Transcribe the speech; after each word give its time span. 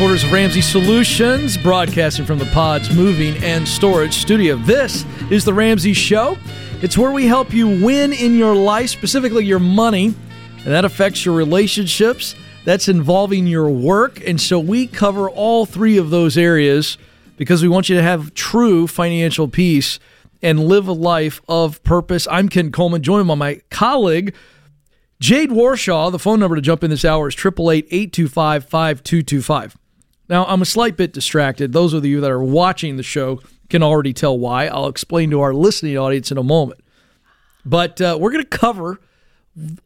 headquarters 0.00 0.24
of 0.24 0.32
Ramsey 0.32 0.62
Solutions, 0.62 1.58
broadcasting 1.58 2.24
from 2.24 2.38
the 2.38 2.46
Pods 2.46 2.90
Moving 2.96 3.36
and 3.44 3.68
Storage 3.68 4.14
Studio. 4.14 4.56
This 4.56 5.04
is 5.30 5.44
the 5.44 5.52
Ramsey 5.52 5.92
Show. 5.92 6.38
It's 6.80 6.96
where 6.96 7.10
we 7.12 7.26
help 7.26 7.52
you 7.52 7.68
win 7.68 8.14
in 8.14 8.34
your 8.34 8.54
life, 8.56 8.88
specifically 8.88 9.44
your 9.44 9.58
money, 9.58 10.06
and 10.06 10.64
that 10.64 10.86
affects 10.86 11.26
your 11.26 11.34
relationships. 11.34 12.34
That's 12.64 12.88
involving 12.88 13.46
your 13.46 13.68
work. 13.68 14.26
And 14.26 14.40
so 14.40 14.58
we 14.58 14.86
cover 14.86 15.28
all 15.28 15.66
three 15.66 15.98
of 15.98 16.08
those 16.08 16.38
areas 16.38 16.96
because 17.36 17.60
we 17.60 17.68
want 17.68 17.90
you 17.90 17.96
to 17.96 18.02
have 18.02 18.32
true 18.32 18.86
financial 18.86 19.48
peace 19.48 19.98
and 20.40 20.64
live 20.64 20.88
a 20.88 20.92
life 20.92 21.42
of 21.46 21.82
purpose. 21.82 22.26
I'm 22.30 22.48
Ken 22.48 22.72
Coleman, 22.72 23.02
joined 23.02 23.28
by 23.28 23.34
my 23.34 23.60
colleague, 23.68 24.34
Jade 25.20 25.50
Warshaw, 25.50 26.10
the 26.10 26.18
phone 26.18 26.40
number 26.40 26.56
to 26.56 26.62
jump 26.62 26.82
in 26.82 26.88
this 26.88 27.04
hour 27.04 27.28
is 27.28 27.34
888 27.34 27.86
825 27.90 28.64
5225. 28.64 29.76
Now, 30.30 30.46
I'm 30.46 30.62
a 30.62 30.64
slight 30.64 30.96
bit 30.96 31.12
distracted. 31.12 31.72
Those 31.72 31.92
of 31.92 32.06
you 32.06 32.20
that 32.20 32.30
are 32.30 32.42
watching 32.42 32.96
the 32.96 33.02
show 33.02 33.40
can 33.68 33.82
already 33.82 34.12
tell 34.12 34.38
why. 34.38 34.66
I'll 34.68 34.86
explain 34.86 35.28
to 35.30 35.40
our 35.40 35.52
listening 35.52 35.98
audience 35.98 36.30
in 36.30 36.38
a 36.38 36.42
moment. 36.44 36.80
But 37.64 38.00
uh, 38.00 38.16
we're 38.18 38.30
going 38.30 38.44
to 38.44 38.48
cover 38.58 39.00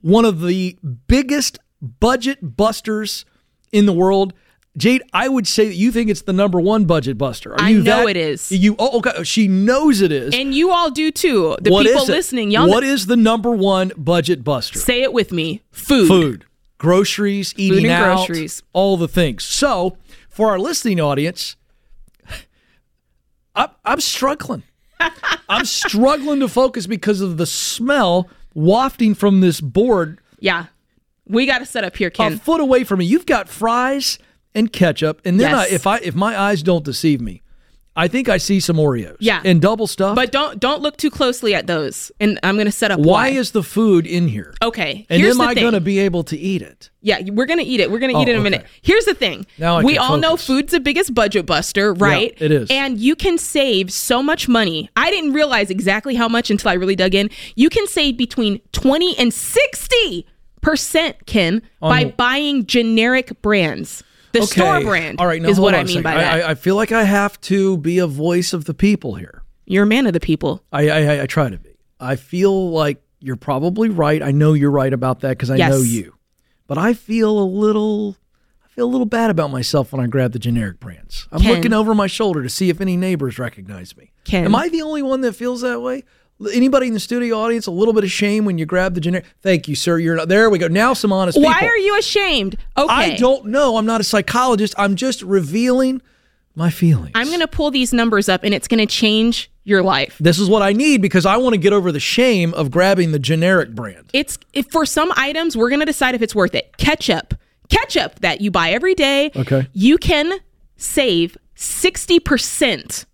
one 0.03 0.27
of 0.27 0.43
the 0.43 0.77
biggest 1.09 1.59
budget 1.81 2.57
busters 2.57 3.25
in 3.73 3.87
the 3.87 3.93
world. 3.95 4.35
Jade, 4.77 5.03
I 5.15 5.29
would 5.29 5.47
say 5.47 5.67
that 5.69 5.77
you 5.77 5.91
think 5.91 6.11
it's 6.11 6.23
the 6.23 6.33
number 6.35 6.61
one 6.61 6.85
budget 6.85 7.17
buster. 7.17 7.55
Are 7.55 7.61
I 7.63 7.71
you 7.71 7.83
know 7.83 8.05
that- 8.05 8.11
it 8.11 8.17
is. 8.19 8.53
You 8.53 8.77
oh, 8.79 8.99
okay? 8.99 9.25
She 9.25 9.49
knows 9.49 10.03
it 10.03 10.13
is. 10.13 10.35
And 10.35 10.55
you 10.55 10.73
all 10.73 10.91
do 10.91 11.11
too. 11.11 11.57
The 11.63 11.71
What 11.71 11.87
people 11.87 12.05
listening, 12.05 12.51
y'all 12.51 12.69
What 12.69 12.85
is 12.85 13.07
the 13.07 13.17
number 13.17 13.51
one 13.51 13.93
budget 13.97 14.45
buster? 14.45 14.79
say 14.79 15.03
it 15.03 15.13
with 15.15 15.33
me. 15.33 15.63
Food. 15.71 16.09
food, 16.09 16.45
groceries, 16.77 17.55
eating 17.57 17.85
and 17.85 17.93
out, 17.93 18.27
groceries. 18.27 18.63
all 18.73 18.97
the 18.97 19.09
things. 19.09 19.45
So, 19.45 19.97
for 20.35 20.51
our 20.51 20.59
listening 20.59 21.01
audience, 21.01 21.57
I'm, 23.55 23.69
I'm 23.85 24.01
struggling. 24.01 24.65
I'm 25.49 25.65
struggling 25.65 26.41
to 26.41 26.49
focus 26.49 26.87
because 26.87 27.21
of 27.21 27.37
the 27.37 27.47
smell 27.47 28.29
wafting 28.55 29.15
from 29.15 29.41
this 29.41 29.61
board 29.61 30.21
Yeah. 30.41 30.67
We 31.27 31.47
got 31.47 31.59
to 31.59 31.67
set 31.67 31.85
up 31.85 31.97
here, 31.97 32.11
Ken. 32.11 32.35
a 32.35 32.37
foot 32.37 32.61
away 32.61 32.85
from 32.85 32.99
me. 32.99 33.07
You've 33.07 33.25
got 33.27 33.49
fries 33.49 34.19
and 34.55 34.71
ketchup, 34.73 35.23
and 35.25 35.41
then 35.41 35.53
Yes. 35.53 35.71
I, 35.71 35.75
if 35.75 35.87
I 35.87 35.97
if 35.99 36.15
my 36.15 36.39
eyes 36.39 36.63
don't 36.63 36.85
deceive 36.85 37.21
me, 37.21 37.41
I 37.97 38.09
think 38.09 38.29
I 38.29 38.39
see 38.39 38.59
some 38.59 38.77
Oreos. 38.77 39.17
Yeah. 39.21 39.41
and 39.45 39.63
double 39.63 39.87
stuff. 39.87 40.17
but 40.17 40.33
don't 40.33 40.59
don't 40.59 40.83
look 40.83 40.97
too 40.97 41.11
closely 41.11 41.55
at 41.55 41.67
those. 41.69 42.11
And 42.19 42.41
I'm 42.43 42.57
going 42.57 42.67
to 42.67 42.73
set 42.73 42.91
up 42.91 42.99
why 42.99 43.05
why. 43.05 43.29
is 43.29 43.53
the 43.53 43.63
food 43.63 44.07
in 44.07 44.27
here? 44.29 44.53
okay. 44.63 45.07
and 45.09 45.23
am 45.23 45.41
I 45.41 45.55
thing. 45.55 45.63
going 45.63 45.75
to 45.75 45.81
be 45.81 45.99
able 46.01 46.25
to 46.25 46.37
eat 46.37 46.61
it? 46.63 46.91
Yeah, 47.03 47.21
we're 47.31 47.45
gonna 47.45 47.61
eat 47.63 47.81
it. 47.81 47.91
We're 47.91 47.99
gonna 47.99 48.15
Oh, 48.17 48.23
eat 48.23 48.29
it 48.29 48.33
oh, 48.33 48.37
in 48.37 48.37
a 48.37 48.41
okay. 48.41 48.51
minute. 48.51 48.67
Here's 48.81 49.05
the 49.05 49.13
thing. 49.13 49.45
Now 49.59 49.77
I 49.77 49.83
we 49.85 49.99
all 49.99 50.17
know 50.17 50.39
food's 50.39 50.73
the 50.73 50.81
biggest 50.81 51.13
budget 51.13 51.45
buster, 51.45 51.93
right? 51.93 52.35
it 52.41 52.51
is. 52.51 52.71
And 52.71 52.99
you 52.99 53.15
can 53.15 53.37
save 53.37 53.93
so 53.93 54.23
much 54.23 54.49
money. 54.49 54.89
I 54.97 55.11
didn't 55.11 55.35
realize 55.35 55.69
exactly 55.69 56.15
how 56.15 56.29
much 56.29 56.51
until 56.51 56.71
I 56.71 56.75
really 56.75 56.97
dug 56.97 57.15
in. 57.15 57.29
You 57.57 57.69
can 57.69 57.87
save 57.89 58.17
between 58.17 58.61
twenty 58.73 59.17
and 59.19 59.35
sixty 59.35 60.27
percent, 60.63 61.27
Ken, 61.27 61.61
by 61.79 62.07
buying 62.07 62.65
generic 62.65 63.41
brands. 63.43 64.03
The 64.41 64.47
store 64.47 64.81
brand 64.83 65.21
All 65.21 65.27
right, 65.27 65.41
now 65.41 65.49
is 65.49 65.59
what 65.61 65.75
I 65.75 65.85
mean 65.85 66.03
by 66.03 66.15
that. 66.15 66.45
I, 66.45 66.51
I 66.51 66.55
feel 66.55 66.77
like 66.77 66.93
I 66.93 67.05
have 67.05 67.41
to 67.43 67.77
be 67.79 67.99
a 67.99 68.07
voice 68.07 68.53
of 68.53 68.65
the 68.67 68.75
people 68.75 69.15
here. 69.15 69.43
You're 69.67 69.85
a 69.85 69.87
man 69.87 70.07
of 70.07 70.13
the 70.13 70.21
people. 70.21 70.63
I, 70.73 70.89
I, 70.91 71.23
I 71.23 71.27
try 71.27 71.49
to 71.49 71.59
be. 71.59 71.71
I 71.99 72.17
feel 72.17 72.71
like 72.71 73.03
you're 73.21 73.37
probably 73.37 73.89
right. 73.89 74.23
I 74.23 74.31
know 74.31 74.53
you're 74.53 74.71
right 74.71 74.93
about 74.93 75.21
that 75.21 75.31
because 75.31 75.51
I 75.51 75.57
Yes. 75.57 75.71
know 75.71 75.81
you. 75.81 76.15
But 76.67 76.77
I 76.79 76.93
feel 76.95 77.39
a 77.39 77.45
little, 77.45 78.17
I 78.65 78.69
feel 78.69 78.85
a 78.87 78.91
little 78.93 79.07
bad 79.07 79.31
about 79.31 79.51
myself 79.51 79.93
when 79.93 80.03
I 80.03 80.07
grab 80.07 80.33
the 80.33 80.39
generic 80.39 80.81
brands. 80.81 81.27
I'm 81.33 81.41
Ken. 81.41 81.55
looking 81.55 81.73
over 81.73 81.95
my 81.95 82.07
shoulder 82.07 82.43
to 82.43 82.49
see 82.51 82.69
if 82.69 82.81
any 82.81 82.97
neighbors 82.97 83.39
recognize 83.39 83.97
me. 83.97 84.13
Ken. 84.25 84.45
Am 84.45 84.55
I 84.55 84.69
the 84.69 84.83
only 84.83 85.03
one 85.03 85.21
that 85.23 85.35
feels 85.35 85.61
that 85.63 85.81
way? 85.81 86.03
Anybody 86.53 86.89
in 86.89 86.95
the 86.95 87.01
studio 87.01 87.39
audience 87.39 87.67
a 87.67 87.71
little 87.71 87.95
bit 87.95 88.03
of 88.05 88.11
shame 88.11 88.45
when 88.45 88.59
you 88.59 88.67
grab 88.67 88.95
the 88.95 89.01
generic? 89.01 89.25
Thank 89.41 89.69
you, 89.69 89.75
sir. 89.77 89.99
You're 89.99 90.17
not. 90.17 90.29
There 90.29 90.51
we 90.51 90.59
go. 90.59 90.67
Now 90.69 90.93
some 90.93 91.13
honest 91.13 91.39
Why 91.41 91.55
people. 91.55 91.69
are 91.69 91.77
you 91.77 91.99
ashamed? 91.99 92.57
Okay. 92.77 92.93
I 92.93 93.17
don't 93.17 93.47
know. 93.47 93.77
I'm 93.77 93.87
not 93.87 94.01
a 94.01 94.05
psychologist. 94.05 94.75
I'm 94.77 94.97
just 94.97 95.23
revealing 95.23 96.03
my 96.57 96.71
feelings. 96.71 97.13
I'm 97.15 97.31
gonna 97.31 97.47
pull 97.47 97.71
these 97.71 97.93
numbers 97.93 98.29
up 98.29 98.43
and 98.43 98.53
it's 98.53 98.69
gonna 98.69 98.87
change 98.87 99.51
your 99.63 99.83
life. 99.83 100.17
This 100.21 100.39
is 100.39 100.49
what 100.49 100.63
I 100.63 100.73
need 100.73 101.01
because 101.03 101.25
I 101.25 101.37
want 101.37 101.55
to 101.55 101.59
get 101.59 101.73
over 101.73 101.91
the 101.91 102.01
shame 102.01 102.53
of 102.55 102.71
grabbing 102.71 103.13
the 103.13 103.19
generic 103.19 103.71
brand. 103.75 104.11
it's 104.13 104.37
for 104.71 104.85
some 104.85 105.13
items 105.17 105.57
we're 105.57 105.71
gonna 105.71 105.87
decide 105.87 106.15
if 106.15 106.23
it's 106.23 106.35
worth 106.35 106.55
it. 106.55 106.77
Ketchup, 106.77 107.35
ketchup 107.71 108.21
that 108.21 108.41
you 108.41 108.51
buy 108.51 108.71
every 108.71 108.95
day. 108.95 109.31
Okay. 109.37 109.69
you 109.73 109.99
can 109.99 110.39
save 110.77 111.37
sixty 111.55 112.19
percent 112.21 113.07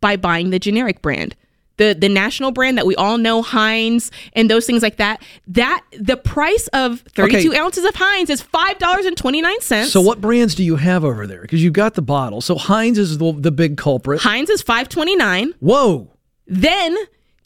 by 0.00 0.16
buying 0.16 0.50
the 0.50 0.58
generic 0.58 1.00
brand. 1.02 1.34
The, 1.78 1.94
the 1.98 2.08
national 2.08 2.52
brand 2.52 2.76
that 2.78 2.86
we 2.86 2.94
all 2.96 3.16
know 3.18 3.40
Heinz 3.42 4.10
and 4.34 4.50
those 4.50 4.66
things 4.66 4.82
like 4.82 4.96
that 4.96 5.22
that 5.48 5.82
the 5.98 6.16
price 6.16 6.68
of 6.74 7.00
32 7.14 7.48
Okay. 7.50 7.58
ounces 7.58 7.84
of 7.84 7.94
Heinz 7.94 8.28
is 8.30 8.42
five 8.42 8.78
dollars 8.78 9.06
and 9.06 9.16
29 9.16 9.60
cents 9.62 9.90
So 9.90 10.00
what 10.00 10.20
brands 10.20 10.54
do 10.54 10.62
you 10.64 10.76
have 10.76 11.02
over 11.04 11.26
there? 11.26 11.40
Because 11.40 11.62
you've 11.64 11.72
got 11.72 11.94
the 11.94 12.02
bottle. 12.02 12.40
So 12.40 12.56
Heinz 12.56 12.98
is 12.98 13.18
the, 13.18 13.32
the 13.32 13.50
big 13.50 13.76
culprit. 13.78 14.20
Heinz 14.20 14.50
is 14.50 14.60
529 14.62 15.54
Whoa. 15.60 16.10
Then 16.46 16.96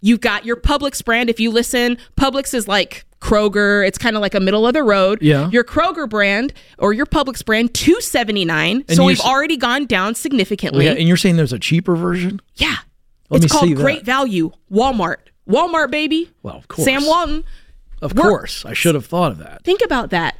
you've 0.00 0.20
got 0.20 0.44
your 0.44 0.56
Publix 0.56 1.04
brand. 1.04 1.31
If 1.31 1.38
you 1.41 1.50
listen, 1.50 1.97
Publix 2.16 2.53
is 2.53 2.66
like 2.66 3.04
Kroger. 3.20 3.87
It's 3.87 3.97
kind 3.98 4.16
of 4.16 4.22
like 4.22 4.34
a 4.34 4.41
middle 4.41 4.66
of 4.66 4.75
the 4.75 4.82
road. 4.82 5.20
Yeah. 5.22 5.48
Your 5.50 5.64
Kroger 5.64 6.08
brand 6.08 6.53
or 6.78 6.93
your 6.93 7.06
Publix 7.06 7.44
brand, 7.44 7.72
two 7.75 8.00
seventy 8.00 8.44
nine. 8.44 8.84
So 8.88 9.04
we've 9.04 9.20
already 9.20 9.56
gone 9.56 9.87
down 9.87 10.14
significantly. 10.14 10.84
Yeah, 10.84 10.93
and 10.93 11.06
you're 11.08 11.16
saying 11.16 11.37
there's 11.37 11.53
a 11.53 11.58
cheaper 11.58 11.94
version? 11.97 12.41
Yeah. 12.56 12.76
Let 13.31 13.42
it's 13.44 13.53
called 13.53 13.64
see 13.64 13.75
that. 13.75 13.82
Great 13.82 14.04
Value. 14.04 14.53
Walmart. 14.70 15.16
Walmart, 15.48 15.91
baby. 15.91 16.31
Well, 16.42 16.56
of 16.56 16.69
course. 16.69 16.84
Sam 16.84 17.04
Walton. 17.06 17.44
Of 18.03 18.12
We're- 18.14 18.28
course. 18.28 18.64
I 18.64 18.72
should 18.72 18.94
have 18.94 19.06
thought 19.06 19.32
of 19.32 19.38
that. 19.38 19.62
Think 19.64 19.81
about 19.84 20.10
that. 20.10 20.37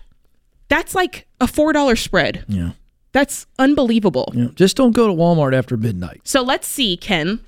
That's 0.69 0.95
like 0.95 1.27
a 1.41 1.47
four 1.47 1.73
dollar 1.73 1.97
spread. 1.97 2.45
Yeah. 2.49 2.71
That's 3.13 3.47
unbelievable. 3.59 4.31
yeah. 4.35 4.49
Just 4.55 4.77
don't 4.77 4.93
go 4.93 5.07
to 5.07 5.13
Walmart 5.13 5.55
after 5.57 5.77
midnight. 5.77 6.21
So 6.25 6.43
let's 6.43 6.67
see, 6.67 6.97
Ken. 6.97 7.41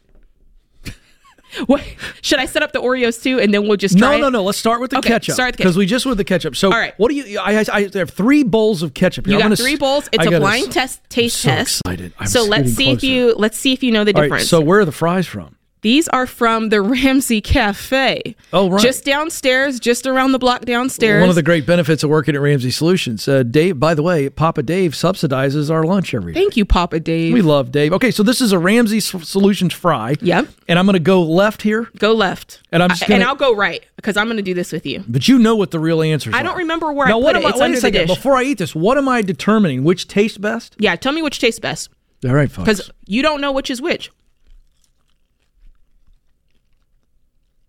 What 1.67 1.83
should 2.23 2.39
I 2.39 2.47
set 2.47 2.63
up 2.63 2.73
the 2.73 2.81
Oreos 2.81 3.23
too, 3.23 3.39
and 3.41 3.53
then 3.53 3.67
we'll 3.67 3.77
just 3.77 3.99
try 3.99 4.11
No, 4.13 4.17
it? 4.17 4.21
no, 4.21 4.29
no. 4.29 4.45
Let's 4.45 4.59
start 4.59 4.81
with 4.81 4.91
the 4.91 4.99
Okay, 4.99 5.09
ketchup. 5.09 5.35
start 5.35 5.49
with 5.49 5.57
the 5.57 5.63
Because 5.65 5.77
we 5.77 5.87
just 5.87 6.07
with 6.07 6.19
the 6.19 6.25
ketchup. 6.25 6.57
So, 6.57 6.71
All 6.73 6.79
right. 6.79 6.95
what 6.99 7.09
do 7.11 7.15
you? 7.17 7.39
I, 7.39 7.59
I, 7.61 7.65
I 7.73 7.91
have 7.95 8.11
three 8.11 8.43
bowls 8.43 8.83
of 8.83 8.95
ketchup 8.95 9.27
here. 9.27 9.37
You 9.37 9.43
I'm 9.43 9.51
got 9.51 9.59
three 9.59 9.77
bowls. 9.77 10.09
It's 10.13 10.27
I 10.27 10.31
a 10.31 10.39
blind 10.41 10.69
s- 10.69 10.75
test 10.75 11.11
taste 11.11 11.37
so 11.41 11.49
test. 11.51 11.81
excited. 11.85 12.13
I'm 12.19 12.27
so 12.27 12.45
let's 12.45 12.73
see 12.73 12.91
if 12.91 13.03
you 13.03 13.35
let's 13.37 13.59
see 13.59 13.73
if 13.73 13.83
you 13.83 13.91
know 13.93 14.05
the 14.05 14.15
All 14.15 14.21
right. 14.23 14.27
difference. 14.29 14.49
So 14.49 14.61
where 14.61 14.81
are 14.81 14.85
the 14.85 14.93
fries 14.93 15.27
from? 15.27 15.57
These 15.83 16.09
are 16.09 16.27
from 16.27 16.71
the 16.71 16.83
Ramsey 16.83 17.41
Cafe. 17.41 18.35
Oh, 18.53 18.69
right. 18.71 18.83
Just 18.83 19.05
downstairs, 19.05 19.79
just 19.79 20.07
around 20.07 20.33
the 20.33 20.39
block 20.39 20.65
downstairs. 20.65 21.21
One 21.21 21.29
of 21.31 21.37
the 21.37 21.43
great 21.43 21.67
benefits 21.67 22.03
of 22.03 22.11
working 22.11 22.35
at 22.35 22.41
Ramsey 22.41 22.71
Solutions. 22.71 23.29
Uh, 23.29 23.43
Dave, 23.45 23.79
by 23.79 23.95
the 23.95 24.03
way, 24.03 24.29
Papa 24.29 24.63
Dave 24.63 24.93
subsidizes 24.93 25.71
our 25.71 25.85
lunch 25.85 26.15
every 26.15 26.33
day. 26.33 26.41
Thank 26.41 26.57
you, 26.57 26.65
Papa 26.65 26.99
Dave. 27.01 27.33
We 27.33 27.43
love 27.43 27.71
Dave. 27.71 27.93
Okay, 27.93 28.11
so 28.11 28.23
this 28.23 28.41
is 28.41 28.53
a 28.53 28.59
Ramsey 28.59 29.01
Solutions 29.01 29.73
fry. 29.73 30.15
Yep. 30.21 30.49
And 30.69 30.79
I'm 30.79 30.87
going 30.87 30.95
to 30.95 30.99
go 31.01 31.23
left 31.23 31.63
here, 31.63 31.89
go 31.99 32.13
left. 32.13 32.61
And 32.73 32.83
I'm 32.83 32.89
just 32.91 33.05
I- 33.05 33.07
gonna- 33.07 33.21
and 33.21 33.25
I'll 33.29 33.37
go 33.37 33.55
right 33.55 33.85
because 33.97 34.17
I'm 34.17 34.27
going 34.27 34.37
to 34.39 34.43
do 34.43 34.55
this 34.55 34.73
with 34.73 34.85
you. 34.87 35.05
but 35.09 35.29
you 35.29 35.39
know 35.39 35.55
what 35.57 35.71
the 35.71 35.79
real 35.81 36.03
answer 36.03 36.31
is. 36.31 36.37
I 36.37 36.43
don't 36.43 36.57
remember 36.57 36.93
where 36.93 37.09
now, 37.09 37.21
I 37.21 37.33
put 37.33 37.37
it. 37.37 37.45
I, 37.45 37.49
It's 37.51 37.61
wait 37.61 37.75
a 37.75 37.77
second. 37.77 38.07
dish. 38.09 38.17
Before 38.17 38.35
I 38.37 38.43
eat 38.43 38.59
this, 38.59 38.75
what 38.75 38.99
am 38.99 39.09
I 39.09 39.23
determining? 39.23 39.85
Which 39.85 40.09
tastes 40.09 40.39
best? 40.39 40.75
Yeah, 40.79 40.97
tell 40.97 41.13
me 41.13 41.23
which 41.23 41.39
tastes 41.39 41.61
best 41.61 41.89
All 42.25 42.35
right, 42.35 42.51
folks. 42.51 42.67
because 42.69 42.91
you 43.07 43.23
don't 43.23 43.41
know 43.41 43.53
which 43.53 43.71
is 43.71 43.81
which. 43.81 44.11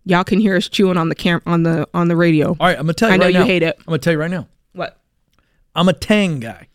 Y'all 0.04 0.24
can 0.24 0.40
hear 0.40 0.56
us 0.56 0.68
chewing 0.68 0.96
on 0.96 1.08
the 1.08 1.14
cam 1.14 1.42
on 1.46 1.62
the 1.62 1.86
on 1.94 2.08
the 2.08 2.16
radio. 2.16 2.48
All 2.58 2.66
right, 2.66 2.78
I'm 2.78 2.86
to 2.86 2.94
tell 2.94 3.08
you 3.10 3.14
I 3.14 3.16
know 3.18 3.26
right 3.26 3.34
you 3.34 3.44
hate 3.44 3.62
it. 3.62 3.78
I'm 3.86 3.92
to 3.92 3.98
tell 3.98 4.12
you 4.14 4.18
right 4.18 4.30
now. 4.30 4.46
What? 4.72 4.98
I'm 5.74 5.88
a 5.88 5.92
tang 5.92 6.40
guy. 6.40 6.68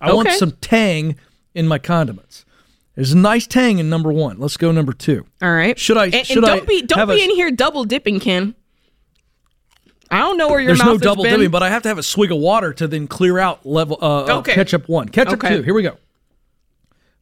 I 0.00 0.12
want 0.12 0.30
some 0.32 0.50
tang 0.60 1.16
in 1.54 1.66
my 1.68 1.78
condiments. 1.78 2.44
There's 2.96 3.12
a 3.12 3.16
nice 3.16 3.46
tang 3.46 3.78
in 3.78 3.88
number 3.88 4.12
one. 4.12 4.38
Let's 4.38 4.56
go 4.56 4.72
number 4.72 4.92
two. 4.92 5.26
All 5.40 5.52
right. 5.54 5.78
Should 5.78 5.96
I- 5.96 6.06
And, 6.06 6.26
should 6.26 6.38
and 6.38 6.46
I 6.46 6.56
don't 6.56 6.66
be 6.68 6.82
don't 6.82 7.08
be 7.08 7.20
a- 7.20 7.24
in 7.24 7.30
here 7.30 7.50
double 7.50 7.84
dipping, 7.84 8.20
Ken. 8.20 8.54
I 10.10 10.18
don't 10.20 10.36
know 10.38 10.48
where 10.48 10.60
your 10.60 10.68
There's 10.68 10.78
mouth 10.78 10.88
no 10.88 10.98
double 10.98 11.24
been. 11.24 11.32
dipping, 11.34 11.50
but 11.50 11.62
I 11.62 11.68
have 11.70 11.82
to 11.82 11.88
have 11.88 11.98
a 11.98 12.02
swig 12.02 12.30
of 12.32 12.38
water 12.38 12.72
to 12.74 12.86
then 12.88 13.06
clear 13.06 13.38
out 13.38 13.66
level 13.66 13.98
uh, 14.00 14.24
uh, 14.24 14.38
Okay. 14.38 14.54
ketchup 14.54 14.88
one. 14.88 15.08
Ketchup 15.08 15.34
Okay. 15.44 15.56
two. 15.56 15.62
Here 15.62 15.74
we 15.74 15.82
go. 15.82 15.96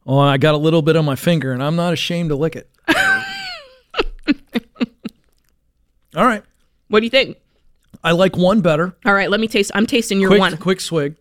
Oh, 0.05 0.19
I 0.19 0.37
got 0.37 0.53
a 0.53 0.57
little 0.57 0.81
bit 0.81 0.95
on 0.95 1.03
my 1.05 1.15
finger, 1.15 1.51
and 1.51 1.63
I'm 1.63 1.75
not 1.75 1.93
ashamed 1.93 2.29
to 2.29 2.35
lick 2.35 2.55
it. 2.55 2.69
All 6.15 6.25
right. 6.25 6.43
What 6.89 6.99
do 7.01 7.05
you 7.05 7.09
think? 7.09 7.37
I 8.03 8.11
like 8.11 8.37
one 8.37 8.61
better. 8.61 8.95
All 9.05 9.13
right, 9.13 9.29
let 9.29 9.39
me 9.39 9.47
taste. 9.47 9.71
I'm 9.73 9.85
tasting 9.85 10.19
your 10.19 10.29
Quick, 10.29 10.39
one. 10.39 10.57
quick 10.57 10.81
swig. 10.81 11.15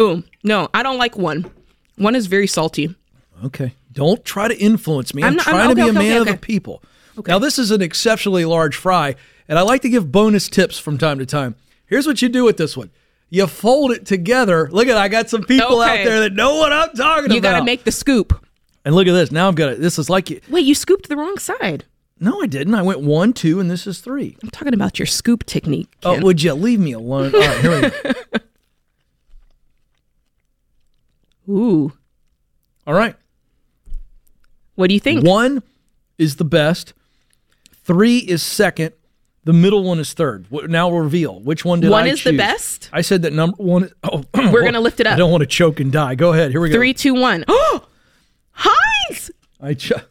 Ooh, 0.00 0.22
no, 0.42 0.68
I 0.74 0.82
don't 0.82 0.98
like 0.98 1.16
one. 1.16 1.50
One 1.96 2.14
is 2.16 2.26
very 2.26 2.46
salty. 2.46 2.94
Okay. 3.44 3.74
Don't 3.92 4.24
try 4.24 4.48
to 4.48 4.56
influence 4.58 5.14
me. 5.14 5.22
I'm, 5.22 5.30
I'm 5.30 5.36
not- 5.36 5.46
I'm- 5.48 5.56
trying 5.56 5.68
to 5.70 5.74
be 5.74 5.82
okay, 5.82 5.90
a 5.90 5.92
man 5.92 6.02
okay, 6.04 6.16
of 6.18 6.24
the 6.26 6.30
okay. 6.32 6.38
people. 6.40 6.82
Now, 7.26 7.38
this 7.38 7.58
is 7.58 7.70
an 7.70 7.82
exceptionally 7.82 8.46
large 8.46 8.74
fry, 8.74 9.16
and 9.46 9.58
I 9.58 9.62
like 9.62 9.82
to 9.82 9.90
give 9.90 10.10
bonus 10.10 10.48
tips 10.48 10.78
from 10.78 10.96
time 10.96 11.18
to 11.18 11.26
time. 11.26 11.56
Here's 11.86 12.06
what 12.06 12.22
you 12.22 12.28
do 12.30 12.44
with 12.44 12.56
this 12.56 12.74
one 12.76 12.90
you 13.28 13.46
fold 13.46 13.92
it 13.92 14.04
together. 14.06 14.68
Look 14.70 14.88
at 14.88 14.96
I 14.96 15.08
got 15.08 15.28
some 15.30 15.42
people 15.42 15.80
Okay. 15.82 16.00
out 16.02 16.04
there 16.04 16.20
that 16.20 16.32
know 16.32 16.56
what 16.56 16.72
I'm 16.72 16.90
talking 16.94 17.24
You 17.24 17.26
about. 17.26 17.34
You 17.34 17.40
got 17.40 17.58
to 17.58 17.64
make 17.64 17.84
the 17.84 17.92
scoop. 17.92 18.44
and 18.84 18.94
look 18.94 19.06
at 19.06 19.12
this. 19.12 19.30
Now 19.30 19.48
I've 19.48 19.54
got 19.54 19.70
it. 19.70 19.80
This 19.80 19.98
is 19.98 20.08
like 20.10 20.28
you. 20.30 20.40
Wait, 20.48 20.64
you 20.64 20.74
scooped 20.74 21.08
the 21.08 21.16
wrong 21.16 21.38
side. 21.38 21.84
No, 22.22 22.40
I 22.40 22.46
didn't. 22.46 22.76
I 22.76 22.82
went 22.82 23.00
one, 23.00 23.32
two, 23.32 23.58
and 23.58 23.68
this 23.68 23.84
is 23.84 23.98
three. 23.98 24.36
I'm 24.44 24.50
talking 24.50 24.74
about 24.74 24.96
your 24.96 25.06
scoop 25.06 25.44
technique. 25.44 25.92
Oh, 26.04 26.20
would 26.20 26.40
you 26.40 26.54
leave 26.54 26.78
me 26.78 26.92
alone? 26.92 27.34
All 27.34 27.40
right, 27.40 27.60
here 27.60 27.82
we 27.82 27.90
go. 27.90 28.14
Ooh. 31.52 31.92
All 32.86 32.94
right. 32.94 33.16
What 34.76 34.86
do 34.86 34.94
you 34.94 35.00
think? 35.00 35.26
One 35.26 35.64
is 36.16 36.36
the 36.36 36.44
best. 36.44 36.92
Three 37.82 38.18
is 38.18 38.40
second. 38.40 38.92
The 39.42 39.52
middle 39.52 39.82
one 39.82 39.98
is 39.98 40.12
third. 40.12 40.46
Now 40.70 40.92
reveal 40.92 41.40
which 41.40 41.64
one 41.64 41.80
did? 41.80 41.90
One 41.90 42.04
I 42.04 42.10
is 42.10 42.22
the 42.22 42.36
best? 42.36 42.88
I 42.92 43.00
said 43.00 43.22
that 43.22 43.32
number 43.32 43.56
one. 43.56 43.84
Is, 43.84 43.92
oh, 44.04 44.22
We're 44.52 44.62
gonna 44.62 44.78
lift 44.78 45.00
it 45.00 45.08
up. 45.08 45.14
I 45.14 45.16
don't 45.16 45.32
want 45.32 45.40
to 45.40 45.48
choke 45.48 45.80
and 45.80 45.90
die. 45.90 46.14
Go 46.14 46.32
ahead. 46.32 46.52
Here 46.52 46.60
we 46.60 46.68
go. 46.68 46.76
Three, 46.76 46.94
two, 46.94 47.14
one. 47.14 47.44
Oh, 47.48 47.84
Heinz! 48.52 49.32
I 49.60 49.74
cho- 49.74 50.02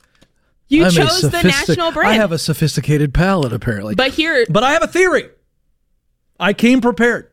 You 0.72 0.86
I'm 0.86 0.92
chose 0.92 1.22
the 1.22 1.42
national 1.44 1.92
brand. 1.92 2.10
I 2.10 2.14
have 2.14 2.32
a 2.32 2.38
sophisticated 2.38 3.14
palate, 3.14 3.52
apparently. 3.52 3.94
but 3.96 4.12
here, 4.12 4.46
But 4.50 4.64
I 4.64 4.72
have 4.72 4.82
a 4.84 4.88
theory. 4.88 5.30
I 6.40 6.54
came 6.54 6.80
prepared. 6.82 7.28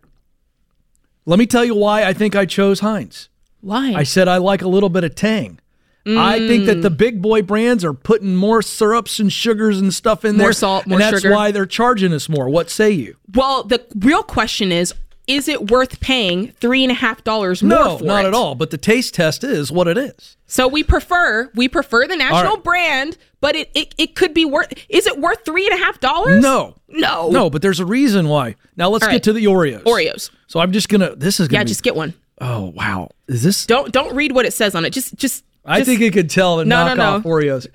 Let 1.25 1.39
me 1.39 1.47
tell 1.47 1.65
you 1.65 1.75
why 1.75 2.05
I 2.05 2.13
think 2.13 2.35
I 2.35 2.47
chose 2.47 2.81
Heinz. 2.81 3.29
why? 3.61 3.93
I 3.95 4.03
said 4.03 4.29
I 4.29 4.39
like 4.39 4.63
a 4.63 4.69
little 4.69 4.89
bit 4.89 5.05
of 5.05 5.15
tang. 5.15 5.61
I 6.07 6.39
think 6.49 6.65
that 6.67 6.79
Mm. 6.79 6.83
the 6.83 6.91
big 6.91 7.21
boy 7.21 7.43
brands 7.43 7.85
are 7.85 7.93
putting 7.93 8.35
more 8.35 8.63
syrups 8.63 9.21
and 9.21 9.31
sugars 9.31 9.79
and 9.79 9.93
stuff 9.93 10.25
in 10.25 10.37
More 10.39 10.47
there. 10.47 10.53
salt, 10.55 10.87
more 10.87 10.97
and 10.99 11.03
that's 11.03 11.21
sugar. 11.23 11.35
why 11.35 11.51
they're 11.51 11.67
charging 11.67 12.15
us 12.15 12.31
more. 12.31 12.49
What 12.49 12.71
say 12.71 12.91
you? 12.91 13.17
well, 13.35 13.63
the 13.63 13.85
real 13.95 14.23
question 14.23 14.73
is: 14.73 14.95
Is 15.29 15.47
it 15.47 15.71
worth 15.71 16.01
paying 16.01 16.53
three 16.53 16.83
and 16.83 16.91
a 16.91 16.95
half 16.95 17.23
dollars 17.23 17.63
more 17.63 17.79
No, 17.79 17.99
for 17.99 18.05
No, 18.05 18.15
not 18.15 18.25
it? 18.25 18.29
at 18.29 18.35
all. 18.35 18.55
But 18.55 18.71
the 18.71 18.79
taste 18.79 19.15
test 19.15 19.45
is 19.45 19.71
what 19.71 19.87
it 19.87 19.97
is. 19.99 20.37
So 20.47 20.67
we 20.67 20.83
prefer 20.83 21.51
we 21.55 21.69
prefer 21.69 22.07
the 22.09 22.17
national 22.17 22.55
right. 22.57 22.65
brand, 22.65 23.19
but 23.41 23.55
it, 23.55 23.71
it 23.75 23.95
it 23.99 24.15
could 24.17 24.33
be 24.35 24.45
worth. 24.47 24.73
Is 24.89 25.07
it 25.07 25.19
worth 25.21 25.45
three 25.45 25.67
and 25.71 25.79
a 25.81 25.85
half 25.85 26.01
dollars? 26.01 26.43
No. 26.43 26.77
no, 26.89 27.29
No, 27.31 27.51
but 27.51 27.61
there's 27.63 27.79
a 27.79 27.85
reason 27.87 28.29
why. 28.29 28.57
Now 28.77 28.89
let's 28.89 29.05
All 29.05 29.11
get 29.11 29.17
right. 29.17 29.23
to 29.25 29.33
the 29.35 29.45
Oreos. 29.45 29.83
Oreos. 29.85 30.31
So 30.47 30.59
I'm 30.61 30.73
just 30.73 30.89
gonna. 30.89 31.15
This 31.15 31.39
is 31.39 31.47
gonna. 31.49 31.61
Yeah, 31.61 31.65
be, 31.65 31.69
just 31.69 31.83
get 31.83 31.95
one. 31.95 32.15
Oh 32.41 32.73
wow. 32.75 33.11
Is 33.27 33.43
this? 33.43 33.67
Don't 33.67 33.93
don't 33.93 34.17
read 34.17 34.33
what 34.33 34.47
it 34.47 34.55
says 34.55 34.75
on 34.75 34.85
it. 34.87 34.91
Just 34.91 35.15
just. 35.17 35.45
I 35.65 35.81
just- 35.81 35.89
think 35.91 36.01
it 36.01 36.15
could 36.15 36.31
tell 36.31 36.57
the 36.57 36.65
No, 36.65 36.95
no, 36.95 37.03
knockoff 37.03 37.25
no. 37.25 37.31
Oreos. 37.31 37.67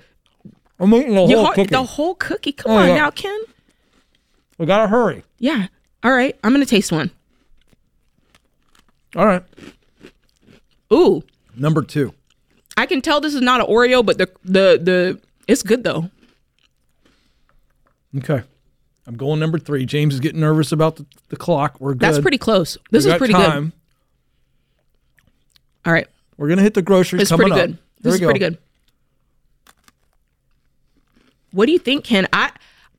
I'm 0.80 0.92
eating 0.94 1.14
the 1.14 1.20
whole 1.26 1.44
ho- 1.46 1.52
cookie. 1.52 1.70
the 1.70 1.82
whole 1.84 2.14
cookie. 2.16 2.52
Come 2.52 2.72
Oh, 2.72 2.76
on 2.78 2.88
yeah. 2.88 2.94
now, 2.96 3.10
Ken. 3.12 3.38
we 4.58 4.66
gotta 4.66 4.88
hurry. 4.88 5.22
Yeah. 5.38 5.68
All 6.02 6.10
right. 6.12 6.36
I'm 6.42 6.52
gonna 6.52 6.66
taste 6.66 6.90
one. 6.90 7.12
All 9.16 9.26
right. 9.26 9.42
Ooh, 10.92 11.22
Number 11.56 11.82
two. 11.82 12.12
I 12.76 12.86
can 12.86 13.00
tell 13.00 13.20
this 13.20 13.34
is 13.34 13.40
not 13.40 13.60
an 13.60 13.66
Oreo, 13.66 14.04
but 14.04 14.18
the 14.18 14.28
the 14.44 14.80
the 14.82 15.20
it's 15.46 15.62
good 15.62 15.84
though. 15.84 16.10
Okay. 18.18 18.42
I'm 19.06 19.16
going 19.16 19.38
number 19.38 19.58
three. 19.58 19.84
James 19.86 20.14
is 20.14 20.20
getting 20.20 20.40
nervous 20.40 20.72
about 20.72 20.96
the, 20.96 21.06
the 21.28 21.36
clock. 21.36 21.76
We're 21.80 21.92
good. 21.92 22.00
That's 22.00 22.18
pretty 22.18 22.38
close. 22.38 22.76
We 22.76 22.82
This 22.90 23.04
is 23.04 23.12
got 23.12 23.18
pretty 23.18 23.34
time. 23.34 23.64
good. 23.66 23.72
All 25.86 25.92
right. 25.92 26.08
We're 26.36 26.48
gonna 26.48 26.62
hit 26.62 26.74
the 26.74 26.82
groceries 26.82 27.22
It's 27.22 27.30
coming 27.30 27.48
pretty 27.48 27.60
up. 27.60 27.66
good. 27.68 27.70
Here 27.76 27.78
This 28.02 28.10
we 28.12 28.14
is 28.14 28.20
go. 28.20 28.26
pretty 28.26 28.40
good. 28.40 28.58
What 31.52 31.66
do 31.66 31.72
you 31.72 31.78
think, 31.78 32.04
Ken? 32.04 32.26
I 32.32 32.50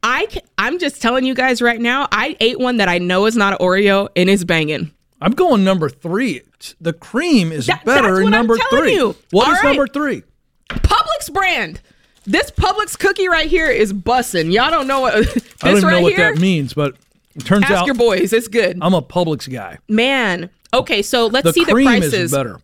I 0.03 0.27
ca- 0.27 0.41
I'm 0.57 0.79
just 0.79 1.01
telling 1.01 1.25
you 1.25 1.33
guys 1.33 1.61
right 1.61 1.81
now. 1.81 2.07
I 2.11 2.37
ate 2.39 2.59
one 2.59 2.77
that 2.77 2.87
I 2.87 2.99
know 2.99 3.25
is 3.25 3.35
not 3.35 3.53
an 3.53 3.59
Oreo 3.59 4.07
and 4.15 4.29
it's 4.29 4.43
banging. 4.43 4.91
I'm 5.25 5.31
going 5.31 5.63
number 5.63 5.89
three. 5.89 6.41
The 6.79 6.93
cream 6.93 7.51
is 7.51 7.65
That- 7.65 7.83
better 7.83 8.21
in 8.21 8.29
number 8.29 8.57
three. 8.69 8.93
you. 8.93 9.15
What 9.31 9.47
All 9.47 9.53
is 9.53 9.59
right. 9.63 9.69
number 9.69 9.87
three? 9.87 10.21
Publix 10.69 11.33
brand. 11.33 11.81
This 12.27 12.51
Publix 12.51 12.97
cookie 12.97 13.27
right 13.27 13.47
here 13.47 13.67
is 13.69 13.91
bussin'. 13.91 14.51
Y'all 14.53 14.69
don't 14.69 14.85
know 14.87 14.99
what 15.01 15.15
this 15.33 15.43
I 15.63 15.67
don't 15.69 15.77
even 15.77 15.83
right 15.89 15.95
know 15.95 16.01
what 16.03 16.13
here. 16.13 16.31
that 16.33 16.39
means, 16.39 16.73
but 16.75 16.95
it 17.35 17.43
turns 17.43 17.63
Ask 17.63 17.73
out 17.73 17.85
your 17.87 17.95
boys. 17.95 18.33
It's 18.33 18.47
good. 18.47 18.77
I'm 18.81 18.93
a 18.93 19.01
Publix 19.01 19.51
guy. 19.51 19.79
Man. 19.89 20.51
Okay, 20.73 21.01
so 21.01 21.25
let's 21.25 21.45
The 21.45 21.53
see 21.53 21.63
the 21.65 21.71
cream 21.71 21.87
prices. 21.87 22.13
is 22.13 22.31
better. 22.31 22.59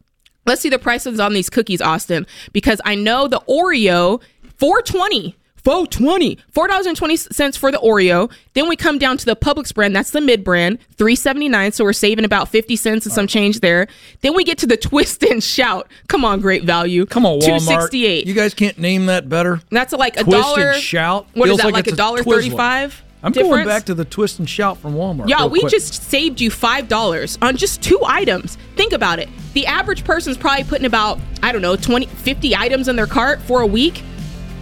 Let's 0.45 0.61
see 0.61 0.69
the 0.69 0.79
prices 0.79 1.19
on 1.19 1.33
these 1.33 1.49
cookies, 1.49 1.81
Austin, 1.81 2.27
because 2.53 2.79
I 2.85 2.93
know 2.95 3.27
the 3.27 3.39
Oreo, 3.49 4.21
420. 4.57 5.35
420 5.63 6.37
$4.20 6.53 7.57
for 7.57 7.71
the 7.71 7.77
Oreo. 7.79 8.31
Then 8.53 8.67
we 8.67 8.75
come 8.75 8.97
down 8.97 9.17
to 9.17 9.25
the 9.25 9.35
Publix 9.35 9.73
brand. 9.73 9.95
That's 9.95 10.11
the 10.11 10.21
mid 10.21 10.43
brand, 10.43 10.79
379 10.97 11.71
So 11.71 11.83
we're 11.83 11.93
saving 11.93 12.25
about 12.25 12.49
50 12.49 12.75
cents 12.75 13.05
and 13.05 13.13
some 13.13 13.27
change 13.27 13.59
there. 13.59 13.87
Then 14.21 14.35
we 14.35 14.43
get 14.43 14.57
to 14.59 14.67
the 14.67 14.77
Twist 14.81 15.23
and 15.23 15.43
Shout. 15.43 15.87
Come 16.07 16.25
on, 16.25 16.41
great 16.41 16.63
value. 16.63 17.05
Come 17.05 17.25
on, 17.25 17.39
Walmart. 17.39 17.45
268 17.45 18.27
You 18.27 18.33
guys 18.33 18.53
can't 18.53 18.77
name 18.77 19.05
that 19.07 19.29
better. 19.29 19.61
That's 19.69 19.93
like 19.93 20.19
a 20.19 20.23
Twist 20.23 20.41
dollar. 20.41 20.71
and 20.71 20.81
Shout. 20.81 21.27
What 21.33 21.45
is 21.45 21.51
Feels 21.51 21.61
that, 21.61 21.73
like 21.73 21.87
it's 21.87 21.91
a 21.91 21.93
a 21.93 21.97
dollar 21.97 22.19
Twizzler. 22.23 22.33
35 22.35 23.03
I'm 23.23 23.31
going 23.33 23.45
difference? 23.45 23.67
back 23.67 23.83
to 23.85 23.93
the 23.93 24.03
twist 24.03 24.39
and 24.39 24.49
shout 24.49 24.79
from 24.79 24.95
Walmart. 24.95 25.29
Yeah, 25.29 25.41
real 25.41 25.49
we 25.51 25.59
quick. 25.59 25.71
just 25.71 26.09
saved 26.09 26.41
you 26.41 26.49
five 26.49 26.87
dollars 26.87 27.37
on 27.43 27.55
just 27.55 27.83
two 27.83 27.99
items. 28.03 28.57
Think 28.75 28.93
about 28.93 29.19
it. 29.19 29.29
The 29.53 29.67
average 29.67 30.03
person's 30.03 30.37
probably 30.37 30.63
putting 30.63 30.87
about, 30.87 31.19
I 31.43 31.51
don't 31.51 31.61
know, 31.61 31.75
20, 31.75 32.07
50 32.07 32.55
items 32.55 32.87
in 32.87 32.95
their 32.95 33.05
cart 33.05 33.39
for 33.43 33.61
a 33.61 33.67
week. 33.67 34.01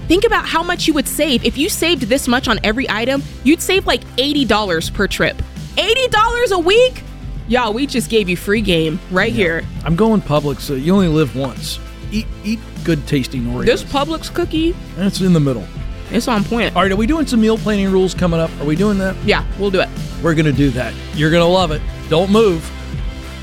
Think 0.09 0.25
about 0.25 0.47
how 0.47 0.63
much 0.63 0.88
you 0.88 0.95
would 0.95 1.07
save. 1.07 1.45
If 1.45 1.56
you 1.56 1.69
saved 1.69 2.01
this 2.01 2.27
much 2.27 2.47
on 2.47 2.59
every 2.63 2.89
item, 2.89 3.21
you'd 3.44 3.61
save 3.61 3.85
like 3.85 4.03
$80 4.17 4.91
per 4.91 5.07
trip. 5.07 5.39
$80 5.77 6.51
a 6.51 6.57
week? 6.57 7.03
Y'all, 7.47 7.73
we 7.73 7.85
just 7.85 8.09
gave 8.09 8.27
you 8.27 8.35
free 8.35 8.61
game 8.61 9.00
right 9.11 9.31
here. 9.31 9.61
I'm 9.85 9.95
going 9.95 10.19
Publix. 10.19 10.61
So 10.61 10.73
you 10.73 10.95
only 10.95 11.09
live 11.09 11.35
once. 11.35 11.79
Eat 12.11 12.25
eat 12.44 12.57
good 12.83 13.06
tasting 13.06 13.44
Oreos. 13.44 13.68
This 13.68 13.83
Publix 13.83 14.33
cookie, 14.33 14.75
it's 14.97 15.21
in 15.21 15.31
the 15.31 15.39
middle. 15.39 15.63
it's 16.09 16.28
on 16.28 16.44
point. 16.44 16.75
All 16.75 16.81
right, 16.81 16.92
are 16.92 16.95
we 16.95 17.06
doing 17.06 17.28
some 17.28 17.39
meal 17.39 17.59
planning 17.59 17.92
rules 17.92 18.16
coming 18.16 18.39
up? 18.39 18.49
Are 18.59 18.66
we 18.66 18.75
doing 18.75 18.97
that? 18.97 19.16
Yeah, 19.23 19.45
we'll 19.59 19.69
do 19.69 19.80
it. 19.80 19.89
We're 20.23 20.33
going 20.33 20.47
to 20.47 20.51
do 20.51 20.71
that. 20.71 20.92
You're 21.13 21.30
going 21.30 21.44
to 21.44 21.47
love 21.47 21.69
it. 21.69 21.83
Don't 22.09 22.31
move. 22.31 22.68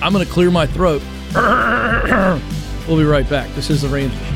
I'm 0.02 0.12
going 0.12 0.26
to 0.26 0.32
clear 0.32 0.50
my 0.50 0.66
throat. 0.66 1.00
we'll 2.88 2.98
be 2.98 3.04
right 3.04 3.28
back. 3.30 3.54
This 3.54 3.70
is 3.70 3.82
the 3.82 3.88
Ramsey 3.88 4.35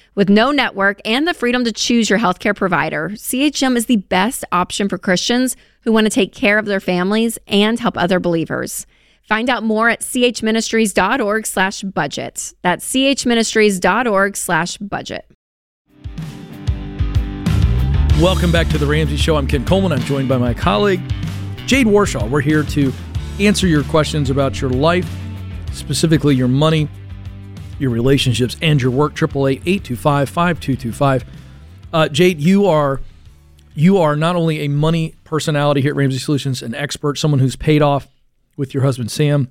With 0.13 0.27
no 0.27 0.51
network 0.51 0.99
and 1.05 1.25
the 1.25 1.33
freedom 1.33 1.63
to 1.63 1.71
choose 1.71 2.09
your 2.09 2.19
healthcare 2.19 2.53
provider, 2.53 3.11
CHM 3.11 3.77
is 3.77 3.85
the 3.85 3.95
best 3.95 4.43
option 4.51 4.89
for 4.89 4.97
Christians 4.97 5.55
who 5.83 5.93
want 5.93 6.03
to 6.03 6.09
take 6.09 6.33
care 6.33 6.59
of 6.59 6.65
their 6.65 6.81
families 6.81 7.39
and 7.47 7.79
help 7.79 7.97
other 7.97 8.19
believers. 8.19 8.85
Find 9.23 9.49
out 9.49 9.63
more 9.63 9.87
at 9.87 10.01
chministries.org 10.01 11.47
slash 11.47 11.83
budget. 11.83 12.53
That's 12.61 12.85
chministries.org 12.91 14.35
slash 14.35 14.77
budget. 14.79 15.31
Welcome 18.19 18.51
back 18.51 18.67
to 18.67 18.77
the 18.77 18.85
Ramsey 18.85 19.15
Show. 19.15 19.37
I'm 19.37 19.47
Ken 19.47 19.63
Coleman. 19.63 19.93
I'm 19.93 20.01
joined 20.01 20.27
by 20.27 20.37
my 20.37 20.53
colleague, 20.53 21.01
Jade 21.67 21.87
Warshaw. 21.87 22.29
We're 22.29 22.41
here 22.41 22.63
to 22.63 22.91
answer 23.39 23.65
your 23.65 23.85
questions 23.85 24.29
about 24.29 24.59
your 24.59 24.71
life, 24.71 25.09
specifically 25.71 26.35
your 26.35 26.49
money, 26.49 26.89
your 27.81 27.91
relationships, 27.91 28.55
and 28.61 28.81
your 28.81 28.91
work. 28.91 29.15
888-825-5225. 29.15 31.23
Uh, 31.93 32.07
Jade, 32.07 32.39
you 32.39 32.67
are 32.67 33.01
you 33.73 33.97
are 33.99 34.15
not 34.15 34.35
only 34.35 34.59
a 34.61 34.67
money 34.67 35.15
personality 35.23 35.81
here 35.81 35.91
at 35.91 35.95
Ramsey 35.95 36.19
Solutions, 36.19 36.61
an 36.61 36.75
expert, 36.75 37.17
someone 37.17 37.39
who's 37.39 37.55
paid 37.55 37.81
off 37.81 38.07
with 38.57 38.73
your 38.73 38.83
husband 38.83 39.09
Sam 39.11 39.49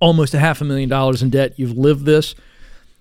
almost 0.00 0.34
a 0.34 0.38
half 0.38 0.60
a 0.60 0.64
million 0.64 0.88
dollars 0.90 1.22
in 1.22 1.30
debt. 1.30 1.54
You've 1.56 1.76
lived 1.76 2.04
this, 2.04 2.34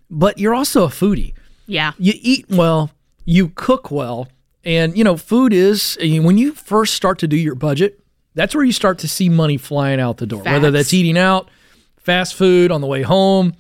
but 0.10 0.40
you're 0.40 0.56
also 0.56 0.86
a 0.86 0.88
foodie 0.88 1.34
Yeah. 1.68 1.92
you 1.98 2.14
eat 2.22 2.46
well, 2.50 2.92
you 3.26 3.50
cook 3.50 3.92
well, 3.92 4.30
and 4.64 4.98
you 4.98 5.04
know, 5.04 5.18
food 5.18 5.52
is 5.52 5.98
when 6.02 6.38
you 6.38 6.54
first 6.54 6.94
start 6.94 7.20
to 7.20 7.28
do 7.28 7.36
your 7.36 7.56
budget, 7.56 8.00
that's 8.34 8.56
where 8.56 8.64
you 8.64 8.72
start 8.72 8.98
to 9.00 9.08
see 9.10 9.28
money 9.30 9.58
flying 9.58 10.00
out 10.00 10.18
the 10.18 10.26
door. 10.26 10.42
Whether 10.44 10.72
that's 10.72 10.94
eating 10.94 11.18
out, 11.18 11.50
fast 11.98 12.34
food 12.36 12.72
on 12.72 12.80
the 12.82 12.88
way 12.88 13.02
home, 13.02 13.54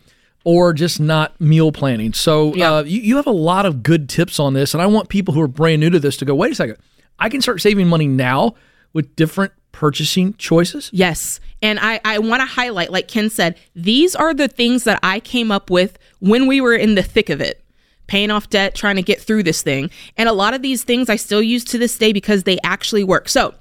or 0.45 0.71
just 0.71 0.99
not 0.99 1.39
meal 1.41 1.73
planning. 1.73 2.13
So 2.13 2.53
Yeah. 2.55 2.75
uh, 2.75 2.83
you, 2.83 3.01
you 3.01 3.15
have 3.17 3.27
a 3.27 3.31
lot 3.31 3.65
of 3.65 3.83
good 3.83 4.07
tips 4.07 4.39
on 4.39 4.53
this, 4.53 4.73
and 4.73 4.81
I 4.81 4.85
want 4.85 5.09
people 5.09 5.33
who 5.33 5.41
are 5.41 5.47
brand 5.47 5.81
new 5.81 5.89
to 5.89 5.99
this 5.99 6.15
to 6.17 6.25
go, 6.25 6.33
wait 6.33 6.53
a 6.53 6.55
second, 6.55 6.77
I 7.19 7.27
can 7.27 7.41
start 7.41 7.59
saving 7.61 7.87
money 7.87 8.07
now 8.07 8.55
with 8.93 9.13
different 9.17 9.51
purchasing 9.73 10.35
choices. 10.35 10.89
Yes. 10.93 11.41
And 11.61 11.79
I, 11.81 11.99
I 12.05 12.19
want 12.19 12.41
to 12.41 12.45
highlight, 12.45 12.91
like 12.91 13.07
Ken 13.07 13.29
said, 13.29 13.57
these 13.75 14.15
are 14.15 14.33
the 14.33 14.47
things 14.47 14.85
that 14.85 14.99
I 15.03 15.19
came 15.19 15.51
up 15.51 15.69
with 15.69 15.97
when 16.19 16.47
we 16.47 16.61
were 16.61 16.75
in 16.75 16.95
the 16.95 17.03
thick 17.03 17.29
of 17.29 17.41
it, 17.41 17.61
paying 18.07 18.29
off 18.31 18.49
debt, 18.49 18.75
trying 18.75 18.95
to 18.97 19.01
get 19.01 19.19
through 19.19 19.43
this 19.43 19.63
thing. 19.63 19.89
And 20.15 20.29
a 20.29 20.33
lot 20.33 20.53
of 20.53 20.61
these 20.61 20.83
things 20.83 21.09
I 21.09 21.15
still 21.15 21.41
use 21.41 21.63
to 21.65 21.77
this 21.77 21.97
day 21.97 22.13
because 22.13 22.43
they 22.43 22.59
actually 22.63 23.03
work. 23.03 23.27
So, 23.27 23.55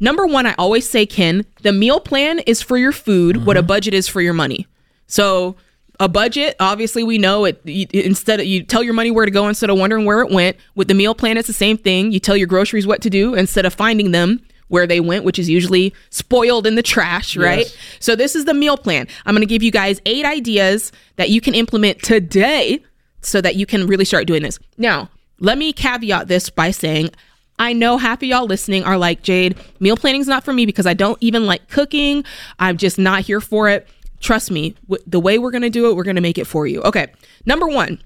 number 0.00 0.26
one, 0.26 0.46
I 0.46 0.54
always 0.58 0.88
say, 0.88 1.06
Ken, 1.06 1.46
the 1.62 1.72
meal 1.72 2.00
plan 2.00 2.40
is 2.40 2.60
for 2.60 2.76
your 2.76 2.92
food, 2.92 3.36
mm-hmm. 3.36 3.44
what 3.46 3.56
a 3.56 3.62
budget 3.62 3.94
is 3.94 4.08
for 4.08 4.20
your 4.20 4.34
money. 4.34 4.66
So, 5.06 5.56
a 6.00 6.08
budget 6.08 6.56
obviously 6.58 7.04
we 7.04 7.18
know 7.18 7.44
it 7.44 7.60
you, 7.64 7.86
instead 7.92 8.40
of 8.40 8.46
you 8.46 8.62
tell 8.62 8.82
your 8.82 8.94
money 8.94 9.10
where 9.10 9.24
to 9.24 9.30
go 9.30 9.46
instead 9.48 9.70
of 9.70 9.78
wondering 9.78 10.04
where 10.04 10.20
it 10.20 10.30
went 10.30 10.56
with 10.74 10.88
the 10.88 10.94
meal 10.94 11.14
plan 11.14 11.36
it's 11.36 11.46
the 11.46 11.52
same 11.52 11.78
thing 11.78 12.10
you 12.10 12.18
tell 12.18 12.36
your 12.36 12.48
groceries 12.48 12.86
what 12.86 13.00
to 13.00 13.08
do 13.08 13.34
instead 13.34 13.64
of 13.64 13.72
finding 13.72 14.10
them 14.10 14.40
where 14.68 14.86
they 14.86 15.00
went, 15.00 15.24
which 15.24 15.38
is 15.38 15.48
usually 15.48 15.94
spoiled 16.10 16.66
in 16.66 16.74
the 16.74 16.82
trash, 16.82 17.36
right? 17.36 17.66
Yes. 17.66 17.76
So 18.00 18.16
this 18.16 18.34
is 18.34 18.44
the 18.44 18.54
meal 18.54 18.76
plan. 18.76 19.06
I'm 19.26 19.34
going 19.34 19.46
to 19.46 19.46
give 19.46 19.62
you 19.62 19.70
guys 19.70 20.00
eight 20.06 20.24
ideas 20.24 20.90
that 21.16 21.30
you 21.30 21.40
can 21.40 21.54
implement 21.54 22.02
today 22.02 22.82
so 23.20 23.40
that 23.40 23.56
you 23.56 23.66
can 23.66 23.86
really 23.86 24.04
start 24.04 24.26
doing 24.26 24.42
this. 24.42 24.58
Now, 24.76 25.10
let 25.38 25.58
me 25.58 25.72
caveat 25.72 26.28
this 26.28 26.50
by 26.50 26.70
saying 26.70 27.10
I 27.58 27.72
know 27.72 27.98
half 27.98 28.18
of 28.18 28.24
y'all 28.24 28.46
listening 28.46 28.82
are 28.84 28.98
like, 28.98 29.22
Jade, 29.22 29.56
meal 29.78 29.96
planning 29.96 30.20
is 30.20 30.26
not 30.26 30.44
for 30.44 30.52
me 30.52 30.66
because 30.66 30.86
I 30.86 30.94
don't 30.94 31.18
even 31.20 31.46
like 31.46 31.68
cooking. 31.68 32.24
I'm 32.58 32.76
just 32.76 32.98
not 32.98 33.20
here 33.20 33.40
for 33.40 33.68
it. 33.68 33.86
Trust 34.24 34.50
me, 34.50 34.74
w- 34.88 35.04
the 35.06 35.20
way 35.20 35.38
we're 35.38 35.50
going 35.50 35.62
to 35.62 35.70
do 35.70 35.90
it, 35.90 35.96
we're 35.96 36.02
going 36.02 36.16
to 36.16 36.22
make 36.22 36.38
it 36.38 36.46
for 36.46 36.66
you. 36.66 36.80
Okay. 36.80 37.08
Number 37.44 37.68
one, 37.68 38.02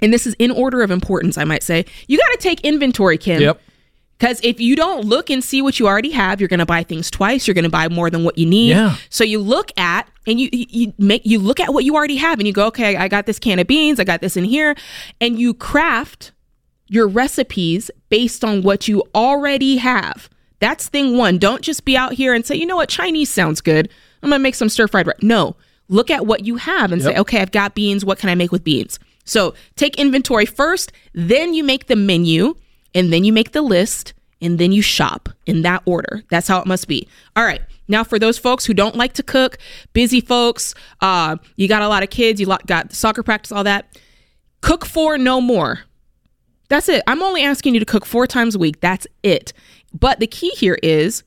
and 0.00 0.10
this 0.10 0.26
is 0.26 0.34
in 0.38 0.50
order 0.50 0.80
of 0.80 0.90
importance, 0.90 1.36
I 1.36 1.44
might 1.44 1.62
say, 1.62 1.84
you 2.08 2.16
got 2.16 2.32
to 2.32 2.38
take 2.38 2.62
inventory, 2.62 3.18
Ken. 3.18 3.42
Yep. 3.42 3.60
Because 4.16 4.40
if 4.42 4.60
you 4.60 4.76
don't 4.76 5.04
look 5.04 5.28
and 5.28 5.44
see 5.44 5.60
what 5.60 5.78
you 5.78 5.86
already 5.86 6.12
have, 6.12 6.40
you're 6.40 6.48
going 6.48 6.60
to 6.60 6.66
buy 6.66 6.84
things 6.84 7.10
twice. 7.10 7.46
You're 7.46 7.54
going 7.54 7.64
to 7.64 7.70
buy 7.70 7.88
more 7.88 8.08
than 8.08 8.24
what 8.24 8.38
you 8.38 8.46
need. 8.46 8.70
Yeah. 8.70 8.96
So 9.10 9.24
you 9.24 9.40
look 9.40 9.70
at 9.76 10.08
and 10.26 10.40
you 10.40 10.48
you 10.52 10.94
make 10.96 11.22
you 11.26 11.38
look 11.38 11.60
at 11.60 11.74
what 11.74 11.84
you 11.84 11.96
already 11.96 12.16
have 12.16 12.38
and 12.38 12.46
you 12.46 12.52
go, 12.54 12.66
okay, 12.68 12.96
I 12.96 13.08
got 13.08 13.26
this 13.26 13.38
can 13.38 13.58
of 13.58 13.66
beans, 13.66 14.00
I 14.00 14.04
got 14.04 14.22
this 14.22 14.38
in 14.38 14.44
here, 14.44 14.74
and 15.20 15.38
you 15.38 15.52
craft 15.52 16.32
your 16.86 17.08
recipes 17.08 17.90
based 18.08 18.42
on 18.42 18.62
what 18.62 18.88
you 18.88 19.02
already 19.14 19.76
have. 19.76 20.30
That's 20.60 20.88
thing 20.88 21.18
one. 21.18 21.36
Don't 21.38 21.60
just 21.60 21.84
be 21.84 21.96
out 21.96 22.14
here 22.14 22.32
and 22.32 22.46
say, 22.46 22.54
you 22.54 22.64
know 22.64 22.76
what, 22.76 22.88
Chinese 22.88 23.28
sounds 23.28 23.60
good. 23.60 23.90
I'm 24.22 24.30
gonna 24.30 24.42
make 24.42 24.54
some 24.54 24.68
stir 24.68 24.88
fried 24.88 25.06
rice. 25.06 25.16
No, 25.22 25.56
look 25.88 26.10
at 26.10 26.26
what 26.26 26.44
you 26.44 26.56
have 26.56 26.92
and 26.92 27.02
yep. 27.02 27.12
say, 27.12 27.20
okay, 27.20 27.40
I've 27.40 27.52
got 27.52 27.74
beans. 27.74 28.04
What 28.04 28.18
can 28.18 28.28
I 28.28 28.34
make 28.34 28.52
with 28.52 28.64
beans? 28.64 28.98
So 29.24 29.54
take 29.76 29.98
inventory 29.98 30.46
first, 30.46 30.92
then 31.12 31.54
you 31.54 31.62
make 31.64 31.86
the 31.86 31.96
menu 31.96 32.54
and 32.94 33.12
then 33.12 33.24
you 33.24 33.32
make 33.32 33.52
the 33.52 33.62
list 33.62 34.14
and 34.40 34.58
then 34.58 34.72
you 34.72 34.82
shop 34.82 35.28
in 35.46 35.62
that 35.62 35.82
order. 35.86 36.22
That's 36.28 36.48
how 36.48 36.60
it 36.60 36.66
must 36.66 36.88
be. 36.88 37.06
All 37.36 37.44
right. 37.44 37.60
Now, 37.88 38.04
for 38.04 38.18
those 38.18 38.38
folks 38.38 38.64
who 38.64 38.74
don't 38.74 38.96
like 38.96 39.12
to 39.14 39.22
cook, 39.22 39.58
busy 39.92 40.20
folks, 40.20 40.74
uh, 41.00 41.36
you 41.56 41.68
got 41.68 41.82
a 41.82 41.88
lot 41.88 42.02
of 42.02 42.10
kids, 42.10 42.40
you 42.40 42.46
got 42.66 42.92
soccer 42.92 43.22
practice, 43.22 43.52
all 43.52 43.64
that, 43.64 43.98
cook 44.60 44.84
four 44.84 45.18
no 45.18 45.40
more. 45.40 45.80
That's 46.68 46.88
it. 46.88 47.02
I'm 47.06 47.22
only 47.22 47.42
asking 47.42 47.74
you 47.74 47.80
to 47.80 47.86
cook 47.86 48.06
four 48.06 48.26
times 48.26 48.54
a 48.54 48.58
week. 48.58 48.80
That's 48.80 49.06
it. 49.22 49.52
But 49.92 50.20
the 50.20 50.26
key 50.26 50.50
here 50.50 50.78
is 50.82 51.22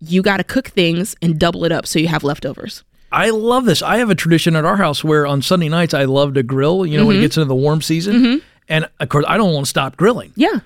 you 0.00 0.22
got 0.22 0.38
to 0.38 0.44
cook 0.44 0.68
things 0.68 1.16
and 1.22 1.38
double 1.38 1.64
it 1.64 1.72
up 1.72 1.86
so 1.86 1.98
you 1.98 2.08
have 2.08 2.24
leftovers. 2.24 2.84
I 3.10 3.30
love 3.30 3.64
this. 3.64 3.82
I 3.82 3.98
have 3.98 4.10
a 4.10 4.14
tradition 4.14 4.54
at 4.54 4.64
our 4.64 4.76
house 4.76 5.02
where 5.02 5.26
on 5.26 5.40
Sunday 5.42 5.68
nights 5.68 5.94
I 5.94 6.04
love 6.04 6.34
to 6.34 6.42
grill, 6.42 6.84
you 6.84 6.96
know, 6.96 7.02
mm-hmm. 7.02 7.06
when 7.06 7.16
it 7.16 7.18
mm-hmm. 7.18 7.24
gets 7.24 7.36
into 7.38 7.46
the 7.46 7.54
warm 7.54 7.80
season. 7.80 8.16
Mm-hmm. 8.16 8.46
And 8.68 8.88
of 9.00 9.08
course, 9.08 9.24
I 9.26 9.38
don't 9.38 9.54
want 9.54 9.64
to 9.66 9.70
stop 9.70 9.96
grilling. 9.96 10.32
Yeah. 10.36 10.60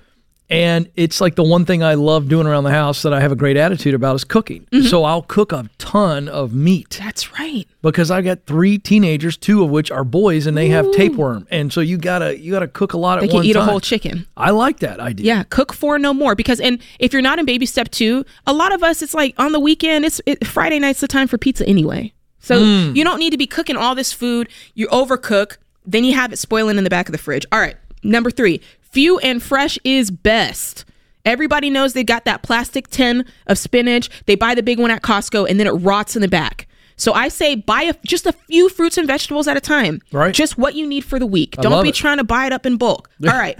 And 0.53 0.89
it's 0.95 1.19
like 1.19 1.35
the 1.35 1.43
one 1.43 1.65
thing 1.65 1.83
I 1.83 1.95
love 1.95 2.27
doing 2.27 2.47
around 2.47 2.63
the 2.63 2.71
house 2.71 3.01
that 3.01 3.13
I 3.13 3.19
have 3.21 3.31
a 3.31 3.35
great 3.35 3.57
attitude 3.57 3.93
about 3.93 4.15
is 4.15 4.23
cooking. 4.23 4.67
Mm-hmm. 4.71 4.87
So 4.87 5.03
I'll 5.03 5.23
cook 5.23 5.51
a 5.51 5.69
ton 5.77 6.27
of 6.29 6.53
meat. 6.53 6.97
That's 7.01 7.37
right. 7.39 7.67
Because 7.81 8.11
I 8.11 8.21
got 8.21 8.45
three 8.45 8.77
teenagers, 8.77 9.35
two 9.35 9.63
of 9.63 9.69
which 9.69 9.91
are 9.91 10.03
boys, 10.03 10.45
and 10.45 10.55
they 10.55 10.69
Ooh. 10.69 10.73
have 10.73 10.91
tapeworm, 10.91 11.47
and 11.51 11.73
so 11.73 11.81
you 11.81 11.97
gotta 11.97 12.39
you 12.39 12.51
gotta 12.51 12.67
cook 12.67 12.93
a 12.93 12.97
lot 12.97 13.19
they 13.19 13.27
at 13.27 13.33
one 13.33 13.41
time. 13.43 13.47
They 13.47 13.53
can 13.53 13.61
eat 13.61 13.67
a 13.67 13.69
whole 13.69 13.79
chicken. 13.79 14.25
I 14.37 14.51
like 14.51 14.79
that 14.79 14.99
idea. 14.99 15.25
Yeah, 15.25 15.43
cook 15.43 15.73
four 15.73 15.99
no 15.99 16.13
more. 16.13 16.35
Because 16.35 16.59
and 16.59 16.81
if 16.99 17.11
you're 17.11 17.21
not 17.21 17.39
in 17.39 17.45
baby 17.45 17.65
step 17.65 17.89
two, 17.89 18.23
a 18.47 18.53
lot 18.53 18.73
of 18.73 18.83
us 18.83 19.01
it's 19.01 19.13
like 19.13 19.35
on 19.37 19.51
the 19.51 19.59
weekend. 19.59 20.05
It's 20.05 20.21
it, 20.25 20.45
Friday 20.47 20.79
night's 20.79 21.01
the 21.01 21.07
time 21.07 21.27
for 21.27 21.37
pizza 21.37 21.67
anyway. 21.67 22.13
So 22.39 22.59
mm. 22.59 22.95
you 22.95 23.03
don't 23.03 23.19
need 23.19 23.31
to 23.31 23.37
be 23.37 23.47
cooking 23.47 23.77
all 23.77 23.95
this 23.95 24.13
food. 24.13 24.49
You 24.73 24.87
overcook, 24.87 25.57
then 25.85 26.03
you 26.03 26.13
have 26.13 26.31
it 26.33 26.37
spoiling 26.37 26.77
in 26.77 26.83
the 26.83 26.89
back 26.89 27.07
of 27.07 27.11
the 27.11 27.17
fridge. 27.17 27.45
All 27.51 27.59
right, 27.59 27.75
number 28.03 28.31
three, 28.31 28.61
few 28.93 29.17
and 29.19 29.41
fresh 29.41 29.77
is 29.83 30.11
best. 30.11 30.85
Everybody 31.25 31.69
knows 31.69 31.93
they 31.93 32.03
got 32.03 32.25
that 32.25 32.43
plastic 32.43 32.89
tin 32.89 33.25
of 33.47 33.57
spinach. 33.57 34.09
They 34.25 34.35
buy 34.35 34.55
the 34.55 34.63
big 34.63 34.79
one 34.79 34.91
at 34.91 35.01
Costco 35.01 35.49
and 35.49 35.59
then 35.59 35.67
it 35.67 35.71
rots 35.71 36.15
in 36.15 36.21
the 36.21 36.27
back. 36.27 36.67
So 36.95 37.11
I 37.13 37.29
say 37.29 37.55
buy 37.55 37.83
a, 37.83 37.95
just 38.05 38.27
a 38.27 38.33
few 38.33 38.69
fruits 38.69 38.97
and 38.99 39.07
vegetables 39.07 39.47
at 39.47 39.57
a 39.57 39.61
time. 39.61 39.99
Right. 40.11 40.33
Just 40.33 40.57
what 40.59 40.75
you 40.75 40.85
need 40.85 41.03
for 41.03 41.17
the 41.17 41.25
week. 41.25 41.55
I 41.57 41.61
Don't 41.63 41.81
be 41.81 41.89
it. 41.89 41.95
trying 41.95 42.17
to 42.17 42.23
buy 42.23 42.45
it 42.45 42.53
up 42.53 42.65
in 42.65 42.77
bulk. 42.77 43.09
All 43.23 43.31
right. 43.33 43.57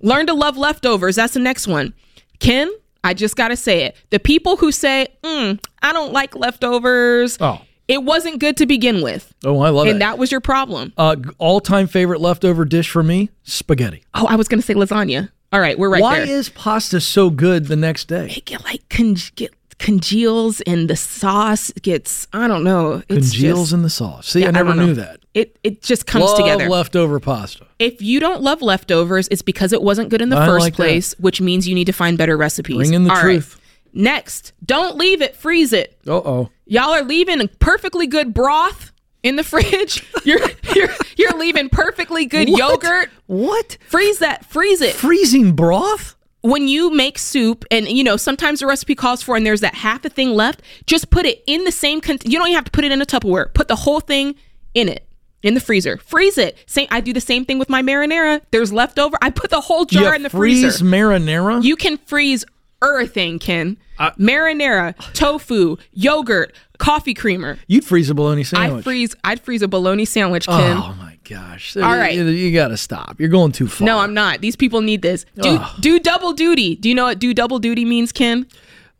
Learn 0.00 0.26
to 0.26 0.34
love 0.34 0.56
leftovers. 0.56 1.16
That's 1.16 1.34
the 1.34 1.40
next 1.40 1.66
one. 1.66 1.92
Ken, 2.38 2.70
I 3.02 3.14
just 3.14 3.34
got 3.36 3.48
to 3.48 3.56
say 3.56 3.82
it. 3.82 3.96
The 4.10 4.20
people 4.20 4.56
who 4.56 4.70
say, 4.70 5.08
mm, 5.24 5.58
I 5.82 5.92
don't 5.92 6.12
like 6.12 6.36
leftovers. 6.36 7.36
Oh. 7.40 7.60
It 7.88 8.04
wasn't 8.04 8.38
good 8.38 8.56
to 8.58 8.66
begin 8.66 9.02
with. 9.02 9.34
Oh, 9.44 9.60
I 9.60 9.70
love 9.70 9.82
and 9.86 9.88
it. 9.88 9.92
And 9.92 10.02
that 10.02 10.18
was 10.18 10.30
your 10.30 10.42
problem. 10.42 10.92
Uh, 10.96 11.16
all 11.38 11.60
time 11.60 11.86
favorite 11.86 12.20
leftover 12.20 12.64
dish 12.64 12.90
for 12.90 13.02
me 13.02 13.30
spaghetti. 13.42 14.04
Oh, 14.14 14.26
I 14.26 14.36
was 14.36 14.46
going 14.46 14.60
to 14.60 14.66
say 14.66 14.74
lasagna. 14.74 15.30
All 15.50 15.60
right, 15.60 15.78
we're 15.78 15.88
right 15.88 16.02
Why 16.02 16.18
there. 16.18 16.26
Why 16.26 16.32
is 16.32 16.50
pasta 16.50 17.00
so 17.00 17.30
good 17.30 17.66
the 17.66 17.76
next 17.76 18.04
day? 18.04 18.28
It 18.36 18.44
get 18.44 18.62
like 18.64 18.86
con- 18.90 19.16
get 19.34 19.54
congeals 19.78 20.60
and 20.62 20.90
the 20.90 20.96
sauce 20.96 21.72
gets 21.82 22.26
I 22.32 22.48
don't 22.48 22.64
know. 22.64 23.02
It's 23.08 23.30
congeals 23.30 23.60
just, 23.60 23.72
in 23.72 23.82
the 23.82 23.90
sauce. 23.90 24.28
See, 24.28 24.40
yeah, 24.40 24.48
I 24.48 24.50
never 24.50 24.70
I 24.70 24.74
knew 24.76 24.94
that. 24.94 25.20
It 25.34 25.58
it 25.62 25.82
just 25.82 26.06
comes 26.06 26.26
love 26.26 26.36
together. 26.36 26.68
leftover 26.68 27.20
pasta. 27.20 27.66
If 27.78 28.02
you 28.02 28.20
don't 28.20 28.42
love 28.42 28.60
leftovers, 28.60 29.28
it's 29.30 29.40
because 29.42 29.72
it 29.72 29.82
wasn't 29.82 30.10
good 30.10 30.20
in 30.20 30.28
the 30.28 30.36
I 30.36 30.46
first 30.46 30.64
like 30.64 30.74
place, 30.74 31.10
that. 31.10 31.20
which 31.20 31.40
means 31.40 31.68
you 31.68 31.74
need 31.74 31.86
to 31.86 31.92
find 31.92 32.18
better 32.18 32.36
recipes. 32.36 32.76
Bring 32.76 32.92
in 32.92 33.04
the 33.04 33.14
All 33.14 33.20
truth. 33.20 33.54
Right. 33.54 33.57
Next, 33.98 34.52
don't 34.64 34.96
leave 34.96 35.20
it, 35.20 35.34
freeze 35.34 35.72
it. 35.72 35.98
Uh 36.06 36.12
oh. 36.18 36.50
Y'all 36.66 36.94
are 36.94 37.02
leaving 37.02 37.48
perfectly 37.58 38.06
good 38.06 38.32
broth 38.32 38.92
in 39.24 39.34
the 39.34 39.42
fridge. 39.52 40.06
You're 40.24 40.38
you're 40.72 40.88
you're 41.16 41.36
leaving 41.36 41.68
perfectly 41.68 42.24
good 42.24 42.48
what? 42.48 42.58
yogurt. 42.58 43.10
What? 43.26 43.76
Freeze 43.88 44.20
that. 44.20 44.44
Freeze 44.46 44.80
it. 44.80 44.94
Freezing 44.94 45.56
broth? 45.56 46.14
When 46.42 46.68
you 46.68 46.94
make 46.94 47.18
soup, 47.18 47.64
and 47.72 47.88
you 47.88 48.04
know 48.04 48.16
sometimes 48.16 48.60
the 48.60 48.68
recipe 48.68 48.94
calls 48.94 49.20
for, 49.20 49.36
and 49.36 49.44
there's 49.44 49.62
that 49.62 49.74
half 49.74 50.04
a 50.04 50.08
thing 50.08 50.30
left, 50.30 50.62
just 50.86 51.10
put 51.10 51.26
it 51.26 51.42
in 51.48 51.64
the 51.64 51.72
same. 51.72 52.00
Con- 52.00 52.18
you 52.24 52.38
don't 52.38 52.46
even 52.46 52.54
have 52.54 52.66
to 52.66 52.70
put 52.70 52.84
it 52.84 52.92
in 52.92 53.02
a 53.02 53.06
Tupperware. 53.06 53.52
Put 53.52 53.66
the 53.66 53.74
whole 53.74 53.98
thing 53.98 54.36
in 54.74 54.88
it 54.88 55.08
in 55.42 55.54
the 55.54 55.60
freezer. 55.60 55.96
Freeze 55.98 56.38
it. 56.38 56.56
Same. 56.66 56.86
I 56.92 57.00
do 57.00 57.12
the 57.12 57.20
same 57.20 57.44
thing 57.44 57.58
with 57.58 57.68
my 57.68 57.82
marinara. 57.82 58.42
There's 58.52 58.72
leftover. 58.72 59.18
I 59.20 59.30
put 59.30 59.50
the 59.50 59.60
whole 59.60 59.86
jar 59.86 60.10
you 60.10 60.14
in 60.14 60.22
the 60.22 60.30
freeze 60.30 60.62
freezer. 60.62 60.78
Freeze 60.78 60.92
marinara. 60.92 61.64
You 61.64 61.74
can 61.74 61.96
freeze 61.98 62.44
everything, 62.82 63.38
Ken. 63.38 63.76
Uh, 63.98 64.10
marinara, 64.12 64.94
tofu, 65.14 65.76
yogurt, 65.92 66.54
coffee 66.78 67.14
creamer. 67.14 67.58
You'd 67.66 67.84
freeze 67.84 68.10
a 68.10 68.14
bologna 68.14 68.44
sandwich. 68.44 68.80
I 68.80 68.82
freeze. 68.82 69.16
I'd 69.24 69.40
freeze 69.40 69.62
a 69.62 69.68
bologna 69.68 70.04
sandwich, 70.04 70.46
Ken. 70.46 70.76
Oh 70.76 70.94
my 70.98 71.18
gosh! 71.24 71.76
All 71.76 71.82
right, 71.82 72.14
you, 72.14 72.24
you 72.26 72.52
got 72.52 72.68
to 72.68 72.76
stop. 72.76 73.18
You're 73.18 73.28
going 73.28 73.52
too 73.52 73.66
far. 73.66 73.86
No, 73.86 73.98
I'm 73.98 74.14
not. 74.14 74.40
These 74.40 74.56
people 74.56 74.80
need 74.80 75.02
this. 75.02 75.24
Do 75.40 75.58
do 75.80 75.98
double 75.98 76.32
duty. 76.32 76.76
Do 76.76 76.88
you 76.88 76.94
know 76.94 77.04
what 77.04 77.18
do 77.18 77.34
double 77.34 77.58
duty 77.58 77.84
means, 77.84 78.12
Ken? 78.12 78.46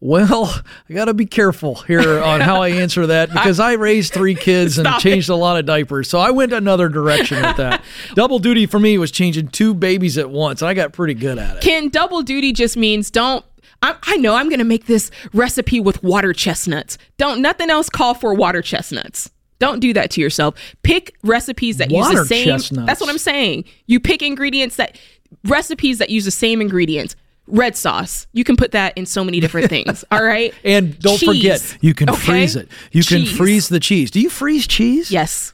Well, 0.01 0.63
I 0.89 0.93
got 0.93 1.07
to 1.07 1.15
be 1.15 1.27
careful 1.27 1.75
here 1.75 2.21
on 2.23 2.41
how 2.41 2.63
I 2.63 2.69
answer 2.69 3.07
that 3.09 3.33
because 3.33 3.59
I 3.59 3.73
raised 3.73 4.13
three 4.13 4.37
kids 4.37 4.79
and 4.79 4.89
changed 5.01 5.29
it. 5.29 5.33
a 5.33 5.37
lot 5.37 5.59
of 5.59 5.67
diapers. 5.67 6.09
So 6.09 6.21
I 6.21 6.31
went 6.31 6.53
another 6.53 6.89
direction 6.89 7.43
with 7.43 7.57
that. 7.57 7.83
double 8.15 8.39
duty 8.39 8.67
for 8.67 8.79
me 8.79 8.97
was 8.97 9.11
changing 9.11 9.49
two 9.49 9.75
babies 9.75 10.17
at 10.17 10.31
once. 10.31 10.63
And 10.63 10.69
I 10.69 10.75
got 10.75 10.93
pretty 10.93 11.15
good 11.15 11.39
at 11.39 11.57
it. 11.57 11.63
Ken, 11.63 11.89
double 11.89 12.23
duty 12.23 12.53
just 12.53 12.77
means 12.77 13.11
don't 13.11 13.45
I, 13.83 13.97
I 14.03 14.17
know 14.17 14.35
I'm 14.35 14.49
going 14.49 14.59
to 14.59 14.65
make 14.65 14.87
this 14.87 15.11
recipe 15.33 15.81
with 15.81 16.03
water 16.03 16.33
chestnuts. 16.33 16.99
Don't 17.17 17.41
nothing 17.41 17.71
else 17.71 17.89
call 17.89 18.15
for 18.15 18.35
water 18.35 18.63
chestnuts. 18.63 19.31
Don't 19.59 19.81
do 19.81 19.93
that 19.93 20.11
to 20.13 20.21
yourself. 20.21 20.55
Pick 20.83 21.17
recipes 21.23 21.79
that 21.79 21.91
water 21.91 22.19
use 22.19 22.29
the 22.29 22.35
same. 22.35 22.45
Chestnuts. 22.47 22.87
That's 22.87 23.01
what 23.01 23.11
I'm 23.11 23.19
saying. 23.19 23.65
You 23.87 24.01
pick 24.01 24.23
ingredients 24.23 24.77
that 24.77 24.99
recipes 25.45 25.99
that 25.99 26.11
use 26.11 26.25
the 26.25 26.31
same 26.31 26.61
ingredients. 26.61 27.17
Red 27.47 27.77
sauce. 27.77 28.27
You 28.33 28.45
can 28.45 28.57
put 28.57 28.73
that 28.73 28.97
in 28.97 29.07
so 29.07 29.25
many 29.25 29.41
different 29.41 29.69
things. 29.71 30.05
All 30.11 30.23
right. 30.23 30.55
and 30.65 30.99
don't 30.99 31.19
cheese. 31.19 31.29
forget, 31.29 31.79
you 31.81 31.95
can 31.95 32.11
okay? 32.11 32.19
freeze 32.19 32.57
it. 32.57 32.69
You 32.93 33.03
cheese. 33.03 33.29
can 33.29 33.37
freeze 33.37 33.69
the 33.69 33.81
cheese. 33.81 34.11
Do 34.11 34.21
you 34.21 34.31
freeze 34.31 34.67
cheese? 34.67 35.11
Yes. 35.11 35.53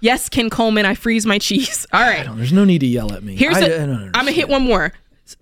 Yes, 0.00 0.28
Ken 0.28 0.50
Coleman, 0.50 0.84
I 0.84 0.94
freeze 0.94 1.24
my 1.24 1.38
cheese. 1.38 1.86
All 1.92 2.00
right. 2.00 2.26
There's 2.36 2.52
no 2.52 2.64
need 2.64 2.80
to 2.80 2.86
yell 2.86 3.12
at 3.12 3.22
me. 3.22 3.36
Here's 3.36 3.56
I, 3.56 3.66
a, 3.66 3.82
I'm 3.82 4.12
gonna 4.12 4.32
hit 4.32 4.48
one 4.48 4.62
more 4.62 4.92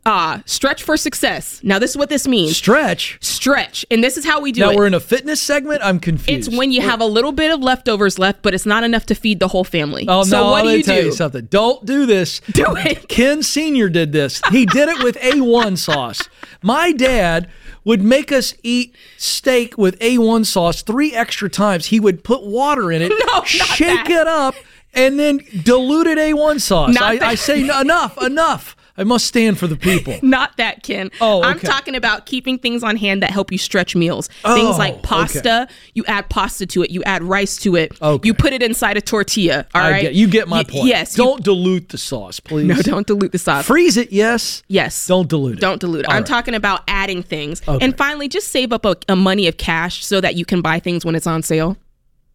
uh, 0.07 0.41
stretch 0.47 0.83
for 0.83 0.97
success. 0.97 1.61
Now, 1.63 1.79
this 1.79 1.91
is 1.91 1.97
what 1.97 2.09
this 2.09 2.27
means. 2.27 2.57
Stretch. 2.57 3.19
Stretch, 3.21 3.85
and 3.91 4.03
this 4.03 4.17
is 4.17 4.25
how 4.25 4.41
we 4.41 4.53
do 4.53 4.61
now, 4.61 4.69
it. 4.71 4.73
Now 4.73 4.79
we're 4.79 4.87
in 4.87 4.95
a 4.95 5.01
fitness 5.01 5.41
segment. 5.41 5.83
I'm 5.83 6.01
confused. 6.01 6.49
It's 6.49 6.57
when 6.57 6.73
you 6.73 6.81
have 6.81 7.01
a 7.01 7.05
little 7.07 7.33
bit 7.33 7.51
of 7.51 7.61
leftovers 7.61 8.19
left, 8.19 8.43
but 8.43 8.55
it's 8.55 8.65
not 8.67 8.85
enough 8.85 9.05
to 9.07 9.15
feed 9.15 9.41
the 9.41 9.49
whole 9.49 9.65
family. 9.65 10.07
Oh 10.09 10.25
so 10.25 10.39
no! 10.45 10.51
What 10.51 10.63
do 10.63 10.71
you 10.71 10.83
tell 10.83 11.01
do? 11.01 11.07
you 11.07 11.13
something. 11.13 11.47
Don't 11.47 11.85
do 11.85 12.07
this. 12.07 12.41
Do 12.53 12.65
it. 12.77 13.09
Ken 13.09 13.43
Senior 13.43 13.89
did 13.89 14.13
this. 14.13 14.41
He 14.51 14.65
did 14.67 14.89
it 14.89 15.03
with 15.03 15.17
A1 15.17 15.77
sauce. 15.85 16.23
My 16.63 16.93
dad 16.93 17.49
would 17.85 18.01
make 18.03 18.33
us 18.33 18.55
eat 18.63 18.95
steak 19.19 19.77
with 19.77 19.99
A1 19.99 20.47
sauce 20.47 20.83
three 20.83 21.13
extra 21.13 21.51
times. 21.51 21.87
He 21.87 22.01
would 22.01 22.25
put 22.25 22.43
water 22.43 22.91
in 22.91 23.03
it, 23.03 23.13
No, 23.27 23.43
shake 23.45 24.07
that. 24.07 24.11
it 24.11 24.27
up, 24.27 24.55
and 24.95 25.19
then 25.19 25.41
diluted 25.63 26.17
A1 26.19 26.61
sauce. 26.61 26.97
I. 26.99 27.19
I 27.21 27.35
say 27.35 27.61
enough, 27.63 28.17
enough. 28.23 28.77
I 28.97 29.03
must 29.03 29.27
stand 29.27 29.59
for 29.59 29.67
the 29.67 29.77
people. 29.77 30.17
Not 30.23 30.57
that, 30.57 30.85
Ken. 30.85 31.11
Oh, 31.21 31.43
I'm 31.43 31.59
talking 31.59 31.97
about 31.97 32.27
keeping 32.27 32.59
things 32.59 32.85
on 32.85 32.97
hand 32.97 33.23
that 33.25 33.31
help 33.31 33.51
you 33.51 33.59
stretch 33.59 33.97
meals. 33.97 34.29
Oh, 34.45 34.55
things 34.55 34.79
like 34.79 35.03
pasta. 35.03 35.67
You 35.95 36.05
add 36.07 36.29
pasta 36.31 36.65
to 36.67 36.83
it. 36.85 36.91
You 36.91 37.03
add 37.03 37.25
rice 37.25 37.57
to 37.59 37.75
it. 37.75 38.01
Okay. 38.01 38.27
You 38.27 38.35
put 38.35 38.53
it 38.53 38.63
inside 38.63 38.97
a 38.97 39.01
tortilla. 39.01 39.67
All 39.75 39.83
I 39.83 39.91
right. 39.91 40.03
get, 40.03 40.15
you 40.15 40.29
get 40.29 40.47
my 40.47 40.59
Y- 40.59 40.65
point. 40.65 40.87
Yes. 40.87 41.15
Don't 41.17 41.43
dilute 41.43 41.89
the 41.89 41.99
sauce, 41.99 42.39
please. 42.39 42.67
no, 42.69 42.77
don't 42.83 43.07
dilute 43.07 43.33
the 43.33 43.39
sauce. 43.39 43.67
Freeze 43.67 43.97
it, 43.97 44.13
yes. 44.13 44.63
yes. 44.69 45.07
Don't 45.09 45.29
dilute 45.29 45.59
it. 45.59 45.61
Don't 45.61 45.81
dilute 45.81 46.01
it. 46.03 46.07
All 46.07 46.13
I'm 46.15 46.19
right. 46.23 46.27
talking 46.27 46.55
about 46.55 46.83
adding 46.87 47.23
things. 47.25 47.63
Okay. 47.67 47.85
And 47.85 47.97
finally, 47.99 48.29
just 48.29 48.49
save 48.49 48.73
up 48.73 48.85
a, 48.85 48.97
a 49.09 49.17
money 49.17 49.49
of 49.49 49.57
cash 49.57 50.05
so 50.05 50.21
that 50.21 50.37
you 50.37 50.45
can 50.45 50.61
buy 50.63 50.79
things 50.79 51.05
when 51.05 51.17
it's 51.17 51.27
on 51.27 51.43
sale. 51.43 51.77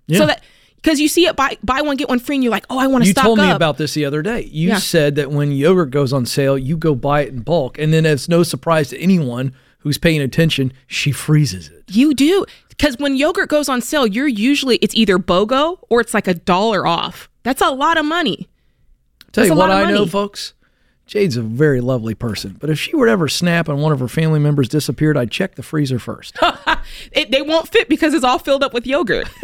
Yeah. 0.07 0.17
So 0.17 0.25
that 0.25 0.43
because 0.81 0.99
you 0.99 1.07
see 1.07 1.25
it 1.27 1.35
buy 1.35 1.57
buy 1.63 1.81
one 1.81 1.95
get 1.97 2.09
one 2.09 2.19
free, 2.19 2.35
and 2.35 2.43
you're 2.43 2.51
like, 2.51 2.65
oh, 2.69 2.77
I 2.79 2.87
want 2.87 3.03
to 3.03 3.07
You 3.07 3.11
stock 3.13 3.25
told 3.25 3.39
me 3.39 3.49
up. 3.49 3.55
about 3.55 3.77
this 3.77 3.93
the 3.93 4.05
other 4.05 4.21
day. 4.21 4.43
You 4.51 4.69
Yeah. 4.69 4.77
said 4.77 5.15
that 5.15 5.31
when 5.31 5.51
yogurt 5.51 5.91
goes 5.91 6.13
on 6.13 6.25
sale, 6.25 6.57
you 6.57 6.77
go 6.77 6.95
buy 6.95 7.21
it 7.21 7.29
in 7.29 7.39
bulk, 7.41 7.77
and 7.79 7.93
then 7.93 8.05
it's 8.05 8.27
no 8.29 8.43
surprise 8.43 8.89
to 8.89 8.99
anyone 8.99 9.53
who's 9.79 9.97
paying 9.97 10.21
attention, 10.21 10.73
she 10.87 11.11
freezes 11.11 11.69
it. 11.69 11.83
You 11.89 12.13
do. 12.13 12.45
Because 12.67 12.97
when 12.97 13.15
yogurt 13.15 13.49
goes 13.49 13.69
on 13.69 13.81
sale, 13.81 14.05
you're 14.07 14.27
usually, 14.27 14.75
it's 14.77 14.93
either 14.95 15.17
BOGO 15.17 15.79
or 15.89 16.01
it's 16.01 16.13
like 16.13 16.27
a 16.27 16.33
dollar 16.33 16.85
off. 16.85 17.29
That's 17.43 17.61
a 17.61 17.69
lot 17.69 17.97
of 17.97 18.03
money. 18.05 18.47
Tell 19.31 19.43
That's 19.43 19.49
you 19.53 19.55
what 19.55 19.69
I 19.71 19.89
know, 19.91 20.05
folks. 20.05 20.53
Jade's 21.05 21.37
a 21.37 21.41
very 21.41 21.81
lovely 21.81 22.13
person, 22.13 22.55
but 22.59 22.69
if 22.69 22.77
she 22.79 22.95
were 22.95 23.05
to 23.07 23.11
ever 23.11 23.27
snap 23.27 23.67
and 23.67 23.81
one 23.81 23.91
of 23.91 23.99
her 23.99 24.07
family 24.07 24.39
members 24.39 24.67
disappeared, 24.69 25.17
I'd 25.17 25.31
check 25.31 25.55
the 25.55 25.63
freezer 25.63 25.99
first. 25.99 26.37
It, 27.11 27.29
they 27.31 27.41
won't 27.43 27.67
fit 27.67 27.87
because 27.87 28.13
it's 28.15 28.23
all 28.23 28.39
filled 28.39 28.63
up 28.63 28.73
with 28.73 28.87
yogurt. 28.87 29.29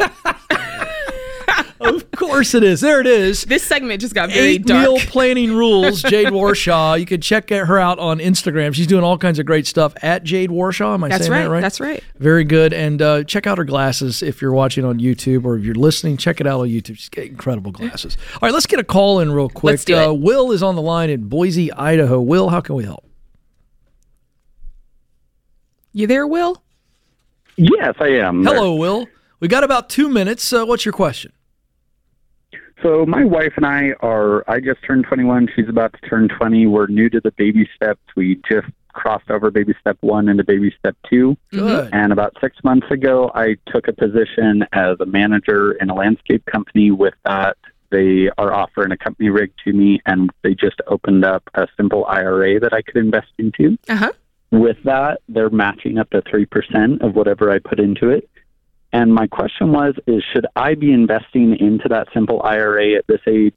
of 1.80 2.10
course 2.12 2.54
it 2.54 2.62
is. 2.62 2.80
There 2.80 3.00
it 3.00 3.06
is. 3.06 3.44
this 3.44 3.62
segment 3.62 4.00
just 4.00 4.14
got 4.14 4.30
very 4.30 4.46
Eight 4.46 4.66
dark. 4.66 4.82
meal 4.82 4.98
planning 4.98 5.54
rules. 5.54 6.02
Jade 6.10 6.28
Warshaw. 6.28 6.98
You 6.98 7.06
can 7.06 7.20
check 7.20 7.50
her 7.50 7.78
out 7.78 7.98
on 7.98 8.18
Instagram. 8.18 8.74
She's 8.74 8.86
doing 8.86 9.04
all 9.04 9.18
kinds 9.18 9.38
of 9.38 9.46
great 9.46 9.66
stuff 9.66 9.94
at 10.02 10.24
Jade 10.24 10.50
Warshaw. 10.50 10.94
Am 10.94 11.04
I 11.04 11.08
That's 11.08 11.22
saying 11.26 11.32
right. 11.32 11.42
that 11.44 11.50
right? 11.50 11.60
That's 11.60 11.80
right. 11.80 12.02
Very 12.18 12.44
good. 12.44 12.72
And 12.72 13.00
uh, 13.02 13.24
check 13.24 13.46
out 13.46 13.58
her 13.58 13.64
glasses 13.64 14.22
if 14.22 14.40
you're 14.42 14.52
watching 14.52 14.84
on 14.84 14.98
YouTube 14.98 15.44
or 15.44 15.56
if 15.56 15.64
you're 15.64 15.74
listening. 15.74 16.16
Check 16.16 16.40
it 16.40 16.46
out 16.46 16.60
on 16.60 16.68
YouTube. 16.68 16.96
She's 16.98 17.08
got 17.08 17.24
incredible 17.26 17.72
glasses. 17.72 18.16
All 18.34 18.38
right, 18.42 18.52
let's 18.52 18.66
get 18.66 18.80
a 18.80 18.84
call 18.84 19.20
in 19.20 19.30
real 19.32 19.48
quick. 19.48 19.72
Let's 19.72 19.84
do 19.84 19.96
Uh. 19.96 20.12
Will 20.12 20.52
is 20.52 20.62
on 20.62 20.74
the 20.76 20.82
line 20.82 21.10
in 21.10 21.28
Boise, 21.28 21.72
Idaho. 21.72 22.20
Will, 22.20 22.48
how 22.48 22.60
can 22.60 22.74
we 22.74 22.84
help? 22.84 23.04
You 25.92 26.06
there, 26.06 26.26
Will? 26.26 26.62
Yes, 27.56 27.94
I 28.00 28.08
am. 28.08 28.44
Hello, 28.44 28.74
Will. 28.74 29.06
We 29.40 29.48
got 29.48 29.64
about 29.64 29.88
two 29.88 30.08
minutes. 30.08 30.52
Uh, 30.52 30.64
what's 30.64 30.84
your 30.84 30.92
question? 30.92 31.32
So 32.82 33.06
my 33.06 33.24
wife 33.24 33.54
and 33.56 33.64
I 33.64 33.92
are. 34.00 34.48
I 34.48 34.60
just 34.60 34.82
turned 34.86 35.04
21. 35.04 35.48
She's 35.56 35.68
about 35.68 35.94
to 35.94 36.08
turn 36.08 36.28
20. 36.28 36.66
We're 36.66 36.86
new 36.88 37.08
to 37.10 37.20
the 37.20 37.32
baby 37.32 37.68
steps. 37.74 38.00
We 38.16 38.40
just 38.48 38.68
crossed 38.92 39.30
over 39.30 39.50
baby 39.50 39.74
step 39.80 39.96
one 40.00 40.28
into 40.28 40.42
baby 40.42 40.74
step 40.78 40.96
two. 41.08 41.36
Good. 41.52 41.90
And 41.92 42.12
about 42.12 42.34
six 42.40 42.56
months 42.64 42.90
ago, 42.90 43.30
I 43.34 43.56
took 43.66 43.88
a 43.88 43.92
position 43.92 44.64
as 44.72 44.96
a 45.00 45.06
manager 45.06 45.72
in 45.72 45.90
a 45.90 45.94
landscape 45.94 46.44
company. 46.46 46.90
With 46.90 47.14
that, 47.24 47.56
they 47.90 48.30
are 48.38 48.52
offering 48.52 48.92
a 48.92 48.96
company 48.96 49.28
rig 49.28 49.52
to 49.64 49.72
me, 49.72 50.00
and 50.06 50.30
they 50.42 50.54
just 50.54 50.80
opened 50.88 51.24
up 51.24 51.48
a 51.54 51.68
simple 51.76 52.04
IRA 52.06 52.58
that 52.60 52.72
I 52.72 52.82
could 52.82 52.96
invest 52.96 53.28
into. 53.38 53.78
Uh 53.88 53.96
huh. 53.96 54.12
With 54.50 54.78
that, 54.84 55.20
they're 55.28 55.50
matching 55.50 55.98
up 55.98 56.10
to 56.10 56.22
3% 56.22 57.02
of 57.02 57.14
whatever 57.14 57.50
I 57.50 57.58
put 57.58 57.80
into 57.80 58.10
it. 58.10 58.28
And 58.96 59.12
my 59.12 59.26
question 59.26 59.72
was 59.72 59.94
is 60.06 60.24
should 60.32 60.46
I 60.56 60.74
be 60.74 60.90
investing 60.90 61.54
into 61.60 61.86
that 61.90 62.08
simple 62.14 62.40
IRA 62.42 62.94
at 62.94 63.06
this 63.06 63.20
age? 63.26 63.52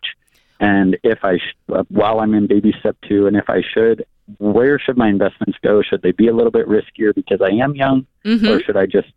And 0.59 0.97
if 1.01 1.19
I 1.23 1.37
sh- 1.37 1.55
uh, 1.73 1.83
while 1.87 2.19
I'm 2.19 2.33
in 2.33 2.45
baby 2.45 2.73
step 2.81 2.97
2 3.07 3.27
and 3.27 3.37
if 3.37 3.49
I 3.49 3.61
should 3.73 4.05
where 4.39 4.77
should 4.77 4.97
my 4.97 5.07
investments 5.07 5.57
go? 5.63 5.81
Should 5.81 6.01
they 6.01 6.11
be 6.11 6.27
a 6.27 6.35
little 6.35 6.51
bit 6.51 6.67
riskier 6.67 7.15
because 7.15 7.39
I 7.41 7.51
am 7.63 7.73
young 7.73 8.05
hmm 8.25 8.49
or 8.49 8.61
should 8.61 8.75
I 8.75 8.85
just 8.85 9.07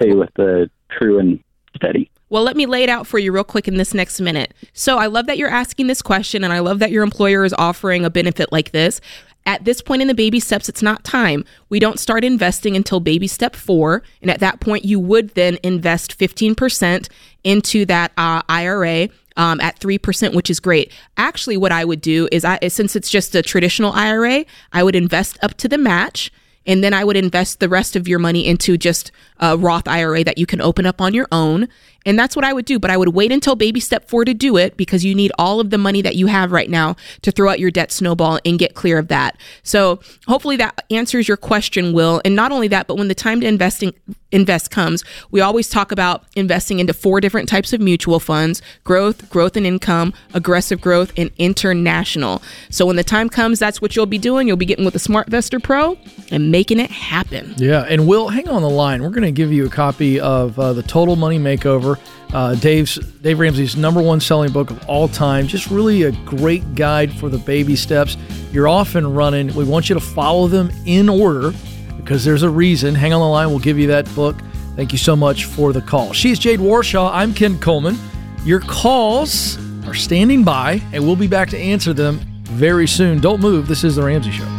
stay 0.00 0.14
with 0.14 0.30
the 0.34 0.68
true 0.90 1.20
and 1.20 1.38
steady? 1.76 2.10
Well, 2.28 2.42
let 2.42 2.56
me 2.56 2.66
lay 2.66 2.82
it 2.82 2.90
out 2.90 3.06
for 3.06 3.20
you 3.20 3.30
real 3.30 3.44
quick 3.44 3.68
in 3.68 3.76
this 3.76 3.94
next 3.94 4.20
minute. 4.20 4.52
So, 4.74 4.98
I 4.98 5.06
love 5.06 5.26
that 5.26 5.38
you're 5.38 5.48
asking 5.48 5.86
this 5.86 6.02
question, 6.02 6.44
and 6.44 6.52
I 6.52 6.58
love 6.58 6.78
that 6.80 6.90
your 6.90 7.02
employer 7.02 7.42
is 7.42 7.54
offering 7.56 8.04
a 8.04 8.10
benefit 8.10 8.52
like 8.52 8.72
this. 8.72 9.00
At 9.48 9.64
this 9.64 9.80
point 9.80 10.02
in 10.02 10.08
the 10.08 10.14
baby 10.14 10.40
steps, 10.40 10.68
it's 10.68 10.82
not 10.82 11.04
time. 11.04 11.42
We 11.70 11.78
don't 11.80 11.98
start 11.98 12.22
investing 12.22 12.76
until 12.76 13.00
baby 13.00 13.26
step 13.26 13.56
four. 13.56 14.02
And 14.20 14.30
at 14.30 14.40
that 14.40 14.60
point, 14.60 14.84
you 14.84 15.00
would 15.00 15.30
then 15.30 15.56
invest 15.62 16.18
15% 16.18 17.08
into 17.44 17.86
that 17.86 18.12
uh, 18.18 18.42
IRA. 18.46 19.08
Um, 19.38 19.60
at 19.60 19.78
3%, 19.78 20.34
which 20.34 20.50
is 20.50 20.58
great. 20.58 20.92
Actually, 21.16 21.56
what 21.56 21.70
I 21.70 21.84
would 21.84 22.00
do 22.00 22.28
is 22.32 22.44
I, 22.44 22.58
since 22.66 22.96
it's 22.96 23.08
just 23.08 23.36
a 23.36 23.42
traditional 23.42 23.92
IRA, 23.92 24.44
I 24.72 24.82
would 24.82 24.96
invest 24.96 25.38
up 25.42 25.54
to 25.58 25.68
the 25.68 25.78
match 25.78 26.32
and 26.66 26.82
then 26.82 26.92
I 26.92 27.04
would 27.04 27.16
invest 27.16 27.60
the 27.60 27.68
rest 27.68 27.94
of 27.94 28.08
your 28.08 28.18
money 28.18 28.44
into 28.44 28.76
just 28.76 29.12
a 29.38 29.56
Roth 29.56 29.86
IRA 29.86 30.24
that 30.24 30.38
you 30.38 30.44
can 30.44 30.60
open 30.60 30.86
up 30.86 31.00
on 31.00 31.14
your 31.14 31.28
own. 31.30 31.68
And 32.08 32.18
that's 32.18 32.34
what 32.34 32.44
I 32.44 32.52
would 32.52 32.64
do. 32.64 32.78
But 32.78 32.90
I 32.90 32.96
would 32.96 33.10
wait 33.10 33.30
until 33.30 33.54
baby 33.54 33.80
step 33.80 34.08
four 34.08 34.24
to 34.24 34.34
do 34.34 34.56
it 34.56 34.76
because 34.76 35.04
you 35.04 35.14
need 35.14 35.30
all 35.38 35.60
of 35.60 35.70
the 35.70 35.78
money 35.78 36.02
that 36.02 36.16
you 36.16 36.26
have 36.26 36.50
right 36.50 36.70
now 36.70 36.96
to 37.22 37.30
throw 37.30 37.50
out 37.50 37.60
your 37.60 37.70
debt 37.70 37.92
snowball 37.92 38.40
and 38.44 38.58
get 38.58 38.74
clear 38.74 38.98
of 38.98 39.08
that. 39.08 39.36
So 39.62 40.00
hopefully 40.26 40.56
that 40.56 40.84
answers 40.90 41.28
your 41.28 41.36
question, 41.36 41.92
Will. 41.92 42.22
And 42.24 42.34
not 42.34 42.50
only 42.50 42.66
that, 42.68 42.86
but 42.86 42.96
when 42.96 43.08
the 43.08 43.14
time 43.14 43.42
to 43.42 43.46
investing 43.46 43.92
invest 44.30 44.70
comes, 44.70 45.04
we 45.30 45.40
always 45.40 45.70
talk 45.70 45.90
about 45.90 46.24
investing 46.36 46.80
into 46.80 46.92
four 46.92 47.20
different 47.20 47.48
types 47.48 47.72
of 47.72 47.80
mutual 47.80 48.20
funds: 48.20 48.60
growth, 48.84 49.28
growth 49.30 49.56
and 49.56 49.66
income, 49.66 50.12
aggressive 50.34 50.80
growth, 50.80 51.12
and 51.16 51.30
international. 51.38 52.42
So 52.70 52.86
when 52.86 52.96
the 52.96 53.04
time 53.04 53.28
comes, 53.28 53.58
that's 53.58 53.80
what 53.80 53.96
you'll 53.96 54.06
be 54.06 54.18
doing. 54.18 54.46
You'll 54.46 54.56
be 54.56 54.66
getting 54.66 54.84
with 54.84 54.94
the 54.94 55.00
SmartVestor 55.00 55.62
Pro 55.62 55.98
and 56.30 56.50
making 56.50 56.80
it 56.80 56.90
happen. 56.90 57.54
Yeah, 57.56 57.86
and 57.88 58.06
Will, 58.06 58.28
hang 58.28 58.48
on 58.48 58.62
the 58.62 58.70
line. 58.70 59.02
We're 59.02 59.10
going 59.10 59.22
to 59.22 59.32
give 59.32 59.52
you 59.52 59.66
a 59.66 59.70
copy 59.70 60.20
of 60.20 60.58
uh, 60.58 60.72
the 60.72 60.82
Total 60.82 61.16
Money 61.16 61.38
Makeover, 61.38 61.97
uh, 62.32 62.54
Dave's 62.56 62.96
Dave 63.22 63.38
Ramsey's 63.38 63.76
number 63.76 64.02
one 64.02 64.20
selling 64.20 64.52
book 64.52 64.70
of 64.70 64.88
all 64.88 65.08
time. 65.08 65.46
Just 65.46 65.70
really 65.70 66.02
a 66.02 66.12
great 66.24 66.74
guide 66.74 67.12
for 67.12 67.28
the 67.28 67.38
baby 67.38 67.76
steps. 67.76 68.16
You're 68.52 68.68
off 68.68 68.94
and 68.94 69.16
running. 69.16 69.54
We 69.54 69.64
want 69.64 69.88
you 69.88 69.94
to 69.94 70.00
follow 70.00 70.46
them 70.46 70.70
in 70.86 71.08
order 71.08 71.52
because 71.96 72.24
there's 72.24 72.42
a 72.42 72.50
reason. 72.50 72.94
Hang 72.94 73.12
on 73.12 73.20
the 73.20 73.26
line. 73.26 73.48
We'll 73.50 73.58
give 73.58 73.78
you 73.78 73.86
that 73.88 74.12
book. 74.14 74.36
Thank 74.76 74.92
you 74.92 74.98
so 74.98 75.16
much 75.16 75.44
for 75.44 75.72
the 75.72 75.80
call. 75.80 76.12
She's 76.12 76.38
Jade 76.38 76.60
Warshaw. 76.60 77.10
I'm 77.12 77.34
Ken 77.34 77.58
Coleman. 77.58 77.98
Your 78.44 78.60
calls 78.60 79.58
are 79.86 79.94
standing 79.94 80.44
by, 80.44 80.80
and 80.92 81.04
we'll 81.04 81.16
be 81.16 81.26
back 81.26 81.48
to 81.50 81.58
answer 81.58 81.92
them 81.92 82.20
very 82.44 82.86
soon. 82.86 83.20
Don't 83.20 83.40
move. 83.40 83.66
This 83.66 83.84
is 83.84 83.96
The 83.96 84.02
Ramsey 84.02 84.30
Show. 84.30 84.57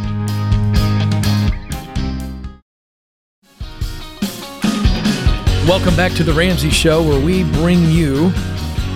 Welcome 5.70 5.94
back 5.94 6.10
to 6.14 6.24
The 6.24 6.32
Ramsey 6.32 6.68
Show, 6.68 7.00
where 7.00 7.24
we 7.24 7.44
bring 7.44 7.84
you 7.84 8.30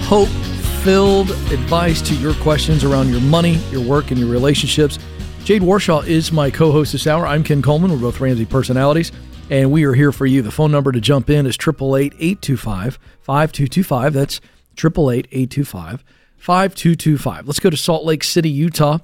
hope 0.09 0.29
filled 0.83 1.31
advice 1.53 2.03
to 2.03 2.17
your 2.17 2.35
questions 2.35 2.83
around 2.83 3.11
your 3.11 3.21
money, 3.21 3.61
your 3.71 3.81
work, 3.81 4.11
and 4.11 4.19
your 4.19 4.29
relationships. 4.29 4.99
Jade 5.45 5.63
Warshaw 5.63 6.05
is 6.05 6.33
my 6.33 6.51
co 6.51 6.73
host 6.73 6.91
this 6.91 7.07
hour. 7.07 7.29
I'm 7.29 7.45
Ken 7.45 7.63
Coleman. 7.63 7.93
We're 7.93 7.99
both 7.99 8.19
Ramsey 8.19 8.45
personalities, 8.45 9.13
and 9.51 9.71
we 9.71 9.85
are 9.85 9.93
here 9.93 10.11
for 10.11 10.27
you. 10.27 10.43
The 10.43 10.51
phone 10.51 10.73
number 10.73 10.91
to 10.91 11.01
jump 11.01 11.31
in 11.31 11.47
is 11.47 11.55
888 11.55 12.13
825 12.19 12.99
5225. 13.21 14.13
That's 14.13 14.41
888 14.77 15.29
825 15.31 16.05
5225. 16.39 17.47
Let's 17.47 17.61
go 17.61 17.71
to 17.71 17.77
Salt 17.77 18.05
Lake 18.05 18.25
City, 18.25 18.51
Utah. 18.51 18.99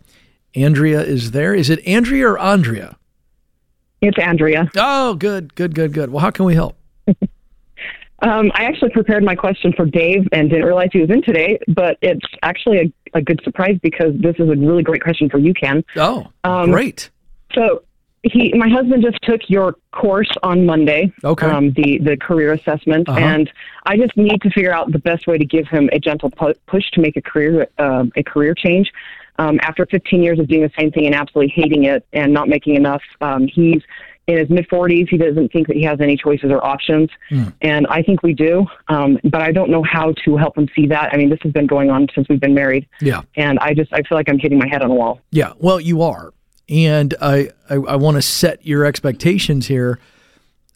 Andrea 0.56 1.02
is 1.02 1.30
there. 1.30 1.54
Is 1.54 1.70
it 1.70 1.86
Andrea 1.86 2.30
or 2.30 2.38
Andrea? 2.40 2.96
It's 4.00 4.18
Andrea. 4.18 4.68
Oh, 4.76 5.14
good, 5.14 5.54
good, 5.54 5.76
good, 5.76 5.92
good. 5.92 6.10
Well, 6.10 6.20
how 6.20 6.32
can 6.32 6.44
we 6.46 6.56
help? 6.56 6.76
Um, 8.22 8.50
I 8.54 8.64
actually 8.64 8.90
prepared 8.90 9.24
my 9.24 9.34
question 9.34 9.72
for 9.72 9.86
Dave 9.86 10.28
and 10.32 10.50
didn't 10.50 10.64
realize 10.66 10.88
he 10.92 11.00
was 11.00 11.10
in 11.10 11.22
today, 11.22 11.58
but 11.68 11.96
it's 12.02 12.24
actually 12.42 12.92
a, 13.14 13.18
a 13.18 13.22
good 13.22 13.40
surprise 13.44 13.78
because 13.82 14.12
this 14.18 14.34
is 14.38 14.48
a 14.48 14.54
really 14.56 14.82
great 14.82 15.02
question 15.02 15.30
for 15.30 15.38
you, 15.38 15.54
Ken. 15.54 15.82
Oh, 15.96 16.26
Um, 16.44 16.70
great. 16.70 17.10
So 17.54 17.82
he, 18.22 18.52
my 18.54 18.68
husband 18.68 19.02
just 19.02 19.18
took 19.22 19.48
your 19.48 19.74
course 19.92 20.30
on 20.42 20.66
Monday. 20.66 21.10
Okay. 21.24 21.46
Um, 21.46 21.72
the 21.72 21.98
the 21.98 22.16
career 22.18 22.52
assessment, 22.52 23.08
Uh-huh. 23.08 23.18
and 23.18 23.50
I 23.86 23.96
just 23.96 24.14
need 24.16 24.42
to 24.42 24.50
figure 24.50 24.72
out 24.72 24.92
the 24.92 24.98
best 24.98 25.26
way 25.26 25.38
to 25.38 25.44
give 25.46 25.66
him 25.68 25.88
a 25.92 25.98
gentle 25.98 26.30
pu- 26.30 26.52
push 26.66 26.84
to 26.92 27.00
make 27.00 27.16
a 27.16 27.22
career 27.22 27.66
um, 27.78 28.12
a 28.16 28.22
career 28.22 28.54
change. 28.54 28.90
Um, 29.38 29.58
after 29.62 29.86
15 29.86 30.22
years 30.22 30.38
of 30.38 30.48
doing 30.48 30.60
the 30.60 30.70
same 30.78 30.90
thing 30.92 31.06
and 31.06 31.14
absolutely 31.14 31.50
hating 31.56 31.84
it 31.84 32.04
and 32.12 32.30
not 32.34 32.46
making 32.50 32.74
enough, 32.76 33.00
um, 33.22 33.46
he's 33.46 33.80
in 34.26 34.38
his 34.38 34.48
mid 34.50 34.68
40s. 34.68 35.08
He 35.08 35.16
doesn't 35.16 35.50
think 35.52 35.66
that 35.66 35.76
he 35.76 35.82
has 35.84 36.00
any 36.00 36.16
choices 36.16 36.50
or 36.50 36.64
options, 36.64 37.08
Hmm. 37.28 37.44
and 37.62 37.86
I 37.88 38.02
think 38.02 38.22
we 38.22 38.32
do. 38.34 38.66
Um, 38.88 39.18
but 39.24 39.42
I 39.42 39.50
don't 39.52 39.70
know 39.70 39.82
how 39.82 40.12
to 40.24 40.36
help 40.36 40.56
him 40.56 40.68
see 40.76 40.86
that. 40.86 41.12
I 41.12 41.16
mean, 41.16 41.30
this 41.30 41.40
has 41.42 41.52
been 41.52 41.66
going 41.66 41.90
on 41.90 42.06
since 42.14 42.28
we've 42.28 42.40
been 42.40 42.54
married, 42.54 42.86
Yeah. 43.00 43.22
and 43.36 43.58
I 43.60 43.74
just 43.74 43.92
I 43.92 44.02
feel 44.02 44.16
like 44.16 44.28
I'm 44.28 44.38
hitting 44.38 44.58
my 44.58 44.68
head 44.68 44.82
on 44.82 44.90
a 44.90 44.94
wall. 44.94 45.20
Yeah, 45.32 45.52
well, 45.58 45.80
you 45.80 46.02
are, 46.02 46.32
and 46.68 47.14
I 47.20 47.50
I, 47.68 47.74
I 47.74 47.96
want 47.96 48.16
to 48.16 48.22
set 48.22 48.64
your 48.66 48.84
expectations 48.84 49.66
here. 49.66 49.98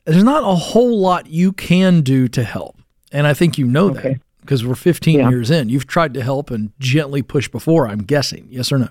there's 0.07 0.23
not 0.25 0.43
a 0.43 0.55
whole 0.55 0.99
lot 1.01 1.29
you 1.29 1.51
can 1.53 2.03
do 2.03 2.29
to 2.29 2.43
help. 2.45 2.77
And 3.11 3.27
I 3.27 3.33
think 3.33 3.57
you 3.57 3.67
know 3.67 3.87
Okay. 3.91 4.15
that 4.15 4.21
because 4.43 4.63
we're 4.67 4.75
15 4.75 5.19
Yeah. 5.19 5.31
years 5.31 5.51
in. 5.51 5.71
You've 5.71 5.87
tried 5.87 6.13
to 6.15 6.23
help 6.23 6.51
and 6.51 6.73
gently 6.79 7.23
push 7.23 7.49
before, 7.49 7.89
I'm 7.89 8.01
guessing. 8.03 8.47
Yes 8.51 8.71
or 8.71 8.77
no? 8.79 8.89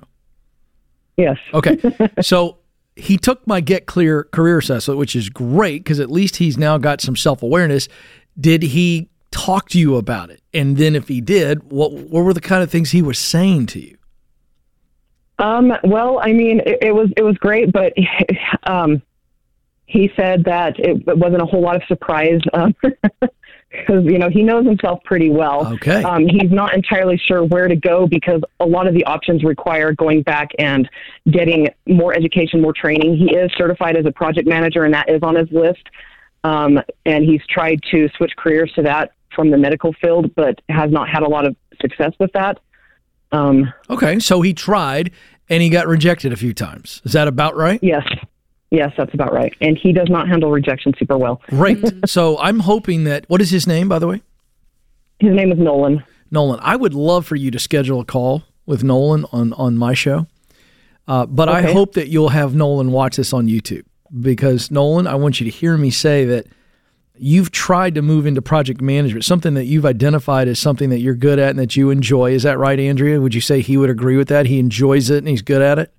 Yes. 1.17 1.37
Okay. 1.53 1.77
so 2.21 2.57
he 2.95 3.17
took 3.17 3.45
my 3.47 3.61
Get 3.61 3.85
Clear 3.85 4.25
career 4.25 4.57
assessment, 4.57 4.99
which 4.99 5.15
is 5.15 5.29
great 5.29 5.83
because 5.83 5.99
at 5.99 6.11
least 6.11 6.37
he's 6.37 6.57
now 6.57 6.77
got 6.77 7.01
some 7.01 7.15
self 7.15 7.41
awareness. 7.41 7.87
Did 8.39 8.63
he 8.63 9.09
talk 9.31 9.69
to 9.69 9.79
you 9.79 9.95
about 9.95 10.29
it? 10.29 10.41
And 10.53 10.77
then 10.77 10.95
if 10.95 11.07
he 11.07 11.21
did, 11.21 11.71
what 11.71 11.91
what 11.91 12.23
were 12.23 12.33
the 12.33 12.41
kind 12.41 12.63
of 12.63 12.69
things 12.69 12.91
he 12.91 13.01
was 13.01 13.17
saying 13.17 13.67
to 13.67 13.79
you? 13.79 13.97
Um, 15.39 15.73
well, 15.83 16.19
I 16.21 16.31
mean, 16.31 16.61
it, 16.65 16.77
it 16.81 16.95
was 16.95 17.09
it 17.17 17.23
was 17.23 17.37
great, 17.37 17.71
but 17.71 17.93
um, 18.63 19.01
he 19.85 20.11
said 20.15 20.43
that 20.45 20.79
it, 20.79 21.05
wasn't 21.17 21.41
a 21.41 21.45
whole 21.45 21.61
lot 21.61 21.75
of 21.75 21.83
surprise 21.87 22.41
because 23.73 24.05
you 24.05 24.17
know 24.19 24.29
he 24.29 24.43
knows 24.43 24.65
himself 24.65 25.03
pretty 25.03 25.29
well. 25.29 25.73
Okay. 25.73 26.03
Um, 26.03 26.27
he's 26.27 26.51
not 26.51 26.73
entirely 26.73 27.17
sure 27.17 27.43
where 27.43 27.67
to 27.67 27.75
go 27.75 28.07
because 28.07 28.41
a 28.59 28.65
lot 28.65 28.87
of 28.87 28.93
the 28.93 29.03
options 29.05 29.43
require 29.43 29.93
going 29.93 30.21
back 30.21 30.51
and 30.59 30.89
getting 31.29 31.67
more 31.87 32.13
education, 32.13 32.61
more 32.61 32.73
training. 32.73 33.17
He 33.17 33.35
is 33.35 33.51
certified 33.57 33.97
as 33.97 34.05
a 34.05 34.11
project 34.11 34.47
manager, 34.47 34.83
and 34.83 34.93
that 34.93 35.09
is 35.09 35.21
on 35.23 35.35
his 35.35 35.49
list. 35.51 35.83
Um, 36.43 36.79
and 37.05 37.23
he's 37.23 37.41
tried 37.49 37.79
to 37.91 38.09
switch 38.17 38.33
careers 38.37 38.71
to 38.75 38.81
that 38.83 39.11
from 39.33 39.49
the 39.49 39.57
medical 39.57 39.93
field, 40.01 40.33
but 40.35 40.59
has 40.69 40.91
not 40.91 41.09
had 41.09 41.23
a 41.23 41.27
lot 41.27 41.47
of 41.47 41.55
success 41.81 42.11
with 42.19 42.31
that. 42.33 42.59
Um, 43.31 43.73
Okay. 43.89 44.19
So 44.19 44.41
he 44.41 44.53
tried 44.53 45.11
and 45.49 45.63
he 45.63 45.69
got 45.69 45.87
rejected 45.87 46.31
a 46.31 46.35
few 46.35 46.53
times. 46.53 47.01
Is 47.03 47.13
that 47.13 47.27
about 47.27 47.55
right? 47.55 47.79
Yes. 47.81 48.07
Yes, 48.73 48.91
that's 48.97 49.13
about 49.13 49.31
right. 49.31 49.53
And 49.61 49.77
he 49.77 49.93
does 49.93 50.09
not 50.09 50.27
handle 50.27 50.49
rejection 50.49 50.93
super 50.97 51.15
well. 51.15 51.39
right. 51.51 51.77
so 52.07 52.39
I'm 52.39 52.59
hoping 52.59 53.03
that, 53.03 53.23
what 53.27 53.39
is 53.39 53.51
his 53.51 53.67
name, 53.67 53.87
by 53.87 53.99
the 53.99 54.07
way? 54.07 54.23
His 55.19 55.31
name 55.35 55.51
is 55.51 55.59
Nolan. 55.59 56.03
Nolan. 56.31 56.59
I 56.63 56.75
would 56.75 56.95
love 56.95 57.27
for 57.27 57.35
you 57.35 57.51
to 57.51 57.59
schedule 57.59 57.99
a 57.99 58.05
call 58.05 58.41
with 58.65 58.83
Nolan 58.83 59.25
on, 59.31 59.53
on 59.53 59.77
my 59.77 59.93
show. 59.93 60.25
Uh, 61.07 61.27
but 61.27 61.49
I 61.49 61.71
hope 61.71 61.93
that 61.93 62.07
you'll 62.07 62.29
have 62.29 62.55
Nolan 62.55 62.91
watch 62.91 63.17
this 63.17 63.31
on 63.31 63.45
YouTube 63.45 63.83
because, 64.19 64.71
Nolan, 64.71 65.05
I 65.05 65.15
want 65.15 65.39
you 65.39 65.43
to 65.43 65.51
hear 65.51 65.77
me 65.77 65.91
say 65.91 66.25
that 66.25 66.47
you've 67.15 67.51
tried 67.51 67.93
to 67.93 68.01
move 68.01 68.25
into 68.25 68.41
project 68.41 68.81
management, 68.81 69.23
something 69.23 69.53
that 69.53 69.65
you've 69.65 69.85
identified 69.85 70.47
as 70.47 70.57
something 70.57 70.89
that 70.89 70.99
you're 70.99 71.13
good 71.13 71.37
at 71.37 71.51
and 71.51 71.59
that 71.59 71.75
you 71.75 71.91
enjoy. 71.91 72.31
Is 72.31 72.41
that 72.41 72.57
right, 72.57 72.79
Andrea? 72.79 73.21
Would 73.21 73.35
you 73.35 73.41
say 73.41 73.61
he 73.61 73.77
would 73.77 73.91
agree 73.91 74.17
with 74.17 74.29
that? 74.29 74.47
He 74.47 74.57
enjoys 74.57 75.11
it 75.11 75.19
and 75.19 75.27
he's 75.27 75.43
good 75.43 75.61
at 75.61 75.77
it? 75.77 75.93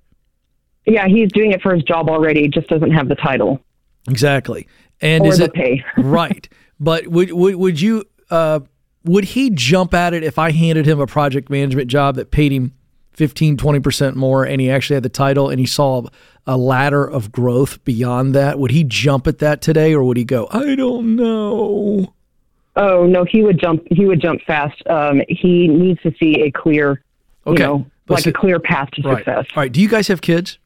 Yeah, 0.85 1.07
he's 1.07 1.31
doing 1.31 1.51
it 1.51 1.61
for 1.61 1.73
his 1.73 1.83
job 1.83 2.09
already, 2.09 2.47
just 2.47 2.67
doesn't 2.67 2.91
have 2.91 3.07
the 3.09 3.15
title 3.15 3.59
Exactly. 4.07 4.67
And 5.01 5.23
or 5.25 5.29
is 5.29 5.39
the 5.39 5.45
it 5.45 5.53
pay. 5.53 5.83
right? 5.97 6.47
But 6.79 7.07
would 7.07 7.31
would, 7.31 7.55
would 7.55 7.81
you 7.81 8.05
uh, 8.29 8.59
would 9.03 9.23
he 9.25 9.49
jump 9.49 9.93
at 9.93 10.13
it 10.13 10.23
if 10.23 10.37
I 10.39 10.51
handed 10.51 10.85
him 10.85 10.99
a 10.99 11.07
project 11.07 11.49
management 11.49 11.87
job 11.89 12.15
that 12.15 12.31
paid 12.31 12.51
him 12.51 12.73
15 13.13 13.57
20% 13.57 14.15
more 14.15 14.43
and 14.45 14.59
he 14.61 14.69
actually 14.69 14.95
had 14.95 15.03
the 15.03 15.09
title 15.09 15.49
and 15.49 15.59
he 15.59 15.65
saw 15.65 16.03
a 16.45 16.57
ladder 16.57 17.03
of 17.03 17.31
growth 17.31 17.83
beyond 17.83 18.35
that? 18.35 18.59
Would 18.59 18.71
he 18.71 18.83
jump 18.83 19.25
at 19.25 19.39
that 19.39 19.61
today 19.61 19.93
or 19.93 20.03
would 20.03 20.17
he 20.17 20.23
go, 20.23 20.47
"I 20.51 20.75
don't 20.75 21.15
know." 21.15 22.13
Oh 22.75 23.05
no, 23.05 23.23
he 23.23 23.41
would 23.41 23.59
jump. 23.59 23.87
He 23.89 24.05
would 24.05 24.21
jump 24.21 24.41
fast. 24.45 24.81
Um, 24.87 25.21
he 25.29 25.67
needs 25.67 26.01
to 26.03 26.13
see 26.19 26.41
a 26.41 26.51
clear, 26.51 27.01
you 27.45 27.53
Okay. 27.53 27.63
know, 27.63 27.85
But 28.05 28.15
like 28.15 28.23
so- 28.25 28.29
a 28.31 28.33
clear 28.33 28.59
path 28.59 28.91
to 28.91 29.01
Right. 29.01 29.17
success. 29.17 29.45
All 29.55 29.63
right, 29.63 29.71
do 29.71 29.81
you 29.81 29.87
guys 29.89 30.07
have 30.09 30.21
kids? 30.21 30.59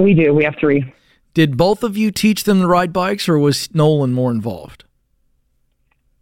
We 0.00 0.14
do. 0.14 0.34
We 0.34 0.44
have 0.44 0.56
three. 0.58 0.92
Did 1.34 1.56
both 1.56 1.82
of 1.82 1.96
you 1.96 2.10
teach 2.10 2.44
them 2.44 2.60
to 2.60 2.66
ride 2.66 2.92
bikes 2.92 3.28
or 3.28 3.38
was 3.38 3.72
Nolan 3.74 4.12
more 4.12 4.30
involved? 4.30 4.84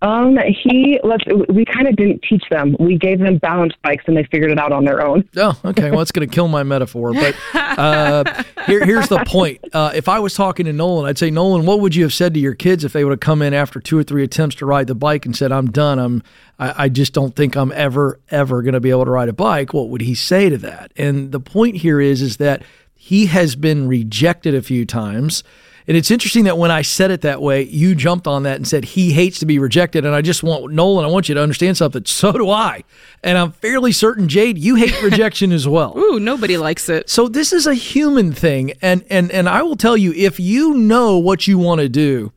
Um, 0.01 0.39
he 0.63 1.01
let's. 1.03 1.25
We 1.49 1.65
kind 1.65 1.89
of 1.89 1.97
didn't 1.97 2.23
teach 2.23 2.45
them. 2.51 2.77
We 2.79 2.97
gave 2.97 3.19
them 3.19 3.39
balance 3.39 3.73
bikes, 3.83 4.05
and 4.07 4.17
they 4.17 4.23
figured 4.31 4.53
it 4.53 4.59
out 4.59 4.71
on 4.71 4.85
their 4.85 5.05
own. 5.05 5.29
Oh, 5.37 5.59
okay. 5.65 5.91
Well, 5.91 6.03
it's 6.03 6.13
going 6.13 6.29
to 6.29 6.33
kill 6.33 6.47
my 6.47 6.63
metaphor. 6.63 7.13
But 7.13 7.35
uh, 7.53 8.45
here, 8.67 8.85
here's 8.85 9.09
the 9.09 9.25
point. 9.27 9.59
Uh, 9.73 9.91
if 9.97 10.09
I 10.09 10.21
was 10.21 10.35
talking 10.35 10.67
to 10.67 10.73
Nolan, 10.73 11.07
I'd 11.07 11.19
say, 11.19 11.33
Nolan, 11.33 11.67
what 11.67 11.81
would 11.81 11.97
you 11.97 12.05
have 12.05 12.15
said 12.15 12.33
to 12.35 12.41
your 12.41 12.55
kids 12.55 12.85
if 12.85 12.93
they 12.93 13.03
would 13.03 13.11
have 13.11 13.21
come 13.21 13.43
in 13.43 13.53
after 13.53 13.81
two 13.81 13.99
or 13.99 14.05
three 14.05 14.23
attempts 14.23 14.55
to 14.57 14.67
ride 14.67 14.87
the 14.87 14.95
bike 14.95 15.27
and 15.27 15.35
said, 15.35 15.51
"I'm 15.51 15.69
done. 15.69 15.99
I'm. 15.99 16.23
I, 16.61 16.85
I 16.85 16.89
just 16.89 17.13
don't 17.13 17.35
think 17.35 17.57
I'm 17.57 17.73
ever, 17.73 18.21
ever 18.31 18.63
going 18.63 18.75
to 18.75 18.81
be 18.81 18.91
able 18.91 19.05
to 19.05 19.11
ride 19.11 19.29
a 19.29 19.33
bike." 19.33 19.75
What 19.75 19.89
would 19.89 20.03
he 20.03 20.15
say 20.15 20.49
to 20.49 20.59
that? 20.59 20.93
And 20.97 21.33
the 21.33 21.41
point 21.41 21.79
here 21.79 22.01
is, 22.01 22.23
is 22.23 22.37
that 22.37 22.63
he 23.01 23.27
has 23.27 23.55
been 23.55 23.87
rejected 23.87 24.55
a 24.55 24.61
few 24.61 24.85
times. 24.85 25.45
And 25.87 25.97
it's 25.97 26.11
interesting 26.11 26.45
that 26.45 26.59
when 26.59 26.71
I 26.71 26.83
said 26.83 27.11
it 27.11 27.23
that 27.23 27.41
way, 27.41 27.63
you 27.63 27.95
jumped 27.95 28.27
on 28.27 28.43
that 28.43 28.57
and 28.57 28.69
said 28.69 28.85
he 28.85 29.13
hates 29.13 29.39
to 29.39 29.47
be 29.47 29.59
rejected. 29.59 30.05
And 30.05 30.15
I 30.15 30.21
just 30.21 30.43
want 30.43 30.73
Nolan, 30.75 31.07
I 31.07 31.09
want 31.09 31.31
you 31.31 31.35
to 31.37 31.43
understand 31.43 31.79
something. 31.79 32.05
So 32.19 32.33
do 32.33 32.51
I. 32.51 32.83
And 33.23 33.39
I'm 33.39 33.53
fairly 33.53 33.93
certain, 33.93 34.29
Jade, 34.29 34.59
you 34.59 34.75
hate 34.75 35.01
rejection 35.03 35.53
as 35.53 35.67
well. 35.67 35.97
Ooh, 35.97 36.19
nobody 36.19 36.57
likes 36.57 36.89
it. 36.89 37.09
So 37.09 37.29
this 37.29 37.53
is 37.53 37.67
a 37.67 37.75
human 37.75 38.33
thing, 38.33 38.73
and 38.83 39.05
and 39.09 39.31
and 39.31 39.49
I 39.49 39.63
will 39.63 39.77
tell 39.77 39.97
you, 39.97 40.13
if 40.13 40.41
you 40.41 40.75
know 40.75 41.19
what 41.19 41.47
you 41.47 41.57
want 41.57 41.81
to 41.81 41.89
do 41.89 42.33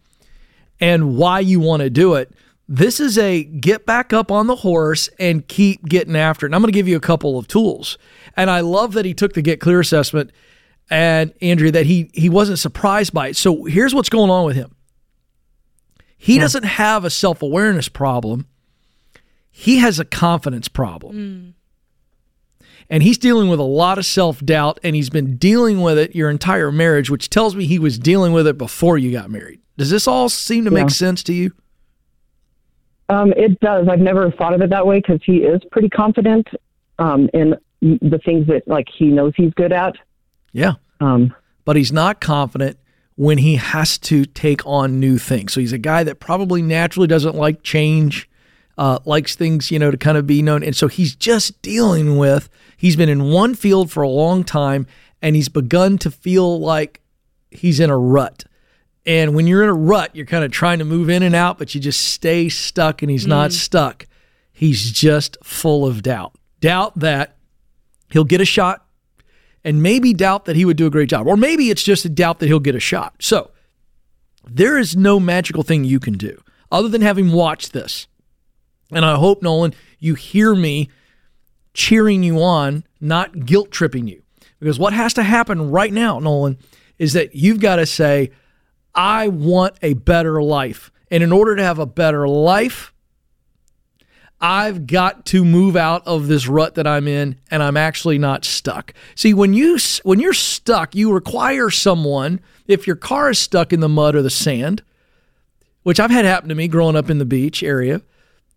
and 0.80 1.18
why 1.18 1.40
you 1.40 1.60
want 1.60 1.82
to 1.82 1.90
do 1.90 2.14
it, 2.14 2.32
this 2.70 3.00
is 3.00 3.18
a 3.18 3.44
get 3.44 3.86
back 3.86 4.14
up 4.14 4.32
on 4.32 4.48
the 4.48 4.58
horse 4.58 5.10
and 5.20 5.48
keep 5.48 5.84
getting 5.90 6.16
after 6.16 6.46
it. 6.46 6.50
And 6.50 6.56
I'm 6.56 6.62
going 6.62 6.72
to 6.72 6.78
give 6.78 6.88
you 6.88 6.96
a 6.96 7.02
couple 7.02 7.38
of 7.38 7.48
tools. 7.48 7.98
And 8.38 8.50
I 8.50 8.62
love 8.62 8.94
that 8.94 9.04
he 9.04 9.14
took 9.14 9.34
the 9.34 9.42
Get 9.42 9.60
Clear 9.60 9.82
assessment, 9.82 10.32
and 10.92 11.34
Andrea, 11.42 11.72
that 11.72 11.86
he 11.88 12.12
he 12.14 12.30
wasn't 12.30 12.60
surprised 12.60 13.14
by 13.14 13.30
it. 13.30 13.36
So 13.38 13.64
here's 13.64 13.96
what's 13.96 14.10
going 14.10 14.30
on 14.30 14.46
with 14.46 14.56
him. 14.56 14.76
He 16.18 16.38
doesn't 16.38 16.64
have 16.66 17.04
a 17.06 17.10
self 17.10 17.42
awareness 17.42 17.90
problem. 17.90 18.46
He 19.50 19.78
has 19.78 20.00
a 20.00 20.06
confidence 20.06 20.68
problem 20.68 21.56
and 22.90 23.04
he's 23.04 23.18
dealing 23.18 23.48
with 23.48 23.60
a 23.60 23.64
lot 23.64 23.98
of 23.98 24.06
self 24.06 24.44
doubt, 24.46 24.80
and 24.84 24.96
he's 24.96 25.10
been 25.10 25.38
dealing 25.38 25.82
with 25.82 25.98
it 25.98 26.14
your 26.14 26.30
entire 26.30 26.72
marriage, 26.74 27.10
which 27.10 27.30
tells 27.30 27.56
me 27.56 27.66
he 27.66 27.80
was 27.80 27.98
dealing 27.98 28.34
with 28.34 28.46
it 28.46 28.58
before 28.58 28.98
you 28.98 29.12
got 29.14 29.32
married. 29.32 29.62
Does 29.78 29.90
this 29.90 30.08
all 30.08 30.28
seem 30.28 30.66
to 30.66 30.72
Yeah. 30.72 30.82
make 30.84 30.90
sense 30.90 31.24
to 31.24 31.34
you? 31.34 31.52
Um, 33.08 33.32
it 33.38 33.60
does. 33.62 33.88
I've 33.88 34.00
never 34.00 34.30
thought 34.32 34.54
of 34.54 34.62
it 34.62 34.70
that 34.70 34.86
way 34.86 35.00
because 35.00 35.22
he 35.26 35.38
is 35.38 35.62
pretty 35.72 35.90
confident 35.90 36.48
um, 37.00 37.30
in 37.34 37.56
the 37.82 38.20
things 38.24 38.46
that 38.48 38.68
like 38.68 38.88
he 38.94 39.06
knows 39.06 39.34
he's 39.38 39.54
good 39.54 39.72
at. 39.72 39.96
Yeah, 40.54 40.74
Um, 41.00 41.34
but 41.66 41.76
he's 41.76 41.92
not 41.92 42.20
confident 42.22 42.78
when 43.16 43.38
he 43.38 43.56
has 43.56 43.98
to 44.00 44.26
take 44.26 44.66
on 44.66 45.00
new 45.00 45.18
things. 45.18 45.54
So 45.54 45.60
he's 45.60 45.74
a 45.74 45.78
guy 45.78 46.04
that 46.04 46.20
probably 46.20 46.62
naturally 46.62 47.08
doesn't 47.08 47.36
like 47.36 47.64
change, 47.64 48.30
uh, 48.78 49.00
likes 49.06 49.36
things, 49.36 49.70
you 49.72 49.80
know, 49.80 49.92
to 49.92 49.98
kind 49.98 50.18
of 50.18 50.26
be 50.26 50.42
known. 50.42 50.64
And 50.64 50.76
so 50.76 50.88
he's 50.88 51.16
just 51.16 51.62
dealing 51.62 52.18
with, 52.18 52.50
he's 52.78 52.96
been 52.96 53.10
in 53.10 53.32
one 53.32 53.54
field 53.54 53.92
for 53.92 54.02
a 54.04 54.10
long 54.10 54.44
time 54.44 54.88
and 55.22 55.36
he's 55.36 55.50
begun 55.50 55.98
to 56.00 56.10
feel 56.12 56.60
like 56.60 57.02
he's 57.52 57.80
in 57.80 57.90
a 57.90 57.98
rut. 57.98 58.46
And 59.06 59.36
when 59.36 59.48
you're 59.48 59.64
in 59.64 59.70
a 59.70 59.74
rut, 59.74 60.16
you're 60.16 60.26
kind 60.26 60.44
of 60.44 60.52
trying 60.52 60.80
to 60.80 60.86
move 60.86 61.10
in 61.10 61.24
and 61.24 61.36
out, 61.36 61.58
but 61.58 61.74
you 61.76 61.82
just 61.82 62.00
stay 62.00 62.50
stuck 62.50 63.02
and 63.02 63.12
he's 63.12 63.28
not 63.28 63.52
stuck. 63.52 64.08
He's 64.52 64.92
just 64.92 65.38
full 65.44 65.86
of 65.86 66.02
doubt. 66.02 66.34
Doubt 66.60 66.98
that 67.00 67.38
he'll 68.12 68.24
get 68.24 68.42
a 68.42 68.46
shot 68.46 68.86
and 69.64 69.84
maybe 69.84 70.14
doubt 70.14 70.46
that 70.46 70.56
he 70.56 70.66
would 70.66 70.78
do 70.78 70.88
a 70.88 70.92
great 70.92 71.10
job. 71.10 71.28
Or 71.28 71.38
maybe 71.38 71.70
it's 71.70 71.84
just 71.84 72.06
a 72.06 72.10
doubt 72.10 72.40
that 72.40 72.48
he'll 72.48 72.60
get 72.60 72.76
a 72.76 72.80
shot. 72.80 73.16
So 73.20 73.52
there 74.48 74.78
is 74.78 74.96
no 74.96 75.20
magical 75.20 75.64
thing 75.64 75.84
you 75.84 76.00
can 76.00 76.16
do 76.16 76.42
other 76.72 76.88
than 76.88 77.02
having 77.02 77.32
watched 77.32 77.74
this. 77.74 78.08
And 78.92 79.06
I 79.06 79.16
hope, 79.16 79.42
Nolan, 79.42 79.74
you 80.00 80.16
hear 80.16 80.56
me 80.56 80.90
cheering 81.74 82.24
you 82.24 82.42
on, 82.42 82.84
not 83.00 83.46
guilt 83.46 83.72
tripping 83.72 84.08
you. 84.08 84.22
Because 84.60 84.78
what 84.78 84.94
has 84.94 85.14
to 85.16 85.24
happen 85.24 85.72
right 85.72 85.94
now, 85.94 86.20
Nolan, 86.20 86.58
is 87.00 87.14
that 87.14 87.36
you've 87.36 87.60
got 87.60 87.78
to 87.78 87.86
say, 87.86 88.32
I 88.94 89.30
want 89.30 89.76
a 89.82 89.94
better 89.94 90.42
life. 90.42 90.92
And 91.10 91.24
in 91.24 91.32
order 91.32 91.56
to 91.56 91.64
have 91.64 91.80
a 91.80 91.86
better 91.86 92.28
life, 92.28 92.94
I've 94.42 94.88
got 94.88 95.26
to 95.28 95.46
move 95.46 95.76
out 95.76 96.06
of 96.08 96.28
this 96.28 96.48
rut 96.48 96.76
that 96.76 96.88
I'm 96.88 97.08
in 97.08 97.36
and 97.52 97.62
I'm 97.62 97.78
actually 97.78 98.18
not 98.18 98.44
stuck. 98.44 98.94
See, 99.16 99.34
when 99.34 99.54
you 99.54 99.78
when 100.04 100.20
you're 100.20 100.34
stuck, 100.34 100.96
you 100.96 101.14
require 101.14 101.70
someone 101.70 102.40
if 102.68 102.88
your 102.88 102.96
car 102.96 103.30
is 103.30 103.40
stuck 103.40 103.72
in 103.72 103.82
the 103.82 103.90
mud 103.90 104.16
or 104.16 104.22
the 104.22 104.30
sand, 104.32 104.82
which 105.84 106.00
I've 106.00 106.10
had 106.12 106.26
happen 106.26 106.50
to 106.50 106.56
me 106.56 106.68
growing 106.68 106.96
up 106.96 107.10
in 107.10 107.20
the 107.20 107.26
beach 107.26 107.62
area, 107.62 108.02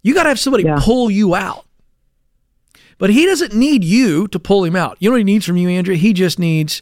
you 0.03 0.15
got 0.15 0.23
to 0.23 0.29
have 0.31 0.39
somebody 0.39 0.65
Yeah. 0.65 0.79
pull 0.81 1.11
you 1.11 1.35
out. 1.35 1.67
But 2.97 3.11
he 3.11 3.27
doesn't 3.27 3.53
need 3.53 3.83
you 3.85 4.29
to 4.29 4.39
pull 4.39 4.65
him 4.65 4.77
out. 4.77 4.97
You 5.01 5.11
know 5.11 5.15
what 5.15 5.19
he 5.19 5.25
needs 5.25 5.45
from 5.45 5.57
you, 5.57 5.69
Andrea? 5.69 5.97
He 5.99 6.13
just 6.13 6.39
needs 6.39 6.81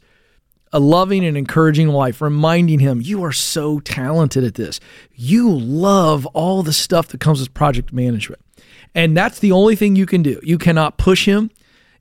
a 0.72 0.78
loving 0.78 1.24
and 1.24 1.36
encouraging 1.36 1.90
wife, 1.92 2.20
reminding 2.20 2.78
him, 2.80 3.00
you 3.00 3.22
are 3.24 3.32
so 3.32 3.80
talented 3.80 4.44
at 4.44 4.54
this. 4.54 4.78
You 5.14 5.50
love 5.50 6.26
all 6.26 6.62
the 6.62 6.72
stuff 6.72 7.08
that 7.08 7.20
comes 7.20 7.40
with 7.40 7.52
project 7.54 7.92
management. 7.92 8.41
And 8.94 9.16
that's 9.16 9.38
the 9.38 9.52
only 9.52 9.76
thing 9.76 9.96
you 9.96 10.06
can 10.06 10.22
do. 10.22 10.40
You 10.42 10.58
cannot 10.58 10.98
push 10.98 11.24
him 11.26 11.50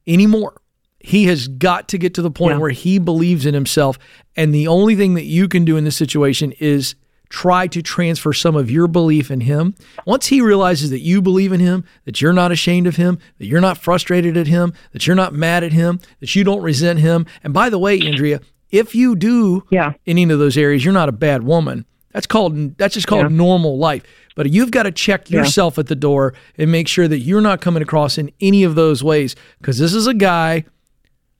anymore. 0.07 0.61
He 0.99 1.25
has 1.25 1.47
got 1.47 1.87
to 1.89 1.97
get 1.97 2.13
to 2.15 2.21
the 2.21 2.29
point 2.31 2.55
Yeah. 2.55 2.59
where 2.59 2.69
he 2.69 2.99
believes 2.99 3.45
in 3.45 3.53
himself. 3.53 3.97
And 4.35 4.53
the 4.53 4.67
only 4.67 4.95
thing 4.95 5.15
that 5.15 5.23
you 5.25 5.47
can 5.47 5.65
do 5.65 5.77
in 5.77 5.83
this 5.83 5.95
situation 5.95 6.53
is 6.59 6.95
try 7.29 7.65
to 7.65 7.81
transfer 7.81 8.33
some 8.33 8.55
of 8.57 8.69
your 8.69 8.87
belief 8.87 9.31
in 9.31 9.41
him. 9.41 9.73
Once 10.05 10.27
he 10.27 10.41
realizes 10.41 10.89
that 10.89 10.99
you 10.99 11.21
believe 11.21 11.53
in 11.53 11.61
him, 11.61 11.85
that 12.05 12.21
you're 12.21 12.33
not 12.33 12.51
ashamed 12.51 12.87
of 12.87 12.97
him, 12.97 13.17
that 13.39 13.45
you're 13.47 13.61
not 13.61 13.77
frustrated 13.77 14.35
at 14.35 14.47
him, 14.47 14.73
that 14.91 15.07
you're 15.07 15.15
not 15.15 15.33
mad 15.33 15.63
at 15.63 15.71
him, 15.71 15.99
that 16.19 16.35
you 16.35 16.43
don't 16.43 16.61
resent 16.61 16.99
him. 16.99 17.25
And 17.43 17.53
by 17.53 17.69
the 17.69 17.79
way, 17.79 17.99
Andrea, 18.01 18.41
if 18.69 18.93
you 18.93 19.15
do 19.15 19.63
Yeah. 19.71 19.93
in 20.05 20.17
any 20.17 20.31
of 20.33 20.39
those 20.39 20.57
areas, 20.57 20.83
you're 20.83 20.93
not 20.93 21.07
a 21.09 21.13
bad 21.13 21.43
woman. 21.43 21.85
That's 22.13 22.27
called 22.27 22.77
that's 22.77 22.93
just 22.93 23.07
called 23.07 23.23
Yeah. 23.31 23.37
normal 23.37 23.77
life. 23.77 24.03
But 24.35 24.49
you've 24.51 24.71
got 24.71 24.83
to 24.83 24.91
check 24.91 25.29
yourself 25.29 25.77
at 25.77 25.87
the 25.87 25.95
door 25.95 26.33
and 26.57 26.71
make 26.71 26.87
sure 26.87 27.07
that 27.07 27.19
you're 27.19 27.41
not 27.41 27.59
coming 27.61 27.83
across 27.83 28.17
in 28.17 28.31
any 28.39 28.63
of 28.63 28.75
those 28.75 29.03
ways 29.03 29.35
because 29.59 29.77
this 29.77 29.93
is 29.93 30.07
a 30.07 30.13
guy 30.13 30.63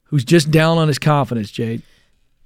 who's 0.06 0.24
just 0.26 0.52
down 0.52 0.78
on 0.78 0.88
his 0.90 1.00
confidence, 1.00 1.52
Jade. 1.52 1.82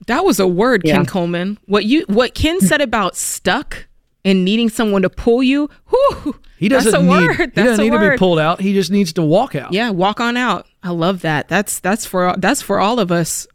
That 0.07 0.23
was 0.23 0.39
a 0.39 0.47
word, 0.47 0.83
Yeah. 0.85 0.95
Ken 0.97 1.05
Coleman. 1.05 1.57
What 1.65 1.85
you 1.85 2.03
what 2.07 2.35
Ken 2.35 2.59
said 2.61 2.81
about 2.81 3.15
stuck 3.15 3.87
and 4.23 4.43
needing 4.45 4.69
someone 4.69 5.01
to 5.03 5.09
pull 5.09 5.41
you. 5.43 5.69
Whew, 5.89 6.39
He 6.57 6.67
doesn't 6.69 6.91
that's 6.91 7.01
a 7.03 7.05
need 7.05 7.27
word. 7.39 7.51
he 7.55 7.61
doesn't 7.63 7.79
a 7.79 7.83
need 7.89 7.91
to 7.97 8.09
be 8.11 8.17
pulled 8.17 8.39
out. 8.39 8.59
He 8.61 8.73
just 8.73 8.91
needs 8.91 9.13
to 9.13 9.21
walk 9.23 9.55
out. 9.55 9.73
Yeah, 9.73 9.89
walk 9.91 10.19
on 10.19 10.35
out. 10.37 10.67
I 10.83 10.89
love 10.89 11.21
that. 11.21 11.47
That's 11.47 11.79
that's 11.79 12.05
for 12.05 12.35
that's 12.37 12.61
for 12.61 12.79
all 12.79 12.99
of 12.99 13.11
us, 13.11 13.47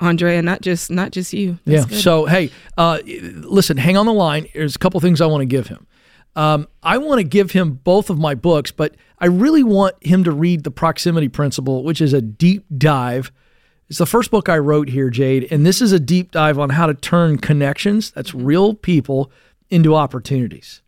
Andrea, 0.00 0.42
not 0.42 0.60
just 0.60 0.90
not 0.90 1.10
just 1.12 1.32
you. 1.32 1.58
That's 1.64 1.84
Yeah. 1.84 1.88
good. 1.88 2.00
So 2.02 2.26
hey, 2.26 2.50
uh, 2.76 2.98
listen, 3.06 3.76
hang 3.76 3.96
on 3.96 4.06
the 4.06 4.12
line. 4.12 4.46
There's 4.54 4.76
a 4.76 4.78
couple 4.78 5.00
things 5.00 5.20
I 5.20 5.26
want 5.26 5.42
to 5.42 5.46
give 5.46 5.68
him. 5.68 5.86
Um, 6.36 6.66
I 6.82 6.98
want 6.98 7.20
to 7.20 7.24
give 7.24 7.52
him 7.52 7.80
both 7.84 8.10
of 8.10 8.18
my 8.18 8.34
books, 8.34 8.72
but 8.72 8.96
I 9.20 9.26
really 9.26 9.62
want 9.62 9.94
him 10.04 10.24
to 10.24 10.32
read 10.32 10.64
the 10.64 10.70
Proximity 10.70 11.28
Principle, 11.28 11.84
which 11.84 12.00
is 12.00 12.12
a 12.12 12.20
deep 12.20 12.64
dive. 12.76 13.30
It's 13.88 13.98
the 13.98 14.06
first 14.06 14.30
book 14.30 14.48
I 14.48 14.58
wrote 14.58 14.88
here, 14.88 15.10
Jade, 15.10 15.46
and 15.52 15.64
this 15.64 15.80
is 15.80 15.92
a 15.92 16.00
deep 16.00 16.32
dive 16.32 16.58
on 16.58 16.70
how 16.70 16.86
to 16.86 16.94
turn 16.94 17.38
connections, 17.38 18.10
that's 18.10 18.34
real 18.34 18.74
people, 18.74 19.30
into 19.70 19.94
opportunities. 19.94 20.82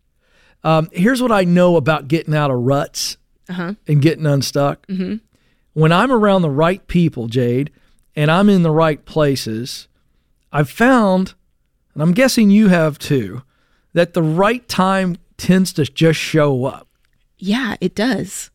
Um, 0.63 0.89
here's 0.91 1.21
what 1.21 1.31
I 1.31 1.43
know 1.45 1.77
about 1.77 2.07
getting 2.09 2.35
out 2.35 2.51
of 2.51 2.57
ruts 2.57 3.17
uh-huh. 3.47 3.75
and 3.87 4.01
getting 4.01 4.25
unstuck. 4.25 4.85
When 5.73 5.91
I'm 5.91 6.11
around 6.11 6.41
the 6.41 6.49
right 6.49 6.85
people, 6.87 7.27
Jade, 7.27 7.71
and 8.17 8.29
I'm 8.29 8.49
in 8.49 8.63
the 8.63 8.71
right 8.71 9.05
places, 9.05 9.87
I've 10.51 10.69
found, 10.69 11.35
and 11.93 12.03
I'm 12.03 12.11
guessing 12.13 12.49
you 12.49 12.67
have 12.67 12.99
too, 12.99 13.43
that 13.93 14.13
the 14.13 14.23
right 14.23 14.67
time 14.67 15.17
tends 15.37 15.71
to 15.73 15.85
just 15.85 16.19
show 16.19 16.65
up. 16.65 16.87
yeah, 17.37 17.75
it 17.79 17.95
does. 17.95 18.51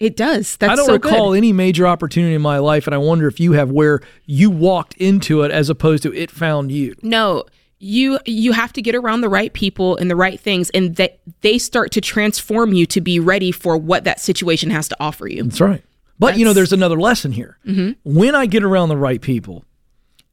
It 0.00 0.16
does. 0.16 0.56
That's 0.56 0.72
I 0.72 0.76
don't 0.76 0.86
so 0.86 0.92
recall 0.94 1.30
good. 1.30 1.38
any 1.38 1.52
major 1.52 1.86
opportunity 1.86 2.34
in 2.34 2.42
my 2.42 2.58
life, 2.58 2.86
and 2.88 2.94
I 2.94 2.98
wonder 2.98 3.28
if 3.28 3.38
you 3.38 3.52
have 3.52 3.70
where 3.70 4.00
you 4.26 4.50
walked 4.50 4.94
into 4.94 5.42
it 5.42 5.52
as 5.52 5.70
opposed 5.70 6.02
to 6.02 6.12
it 6.12 6.32
found 6.32 6.72
you. 6.72 6.96
No, 7.00 7.44
you 7.78 8.18
you 8.26 8.50
have 8.52 8.72
to 8.72 8.82
get 8.82 8.96
around 8.96 9.20
the 9.20 9.28
right 9.28 9.52
people 9.52 9.96
and 9.96 10.10
the 10.10 10.16
right 10.16 10.38
things, 10.38 10.68
and 10.70 10.96
that 10.96 11.20
they 11.42 11.58
start 11.58 11.92
to 11.92 12.00
transform 12.00 12.72
you 12.72 12.86
to 12.86 13.00
be 13.00 13.20
ready 13.20 13.52
for 13.52 13.76
what 13.76 14.02
that 14.02 14.18
situation 14.18 14.70
has 14.70 14.88
to 14.88 14.96
offer 14.98 15.28
you. 15.28 15.44
That's 15.44 15.60
right. 15.60 15.84
But 16.18 16.38
you 16.38 16.44
know, 16.44 16.52
there's 16.52 16.72
another 16.72 16.98
lesson 16.98 17.32
here. 17.32 17.58
Mm-hmm. 17.66 17.92
When 18.04 18.34
I 18.34 18.46
get 18.46 18.62
around 18.62 18.88
the 18.88 18.96
right 18.96 19.20
people 19.20 19.64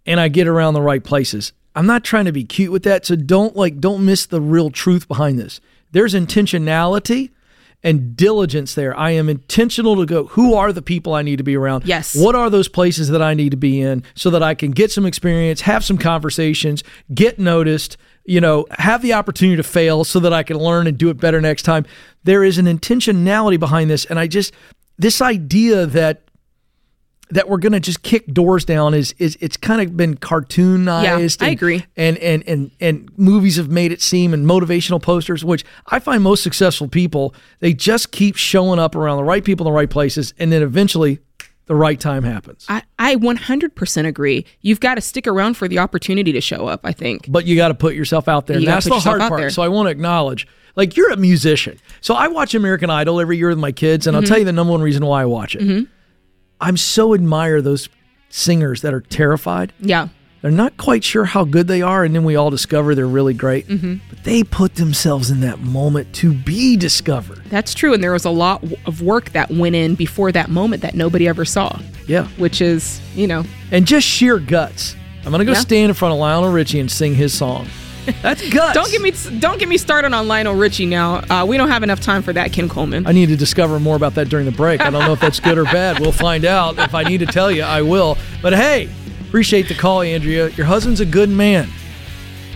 and 0.06 0.20
I 0.20 0.28
get 0.28 0.48
around 0.48 0.74
the 0.74 0.82
right 0.82 1.04
places, 1.04 1.54
I'm 1.76 1.86
not 1.86 2.04
trying 2.04 2.26
to 2.26 2.32
be 2.32 2.44
cute 2.44 2.72
with 2.72 2.84
that. 2.84 3.06
So 3.06 3.15
don't 3.15 3.56
like 3.56 3.80
don't 3.80 4.06
miss 4.06 4.26
the 4.26 4.41
real 4.41 4.70
truth 4.70 5.08
behind 5.08 5.39
this. 5.39 5.60
There's 5.91 6.13
intentionality 6.13 7.32
and 7.84 8.15
diligence 8.15 8.76
there. 8.76 8.98
I 8.98 9.12
am 9.12 9.28
intentional 9.28 9.96
to 9.96 10.06
go, 10.06 10.28
who 10.28 10.54
are 10.54 10.72
the 10.72 10.82
people 10.82 11.13
I 11.13 11.24
need 11.24 11.38
to 11.38 11.44
be 11.44 11.58
around? 11.58 11.88
Yes. 11.88 12.15
What 12.15 12.36
are 12.36 12.50
those 12.50 12.67
places 12.67 13.10
that 13.10 13.22
I 13.22 13.34
need 13.34 13.50
to 13.52 13.58
be 13.58 13.82
in 13.82 14.04
so 14.13 14.30
that 14.30 14.44
I 14.44 14.54
can 14.54 14.72
get 14.72 14.91
some 14.91 15.06
experience, 15.06 15.62
have 15.62 15.84
some 15.84 15.98
conversations, 15.98 16.84
get 17.13 17.39
noticed, 17.39 17.98
you 18.24 18.39
know, 18.39 18.67
have 18.78 19.02
the 19.02 19.13
opportunity 19.13 19.58
to 19.58 19.63
fail 19.63 20.04
so 20.04 20.20
that 20.20 20.32
I 20.32 20.44
can 20.44 20.58
learn 20.58 20.86
and 20.86 20.98
do 20.98 21.10
it 21.10 21.17
better 21.17 21.41
next 21.41 21.63
time. 21.63 21.86
There 22.24 22.44
is 22.44 22.60
an 22.60 22.65
intentionality 22.65 23.60
behind 23.60 23.89
this. 23.89 24.06
And 24.06 24.20
I 24.20 24.28
just, 24.28 24.54
this 25.02 25.22
idea 25.22 25.86
that, 25.88 26.22
that 27.32 27.48
we're 27.50 27.58
going 27.58 27.72
to 27.72 27.80
just 27.80 28.04
kick 28.04 28.28
doors 28.28 28.66
down 28.66 28.94
is 28.94 29.16
is 29.18 29.38
it's 29.40 29.56
kind 29.56 29.82
of 29.82 29.96
been 29.96 30.16
cartoonized. 30.18 31.40
Yeah, 31.40 31.48
I 31.48 31.52
agree. 31.52 31.86
And 31.96 32.18
and 32.18 32.44
and 32.48 32.72
and 32.80 33.10
movies 33.18 33.56
have 33.56 33.70
made 33.70 33.92
it 33.92 34.02
seem 34.02 34.34
and 34.34 34.46
motivational 34.46 35.02
posters, 35.02 35.44
which 35.44 35.64
I 35.88 36.00
find 36.00 36.22
most 36.22 36.44
successful 36.44 36.88
people, 36.90 37.34
they 37.60 37.74
just 37.74 38.12
keep 38.12 38.36
showing 38.36 38.80
up 38.80 38.96
around 38.96 39.18
the 39.18 39.24
right 39.24 39.44
people 39.44 39.66
in 39.66 39.74
the 39.74 39.78
right 39.78 39.90
places, 39.90 40.34
and 40.38 40.52
then 40.52 40.62
eventually 40.62 41.20
the 41.67 41.76
right 41.76 42.00
time 42.00 42.24
happens. 42.24 42.65
I, 42.67 42.84
I 43.00 43.15
100% 43.15 44.06
agree. 44.06 44.45
You've 44.62 44.80
got 44.80 44.95
to 44.95 45.02
stick 45.02 45.28
around 45.28 45.56
for 45.56 45.67
the 45.67 45.80
opportunity 45.80 46.32
to 46.34 46.41
show 46.41 46.67
up, 46.67 46.82
I 46.84 46.91
think. 46.91 47.32
but 47.32 47.45
you 47.45 47.56
got 47.56 47.69
to 47.69 47.74
put 47.74 47.95
yourself 47.95 48.28
out 48.28 48.47
there. 48.47 48.58
And 48.58 48.67
that's 48.67 48.86
the 48.88 49.00
hard 49.00 49.21
part. 49.21 49.39
there. 49.39 49.50
So 49.50 49.62
I 49.62 49.67
want 49.69 49.88
to 49.88 49.91
acknowledge, 49.91 50.47
like 50.76 50.97
you're 50.97 51.12
a 51.12 51.17
musician. 51.17 51.78
So 52.02 52.13
I 52.15 52.28
watch 52.28 52.56
American 52.56 52.89
Idol 52.89 53.19
every 53.21 53.38
year 53.38 53.50
with 53.50 53.60
my 53.60 53.71
kids, 53.71 54.08
and 54.08 54.15
I'll 54.15 54.21
Mm-hmm. 54.24 54.30
tell 54.30 54.39
you 54.39 54.45
the 54.45 54.52
number 54.54 54.71
one 54.71 54.82
reason 54.82 55.06
why 55.06 55.21
I 55.21 55.26
watch 55.26 55.56
it. 55.56 55.88
I'm 56.60 56.78
so 56.78 57.13
admire 57.13 57.62
those 57.62 57.89
singers 58.30 58.82
that 58.82 58.93
are 58.93 59.02
terrified. 59.02 59.74
Yeah. 59.80 60.10
They're 60.41 60.49
not 60.51 60.75
quite 60.77 61.04
sure 61.04 61.25
how 61.25 61.43
good 61.43 61.67
they 61.67 61.84
are, 61.84 62.04
and 62.04 62.15
then 62.15 62.23
we 62.23 62.36
all 62.36 62.49
discover 62.49 62.95
they're 62.95 63.06
really 63.06 63.34
great. 63.36 63.67
Mm-hmm. 63.67 63.95
But 64.10 64.23
they 64.23 64.43
put 64.43 64.75
themselves 64.75 65.30
in 65.30 65.41
that 65.41 65.60
moment 65.60 66.13
to 66.15 66.34
be 66.34 66.75
discovered. 66.77 67.43
That's 67.49 67.75
true. 67.75 67.93
And 67.93 68.04
there 68.04 68.12
was 68.13 68.25
a 68.25 68.32
lot 68.32 68.63
of 68.88 69.04
work 69.04 69.30
that 69.34 69.51
went 69.51 69.75
in 69.75 69.93
before 69.93 70.32
that 70.32 70.49
moment 70.49 70.82
that 70.82 70.95
nobody 70.95 71.27
ever 71.27 71.45
saw, 71.45 71.77
Yeah. 72.08 72.25
which 72.38 72.60
is, 72.60 72.99
you 73.15 73.27
know, 73.27 73.43
And 73.71 73.86
just 73.86 74.08
sheer 74.08 74.39
guts. 74.39 74.95
I'm 75.25 75.32
gonna 75.32 75.45
go 75.45 75.51
Yeah. 75.51 75.60
stand 75.60 75.89
in 75.89 75.93
front 75.93 76.13
of 76.15 76.19
Lionel 76.19 76.51
Richie 76.51 76.80
and 76.80 76.89
sing 76.89 77.13
his 77.13 77.32
song. 77.34 77.67
That's 78.23 78.41
guts. 78.49 78.73
don't 78.73 78.89
get 78.91 78.99
me 79.04 79.12
don't 79.39 79.60
get 79.60 79.69
me 79.69 79.77
started 79.77 80.12
on 80.12 80.27
Lionel 80.27 80.56
Richie 80.56 80.88
now. 80.88 81.17
Uh, 81.30 81.45
we 81.47 81.56
don't 81.58 81.69
have 81.69 81.84
enough 81.84 81.99
time 81.99 82.23
for 82.23 82.34
that, 82.34 82.51
Ken 82.51 82.67
Coleman. 82.67 83.06
I 83.06 83.12
need 83.12 83.30
to 83.30 83.36
discover 83.38 83.80
more 83.80 83.95
about 83.95 84.15
that 84.15 84.27
during 84.30 84.47
the 84.47 84.51
break. 84.51 84.82
I 84.82 84.89
don't 84.89 85.06
know 85.06 85.13
if 85.13 85.19
that's 85.19 85.39
good 85.39 85.60
or 85.60 85.65
bad. 85.65 85.99
We'll 85.99 86.12
find 86.12 86.43
out. 86.43 86.80
If 86.80 86.95
I 86.95 87.04
need 87.04 87.19
to 87.19 87.27
tell 87.27 87.51
you, 87.51 87.62
I 87.62 87.84
will. 87.84 88.17
But 88.41 88.54
hey, 88.54 88.89
appreciate 89.32 89.70
the 89.70 89.74
call, 89.74 90.02
Andrea. 90.02 90.50
Your 90.50 90.65
husband's 90.65 91.00
a 91.00 91.06
good 91.06 91.30
man, 91.30 91.70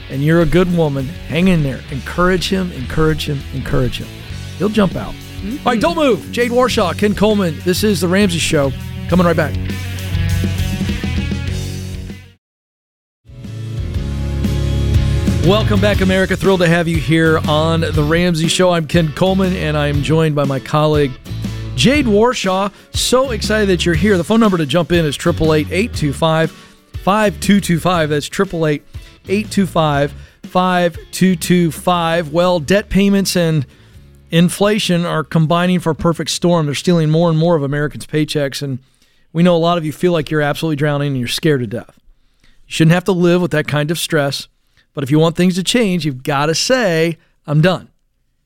and 0.09 0.21
you're 0.21 0.41
a 0.41 0.45
good 0.45 0.75
woman. 0.75 1.05
Hang 1.05 1.47
in 1.47 1.63
there. 1.63 1.79
Encourage 1.89 2.49
him, 2.49 2.69
encourage 2.73 3.29
him, 3.29 3.39
encourage 3.53 3.97
him. 3.97 4.07
He'll 4.57 4.67
jump 4.67 4.97
out. 4.97 5.07
All 5.07 5.13
right, 5.13 5.15
mm-hmm. 5.15 5.79
don't 5.79 5.95
move. 5.95 6.29
Jade 6.33 6.51
Warshaw, 6.51 6.97
Ken 6.97 7.15
Coleman. 7.15 7.57
This 7.63 7.85
is 7.85 8.01
The 8.01 8.09
Ramsey 8.09 8.39
Show. 8.39 8.73
Coming 9.07 9.25
right 9.25 9.38
back. 9.38 9.55
Welcome 15.47 15.79
back, 15.79 16.01
America. 16.01 16.35
Thrilled 16.35 16.59
to 16.59 16.67
have 16.67 16.89
you 16.89 16.97
here 16.97 17.39
on 17.47 17.79
The 17.79 18.05
Ramsey 18.05 18.49
Show. 18.49 18.71
I'm 18.71 18.85
Ken 18.85 19.13
Coleman, 19.13 19.55
and 19.55 19.77
I'm 19.77 20.03
joined 20.03 20.35
by 20.35 20.43
my 20.43 20.59
colleague, 20.59 21.13
Jade 21.77 22.05
Warshaw. 22.05 22.69
So 22.93 23.31
excited 23.31 23.69
that 23.69 23.85
you're 23.85 23.95
here. 23.95 24.17
The 24.17 24.25
phone 24.25 24.41
number 24.41 24.57
to 24.57 24.65
jump 24.65 24.91
in 24.91 25.05
is 25.05 25.15
888 25.15 25.71
825 25.71 26.64
5225. 27.05 28.09
That's 28.09 28.25
888 28.25 28.83
825 29.27 30.11
5225. 30.41 32.33
Well, 32.33 32.59
debt 32.59 32.89
payments 32.89 33.35
and 33.35 33.67
inflation 34.31 35.05
are 35.05 35.23
combining 35.23 35.79
for 35.79 35.91
a 35.91 35.95
perfect 35.95 36.31
storm. 36.31 36.65
They're 36.65 36.73
stealing 36.73 37.11
more 37.11 37.29
and 37.29 37.37
more 37.37 37.55
of 37.55 37.61
Americans' 37.61 38.07
paychecks. 38.07 38.63
And 38.63 38.79
we 39.33 39.43
know 39.43 39.55
a 39.55 39.57
lot 39.57 39.77
of 39.77 39.85
you 39.85 39.91
feel 39.93 40.13
like 40.13 40.31
you're 40.31 40.41
absolutely 40.41 40.77
drowning 40.77 41.09
and 41.09 41.19
you're 41.19 41.27
scared 41.27 41.59
to 41.59 41.67
death. 41.67 41.99
You 42.41 42.47
shouldn't 42.73 42.95
have 42.95 43.03
to 43.03 43.11
live 43.11 43.39
with 43.39 43.51
that 43.51 43.67
kind 43.67 43.91
of 43.91 43.99
stress. 43.99 44.47
But 44.95 45.03
if 45.03 45.11
you 45.11 45.19
want 45.19 45.35
things 45.35 45.53
to 45.55 45.63
change, 45.63 46.05
you've 46.05 46.23
got 46.23 46.47
to 46.47 46.55
say, 46.55 47.19
I'm 47.45 47.61
done. 47.61 47.91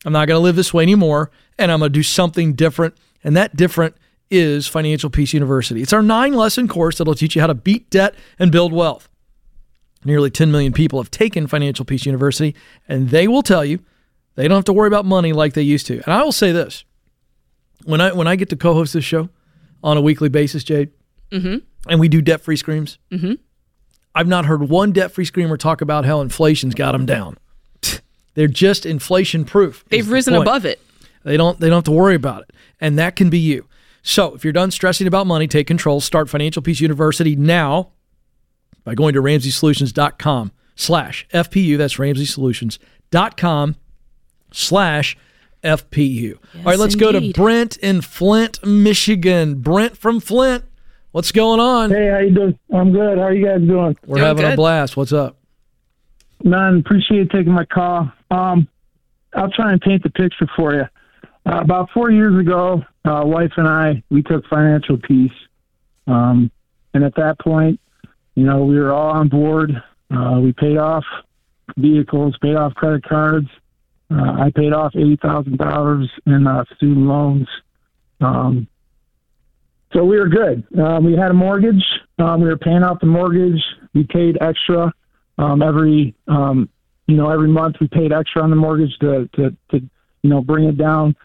I'm 0.04 0.12
not 0.12 0.28
going 0.28 0.38
to 0.38 0.44
live 0.44 0.58
this 0.58 0.74
way 0.74 0.84
anymore, 0.84 1.32
and 1.58 1.72
I'm 1.72 1.80
going 1.80 1.94
to 1.94 1.98
do 1.98 2.04
something 2.04 2.56
different. 2.56 2.98
And 3.24 3.38
that 3.38 3.56
different 3.56 3.96
is 4.30 4.68
Financial 4.68 5.10
Peace 5.10 5.34
University. 5.34 5.82
It's 5.82 5.94
our 5.94 6.02
nine 6.04 6.34
lesson 6.34 6.68
course 6.68 6.98
that'll 6.98 7.16
teach 7.16 7.36
you 7.36 7.42
how 7.42 7.48
to 7.48 7.54
beat 7.56 7.90
debt 7.90 8.16
and 8.38 8.52
build 8.52 8.72
wealth. 8.74 9.10
Nearly 10.06 10.30
10 10.30 10.52
million 10.52 10.72
people 10.72 11.00
have 11.02 11.12
taken 11.12 11.48
Financial 11.48 11.84
Peace 11.84 12.06
University, 12.06 12.56
and 12.88 13.10
they 13.10 13.28
will 13.28 13.42
tell 13.42 13.66
you 13.66 13.80
they 14.36 14.48
don't 14.48 14.58
have 14.58 14.66
to 14.66 14.74
worry 14.74 14.88
about 14.88 15.06
money 15.06 15.34
like 15.34 15.54
they 15.54 15.62
used 15.62 15.88
to. 15.88 15.96
And 16.06 16.14
I 16.14 16.24
will 16.24 16.32
say 16.32 16.52
this 16.52 16.86
when 17.84 18.00
I, 18.02 18.14
when 18.14 18.28
I 18.28 18.36
get 18.36 18.50
to 18.50 18.56
co 18.56 18.74
host 18.74 18.94
this 18.94 19.04
show 19.04 19.30
on 19.84 19.98
a 19.98 20.02
weekly 20.02 20.30
basis, 20.30 20.64
Jade, 20.64 20.92
and 21.88 22.00
we 22.00 22.08
do 22.08 22.22
debt 22.22 22.42
free 22.42 22.56
screams, 22.56 22.98
mhm 23.12 23.38
I've 24.16 24.28
not 24.28 24.46
heard 24.46 24.68
one 24.70 24.92
debt 24.92 25.12
free 25.12 25.24
screamer 25.24 25.56
talk 25.56 25.82
about 25.82 26.04
how 26.04 26.20
inflation's 26.22 26.74
got 26.74 26.94
them 26.94 27.06
down. 27.06 27.38
They're 28.34 28.48
just 28.48 28.86
inflation 28.86 29.46
proof. 29.46 29.86
They've 29.90 30.10
risen 30.10 30.34
above 30.42 30.66
it. 30.66 30.82
They 31.24 31.38
don't 31.38 31.60
they 31.60 31.68
don't 31.70 31.78
have 31.78 31.84
to 31.86 31.92
worry 31.92 32.16
about 32.16 32.42
it. 32.42 32.52
And 32.82 32.98
that 32.98 33.16
can 33.16 33.30
be 33.30 33.38
you. 33.38 33.68
So 34.10 34.34
if 34.34 34.44
you're 34.44 34.54
done 34.54 34.72
stressing 34.72 35.06
about 35.06 35.28
money, 35.28 35.48
take 35.48 35.68
control. 35.68 36.02
Start 36.02 36.30
Financial 36.30 36.64
Peace 36.64 36.82
University 36.82 37.36
now 37.36 37.92
by 38.84 38.96
going 38.96 39.14
to 39.14 39.22
RamseySolutions.com 39.22 40.52
slash 40.76 41.28
FPU. 41.32 41.78
That's 41.78 41.94
RamseySolutions.com 41.98 43.76
slash 44.52 45.16
FPU. 45.64 46.38
All 46.56 46.64
right, 46.64 46.80
let's 46.80 46.96
go 46.96 47.12
to. 47.12 47.32
Brent 47.34 47.78
in 47.78 48.02
Flint, 48.02 48.66
Michigan. 48.66 49.62
Brent 49.62 49.96
from 49.96 50.20
Flint. 50.20 50.64
What's 51.12 51.32
going 51.32 51.60
on? 51.60 51.92
Hey, 51.92 52.10
how 52.10 52.18
you 52.18 52.34
doing? 52.34 52.60
I'm 52.74 52.92
good. 52.92 53.20
How 53.20 53.26
are 53.26 53.34
you 53.34 53.46
guys 53.46 53.60
doing? 53.60 53.96
We're 54.08 54.18
Doing 54.18 54.28
having 54.28 54.52
a 54.52 54.56
blast. 54.56 54.98
What's 54.98 55.14
up? 55.14 55.38
none. 56.44 56.80
Appreciate 56.80 57.30
taking 57.30 57.54
my 57.54 57.66
call. 57.66 58.12
Um, 58.32 58.68
I'll 59.36 59.52
try 59.52 59.72
and 59.72 59.80
paint 59.80 60.02
the 60.02 60.10
picture 60.10 60.48
for 60.56 60.74
you. 60.74 60.86
Uh, 61.46 61.60
about 61.62 61.90
four 61.94 62.10
years 62.10 62.40
ago, 62.40 62.84
uh, 63.06 63.24
wife 63.26 63.52
and 63.58 63.68
I 63.68 64.04
we 64.10 64.24
took 64.24 64.46
financial 64.48 64.98
peace, 64.98 65.32
um, 66.08 66.52
and 66.94 67.04
at 67.04 67.16
that 67.16 67.40
point, 67.40 67.80
you 68.36 68.44
know, 68.44 68.66
we 68.66 68.80
were 68.80 68.92
all 68.92 69.12
on 69.12 69.30
board. 69.30 69.72
Uh, 70.12 70.40
we 70.42 70.54
paid 70.54 70.78
off 70.78 71.06
vehicles, 71.78 72.36
paid 72.42 72.56
off 72.56 72.74
credit 72.76 73.04
cards. 73.04 73.48
Uh, 74.12 74.44
I 74.44 74.52
paid 74.56 74.74
off 74.74 74.96
eighty 74.96 75.18
thousand 75.18 75.58
dollars 75.58 76.10
in 76.26 76.48
uh, 76.48 76.66
student 76.76 77.08
loans. 77.08 77.48
Um, 78.22 78.68
so 79.94 80.04
we 80.06 80.20
were 80.20 80.28
good. 80.28 80.66
Um, 80.80 81.04
we 81.04 81.14
had 81.14 81.32
a 81.32 81.34
mortgage. 81.34 81.84
Um, 82.20 82.42
we 82.42 82.48
were 82.48 82.58
paying 82.58 82.84
off 82.84 83.00
the 83.00 83.08
mortgage. 83.08 83.62
We 83.94 84.04
paid 84.04 84.38
extra 84.40 84.94
um, 85.40 85.62
every, 85.64 86.14
um, 86.28 86.70
you 87.08 87.16
know, 87.16 87.30
every 87.30 87.48
month. 87.48 87.78
We 87.82 87.88
paid 87.88 88.12
extra 88.12 88.44
on 88.44 88.50
the 88.52 88.56
mortgage 88.56 88.96
to, 89.00 89.28
to, 89.34 89.50
to 89.72 89.90
you 90.22 90.30
know, 90.30 90.42
bring 90.42 90.66
it 90.66 90.78
down. 90.78 91.16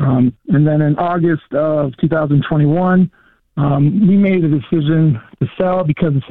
Um, 0.00 0.34
and 0.48 0.66
then 0.66 0.80
in 0.80 0.96
August 0.96 1.52
of 1.52 1.96
2021, 1.98 3.10
um, 3.56 4.08
we 4.08 4.16
made 4.16 4.42
a 4.42 4.48
decision 4.48 5.20
to 5.40 5.48
sell 5.58 5.84
because 5.84 6.22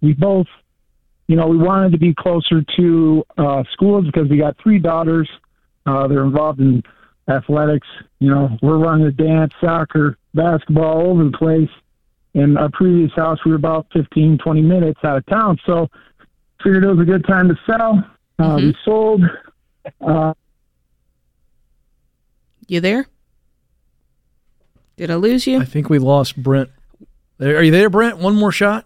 we 0.00 0.14
both, 0.14 0.46
you 1.26 1.36
know, 1.36 1.46
we 1.46 1.58
wanted 1.58 1.92
to 1.92 1.98
be 1.98 2.14
closer 2.14 2.64
to 2.76 3.24
uh, 3.36 3.62
schools 3.72 4.06
because 4.06 4.28
we 4.30 4.38
got 4.38 4.56
three 4.62 4.78
daughters. 4.78 5.28
Uh, 5.84 6.08
they're 6.08 6.24
involved 6.24 6.60
in 6.60 6.82
athletics. 7.28 7.86
You 8.18 8.30
know, 8.30 8.56
we're 8.62 8.78
running 8.78 9.04
the 9.04 9.12
dance, 9.12 9.52
soccer, 9.60 10.16
basketball 10.34 10.84
all 10.84 11.10
over 11.10 11.24
the 11.24 11.36
place. 11.36 11.70
In 12.32 12.56
our 12.56 12.70
previous 12.70 13.12
house, 13.14 13.38
we 13.44 13.50
were 13.50 13.56
about 13.56 13.86
15, 13.92 14.38
20 14.38 14.62
minutes 14.62 15.00
out 15.04 15.18
of 15.18 15.26
town. 15.26 15.58
So 15.66 15.88
figured 16.62 16.84
it 16.84 16.88
was 16.88 17.00
a 17.00 17.04
good 17.04 17.26
time 17.26 17.48
to 17.48 17.58
sell. 17.66 18.04
Uh, 18.38 18.56
Mm-hmm. 18.56 18.66
We 18.68 18.76
sold. 18.84 19.22
Uh, 20.00 20.32
You 22.68 22.80
there? 22.80 23.06
Did 24.98 25.12
I 25.12 25.14
lose 25.14 25.46
you? 25.46 25.60
I 25.60 25.64
think 25.64 25.88
we 25.88 26.00
lost 26.00 26.36
Brent. 26.36 26.70
Are 27.40 27.62
you 27.62 27.70
there, 27.70 27.88
Brent? 27.88 28.18
One 28.18 28.34
more 28.34 28.50
shot. 28.50 28.84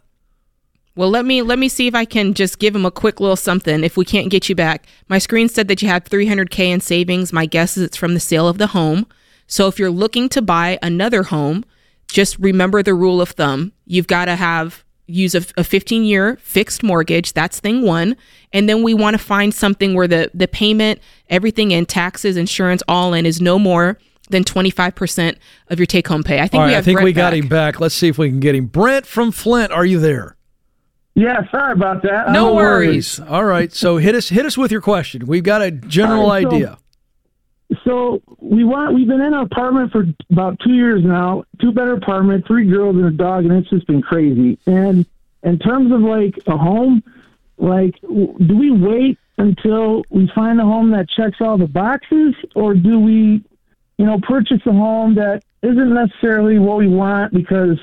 Well, 0.95 1.09
let 1.09 1.25
me 1.25 1.41
let 1.41 1.59
me 1.59 1.71
see 1.71 1.87
if 1.87 1.95
I 1.95 2.05
can 2.05 2.35
just 2.35 2.59
give 2.59 2.77
him 2.77 2.85
a 2.85 2.91
quick 2.91 3.19
little 3.19 3.35
something. 3.35 3.83
If 3.83 3.97
we 3.97 4.05
can't 4.05 4.31
get 4.31 4.51
you 4.51 4.55
back, 4.55 4.87
my 5.09 5.17
screen 5.17 5.49
said 5.49 5.69
that 5.69 5.81
you 5.81 5.89
had 5.89 6.05
300k 6.05 6.67
in 6.67 6.81
savings. 6.81 7.33
My 7.33 7.47
guess 7.47 7.79
is 7.79 7.83
it's 7.83 7.97
from 7.97 8.13
the 8.13 8.21
sale 8.21 8.47
of 8.47 8.59
the 8.59 8.69
home. 8.69 9.07
So 9.47 9.69
if 9.69 9.79
you're 9.79 9.91
looking 9.91 10.29
to 10.31 10.43
buy 10.43 10.79
another 10.83 11.23
home, 11.23 11.65
just 12.09 12.39
remember 12.39 12.83
the 12.83 12.93
rule 12.93 13.23
of 13.23 13.31
thumb. 13.31 13.73
You've 13.87 14.07
got 14.07 14.27
to 14.27 14.37
have 14.37 14.85
use 15.07 15.35
a, 15.35 15.43
a 15.57 15.65
15 15.65 16.05
year 16.05 16.37
fixed 16.43 16.83
mortgage. 16.83 17.33
That's 17.33 17.59
thing 17.59 17.81
one. 17.81 18.17
And 18.53 18.69
then 18.69 18.83
we 18.83 18.93
want 18.93 19.15
to 19.15 19.19
find 19.19 19.55
something 19.55 19.95
where 19.95 20.07
the 20.07 20.31
the 20.35 20.47
payment, 20.47 21.01
everything 21.31 21.71
in 21.71 21.87
taxes, 21.87 22.37
insurance, 22.37 22.83
all 22.87 23.15
in 23.15 23.25
is 23.25 23.41
no 23.41 23.59
more 23.59 23.99
than 24.33 24.43
25% 24.43 25.37
of 25.69 25.79
your 25.79 25.87
take 25.87 26.09
home 26.09 26.25
pay. 26.25 26.41
I 26.41 26.49
think 26.49 26.61
All 26.63 26.67
we 26.67 26.73
right, 26.73 26.79
I 26.79 26.83
think 26.83 26.97
Brett 26.97 27.05
we 27.05 27.13
got 27.13 27.31
back. 27.31 27.39
him 27.43 27.49
back. 27.49 27.79
Let's 27.81 27.95
see 27.95 28.09
if 28.09 28.19
we 28.19 28.29
can 28.29 28.41
get 28.41 28.55
him. 28.57 28.67
Brent 28.67 29.07
from 29.07 29.31
Flint, 29.31 29.71
are 29.71 29.85
you 29.87 30.01
there? 30.01 30.37
yeah, 31.15 31.49
sorry 31.51 31.73
about 31.75 32.03
that. 32.03 32.31
No 32.33 32.53
Uh, 32.53 32.57
worries. 32.57 33.21
All 33.21 33.45
right, 33.45 33.71
so 33.73 33.97
hit 33.99 34.15
us 34.15 34.31
hit 34.31 34.45
us 34.47 34.57
with 34.59 34.73
your 34.73 34.81
question. 34.81 35.27
We've 35.27 35.45
got 35.45 35.63
a 35.63 35.71
general 35.71 36.23
All 36.25 36.31
right, 36.31 36.43
so- 36.43 36.49
idea. 36.57 36.79
So 37.85 38.21
we 38.39 38.65
want 38.65 38.95
we've 38.95 39.09
been 39.09 39.21
in 39.23 39.33
an 39.33 39.41
apartment 39.41 39.93
for 39.93 40.05
about 40.31 40.59
two 40.61 40.75
years 40.75 41.03
now, 41.05 41.45
two 41.61 41.73
better 41.73 41.95
apartment, 41.95 42.47
three 42.47 42.67
girls 42.69 42.97
and 42.97 43.07
a 43.07 43.11
dog, 43.11 43.45
and 43.47 43.53
it's 43.53 43.71
just 43.71 43.87
been 43.87 44.03
crazy. 44.03 44.59
And 44.67 45.07
in 45.43 45.59
terms 45.59 45.91
of 45.91 46.01
like 46.03 46.39
a 46.47 46.57
home, 46.57 47.03
like 47.57 47.95
do 48.03 48.57
we 48.59 48.71
wait 48.71 49.19
until 49.39 50.05
we 50.11 50.31
find 50.35 50.61
a 50.61 50.65
home 50.65 50.91
that 50.91 51.09
checks 51.09 51.39
all 51.41 51.57
the 51.57 51.67
boxes, 51.67 52.35
or 52.55 52.75
do 52.75 52.99
we, 53.01 53.43
you 54.03 54.09
know, 54.09 54.19
purchase 54.19 54.59
a 54.67 54.73
home 54.73 55.15
that 55.15 55.45
isn't 55.63 55.95
necessarily 55.95 56.59
what 56.59 56.77
we 56.77 56.89
want 56.89 57.33
because, 57.33 57.79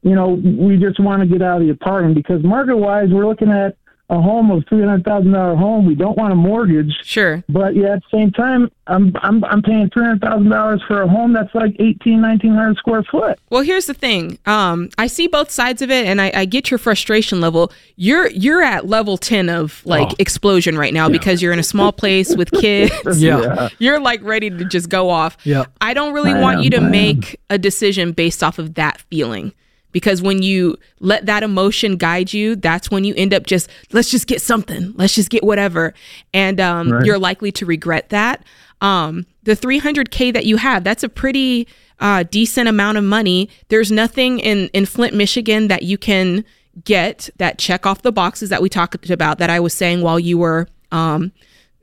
you 0.00 0.14
know, 0.14 0.28
we 0.28 0.78
just 0.78 0.98
want 0.98 1.20
to 1.20 1.28
get 1.28 1.42
out 1.42 1.60
of 1.60 1.66
the 1.66 1.70
apartment. 1.70 2.14
Because 2.14 2.42
market 2.42 2.78
wise 2.78 3.10
we're 3.10 3.26
looking 3.26 3.50
at 3.50 3.76
a 4.10 4.20
home 4.20 4.50
of 4.50 4.64
three 4.68 4.80
hundred 4.80 5.04
thousand 5.04 5.32
dollar 5.32 5.54
home. 5.54 5.86
We 5.86 5.94
don't 5.94 6.18
want 6.18 6.32
a 6.32 6.36
mortgage. 6.36 6.92
Sure. 7.04 7.42
But 7.48 7.74
yeah, 7.76 7.94
at 7.94 8.02
the 8.10 8.18
same 8.18 8.32
time, 8.32 8.70
I'm 8.88 9.12
I'm 9.22 9.44
I'm 9.44 9.62
paying 9.62 9.88
three 9.90 10.02
hundred 10.04 10.20
thousand 10.22 10.48
dollars 10.50 10.82
for 10.88 11.00
a 11.02 11.08
home 11.08 11.32
that's 11.32 11.54
like 11.54 11.76
eighteen, 11.78 12.20
nineteen 12.20 12.52
hundred 12.54 12.76
square 12.76 13.02
foot. 13.04 13.38
Well, 13.50 13.62
here's 13.62 13.86
the 13.86 13.94
thing. 13.94 14.38
Um, 14.46 14.90
I 14.98 15.06
see 15.06 15.28
both 15.28 15.50
sides 15.50 15.80
of 15.80 15.90
it, 15.90 16.06
and 16.06 16.20
I, 16.20 16.32
I 16.34 16.44
get 16.44 16.70
your 16.72 16.78
frustration 16.78 17.40
level. 17.40 17.72
You're 17.96 18.28
you're 18.30 18.62
at 18.62 18.86
level 18.88 19.16
ten 19.16 19.48
of 19.48 19.80
like 19.86 20.08
Oh. 20.10 20.14
explosion 20.18 20.76
right 20.76 20.92
now 20.92 21.08
because 21.08 21.40
you're 21.40 21.52
in 21.52 21.58
a 21.60 21.62
small 21.62 21.92
place 21.92 22.34
with 22.36 22.50
kids. 22.60 23.22
Yeah. 23.22 23.68
You're 23.78 24.00
like 24.00 24.22
ready 24.24 24.50
to 24.50 24.64
just 24.64 24.88
go 24.88 25.08
off. 25.08 25.36
Yeah. 25.44 25.64
I 25.80 25.94
don't 25.94 26.12
really 26.14 26.32
I 26.32 26.40
want 26.40 26.58
am, 26.58 26.62
you 26.64 26.70
to 26.70 26.78
I 26.78 26.84
am. 26.84 26.90
make 26.90 27.40
a 27.48 27.58
decision 27.58 28.10
based 28.12 28.42
off 28.42 28.58
of 28.58 28.74
that 28.74 29.00
feeling. 29.02 29.52
Because 29.92 30.22
when 30.22 30.42
you 30.42 30.76
let 31.00 31.26
that 31.26 31.42
emotion 31.42 31.96
guide 31.96 32.32
you, 32.32 32.56
that's 32.56 32.90
when 32.90 33.04
you 33.04 33.14
end 33.16 33.34
up 33.34 33.46
just 33.46 33.68
let's 33.92 34.10
just 34.10 34.26
get 34.26 34.40
something, 34.40 34.92
let's 34.96 35.14
just 35.14 35.30
get 35.30 35.42
whatever, 35.42 35.94
and 36.32 36.60
um, 36.60 36.92
Right. 36.92 37.04
you're 37.06 37.18
likely 37.18 37.50
to 37.52 37.66
regret 37.66 38.08
that. 38.10 38.44
Um, 38.80 39.26
the 39.42 39.56
300k 39.56 40.32
that 40.32 40.46
you 40.46 40.56
have, 40.56 40.84
that's 40.84 41.02
a 41.02 41.08
pretty 41.08 41.66
uh, 41.98 42.22
decent 42.30 42.68
amount 42.68 42.96
of 42.98 43.04
money. 43.04 43.48
There's 43.68 43.90
nothing 43.92 44.38
in 44.38 44.68
in 44.72 44.86
Flint, 44.86 45.14
Michigan 45.14 45.68
that 45.68 45.82
you 45.82 45.98
can 45.98 46.44
get 46.84 47.28
that 47.38 47.58
check 47.58 47.84
off 47.84 48.02
the 48.02 48.12
boxes 48.12 48.48
that 48.48 48.62
we 48.62 48.68
talked 48.68 49.10
about 49.10 49.38
that 49.38 49.50
I 49.50 49.60
was 49.60 49.74
saying 49.74 50.02
while 50.02 50.20
you 50.20 50.38
were 50.38 50.66
um, 50.92 51.32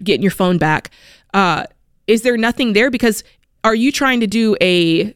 getting 0.02 0.22
your 0.22 0.32
phone 0.32 0.58
back. 0.58 0.90
Uh, 1.34 1.66
is 2.08 2.22
there 2.22 2.38
nothing 2.38 2.74
there? 2.74 2.90
Because 2.90 3.24
are 3.64 3.76
you 3.76 3.92
trying 3.92 4.22
to 4.22 4.28
do 4.28 4.56
a 4.62 5.14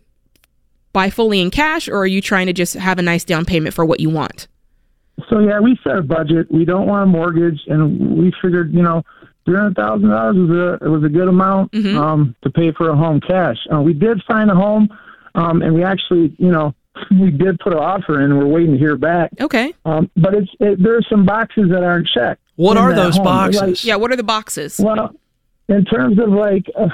buy 0.94 1.10
fully 1.10 1.42
in 1.42 1.52
cash, 1.52 1.88
or 1.88 1.98
are 1.98 2.08
you 2.08 2.22
trying 2.22 2.48
to 2.48 2.54
just 2.54 2.74
have 2.76 3.00
a 3.00 3.02
nice 3.02 3.24
down 3.24 3.46
payment 3.46 3.74
for 3.74 3.86
what 3.86 4.00
you 4.00 4.10
want? 4.10 4.48
So 5.30 5.40
yeah, 5.40 5.60
we 5.60 5.78
set 5.84 5.98
a 5.98 6.02
budget. 6.02 6.52
We 6.52 6.66
don't 6.66 6.88
want 6.88 7.04
a 7.04 7.06
mortgage, 7.06 7.60
and 7.68 8.18
we 8.18 8.32
figured, 8.42 8.74
you 8.74 8.82
know, 8.82 9.04
three 9.46 9.56
hundred 9.56 9.76
thousand 9.76 10.10
dollars 10.10 10.36
was 10.36 10.50
a 10.50 10.86
it 10.86 10.90
was 10.90 11.04
a 11.04 11.10
good 11.10 11.28
amount 11.28 11.74
um, 11.76 12.36
to 12.44 12.50
pay 12.50 12.72
for 12.72 12.90
a 12.90 12.96
home 12.96 13.20
cash. 13.22 13.58
Uh, 13.74 13.82
we 13.82 13.94
did 13.94 14.22
find 14.28 14.50
a 14.50 14.56
home, 14.56 14.90
um, 15.36 15.62
and 15.62 15.74
we 15.74 15.84
actually, 15.84 16.36
you 16.38 16.52
know, 16.52 16.74
we 17.12 17.32
did 17.32 17.60
put 17.60 17.74
an 17.74 17.80
offer 17.80 18.20
in. 18.22 18.32
And 18.32 18.40
we're 18.40 18.48
waiting 18.48 18.74
to 18.74 18.78
hear 18.80 18.98
back. 18.98 19.32
Okay. 19.40 19.74
Um, 19.86 20.10
but 20.16 20.34
it's 20.34 20.52
it, 20.60 20.82
there 20.82 20.98
are 20.98 21.04
some 21.10 21.26
boxes 21.26 21.70
that 21.72 21.84
aren't 21.84 22.08
checked. 22.08 22.42
What 22.56 22.78
are 22.78 22.94
those 22.94 23.16
home. 23.16 23.26
boxes? 23.26 23.62
Like, 23.62 23.84
Yeah. 23.84 23.96
What 23.96 24.12
are 24.12 24.16
the 24.16 24.24
boxes? 24.24 24.80
Well, 24.80 25.16
in 25.68 25.86
terms 25.86 26.20
of 26.20 26.30
like 26.30 26.66
uh, 26.78 26.90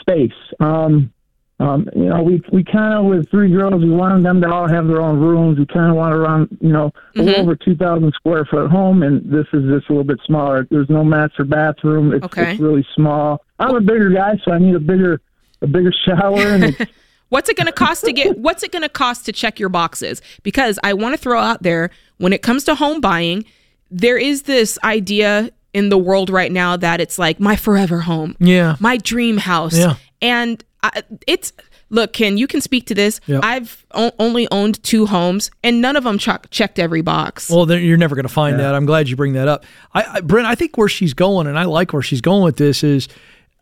space, 0.00 0.32
um, 0.60 1.12
um, 1.60 1.88
you 1.96 2.04
know, 2.04 2.22
we 2.22 2.40
we 2.52 2.62
kind 2.62 2.94
of 2.94 3.06
with 3.06 3.28
three 3.30 3.50
girls, 3.50 3.82
we 3.82 3.90
wanted 3.90 4.24
them 4.24 4.40
to 4.42 4.48
all 4.48 4.68
have 4.68 4.86
their 4.86 5.00
own 5.00 5.18
rooms. 5.18 5.58
We 5.58 5.66
kind 5.66 5.90
of 5.90 5.96
want 5.96 6.14
around, 6.14 6.56
you 6.60 6.72
know, 6.72 6.92
a 7.16 7.22
little 7.22 7.42
over 7.42 7.56
two 7.56 7.74
thousand 7.76 8.12
square 8.14 8.44
foot 8.44 8.70
home, 8.70 9.02
and 9.02 9.24
this 9.24 9.46
is 9.52 9.64
just 9.64 9.88
a 9.88 9.92
little 9.92 10.04
bit 10.04 10.20
smaller. 10.24 10.66
There's 10.70 10.88
no 10.88 11.02
master 11.02 11.44
bathroom. 11.44 12.12
It's, 12.14 12.24
Okay. 12.26 12.52
it's 12.52 12.60
really 12.60 12.86
small. 12.94 13.42
I'm 13.58 13.74
a 13.74 13.80
bigger 13.80 14.10
guy, 14.10 14.38
so 14.44 14.52
I 14.52 14.58
need 14.58 14.74
a 14.76 14.80
bigger 14.80 15.20
a 15.60 15.66
bigger 15.66 15.92
shower, 16.06 16.38
and 16.40 16.88
What's 17.30 17.50
it 17.50 17.56
going 17.58 17.66
to 17.66 17.72
cost 17.72 18.04
to 18.04 18.12
get? 18.12 18.38
What's 18.38 18.62
it 18.62 18.72
going 18.72 18.82
to 18.84 18.88
cost 18.88 19.26
to 19.26 19.32
check 19.32 19.58
your 19.60 19.68
boxes? 19.68 20.22
Because 20.42 20.78
I 20.82 20.94
want 20.94 21.14
to 21.14 21.18
throw 21.20 21.38
out 21.38 21.62
there 21.62 21.90
when 22.16 22.32
it 22.32 22.40
comes 22.40 22.64
to 22.64 22.74
home 22.74 23.02
buying, 23.02 23.44
there 23.90 24.16
is 24.16 24.44
this 24.44 24.78
idea 24.82 25.50
in 25.74 25.90
the 25.90 25.98
world 25.98 26.30
right 26.30 26.50
now 26.50 26.74
that 26.78 27.02
it's 27.02 27.18
like 27.18 27.38
my 27.38 27.54
forever 27.54 28.00
home, 28.00 28.34
Yeah. 28.40 28.76
my 28.80 28.96
dream 28.96 29.36
house, 29.36 29.76
Yeah. 29.76 29.96
And 30.22 30.62
I, 30.82 31.02
it's 31.26 31.52
look, 31.90 32.12
Ken, 32.12 32.36
you 32.36 32.46
can 32.46 32.60
speak 32.60 32.86
to 32.86 32.94
this. 32.94 33.20
Yep. 33.26 33.40
I've 33.44 33.84
o- 33.92 34.12
only 34.18 34.46
owned 34.50 34.82
two 34.82 35.06
homes, 35.06 35.50
and 35.62 35.80
none 35.80 35.96
of 35.96 36.04
them 36.04 36.18
ch- 36.18 36.28
checked 36.50 36.78
every 36.78 37.02
box. 37.02 37.50
Well, 37.50 37.66
then 37.66 37.82
you're 37.82 37.96
never 37.96 38.14
going 38.14 38.26
to 38.26 38.32
find 38.32 38.58
that. 38.60 38.74
I'm 38.74 38.86
glad 38.86 39.08
you 39.08 39.16
bring 39.16 39.32
that 39.34 39.48
up. 39.48 39.64
I, 39.94 40.04
I, 40.04 40.20
Brent, 40.20 40.46
I 40.46 40.54
think 40.54 40.76
where 40.76 40.88
she's 40.88 41.14
going, 41.14 41.46
and 41.46 41.58
I 41.58 41.64
like 41.64 41.92
where 41.92 42.02
she's 42.02 42.20
going 42.20 42.44
with 42.44 42.56
this, 42.56 42.84
is 42.84 43.08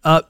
uh, 0.04 0.22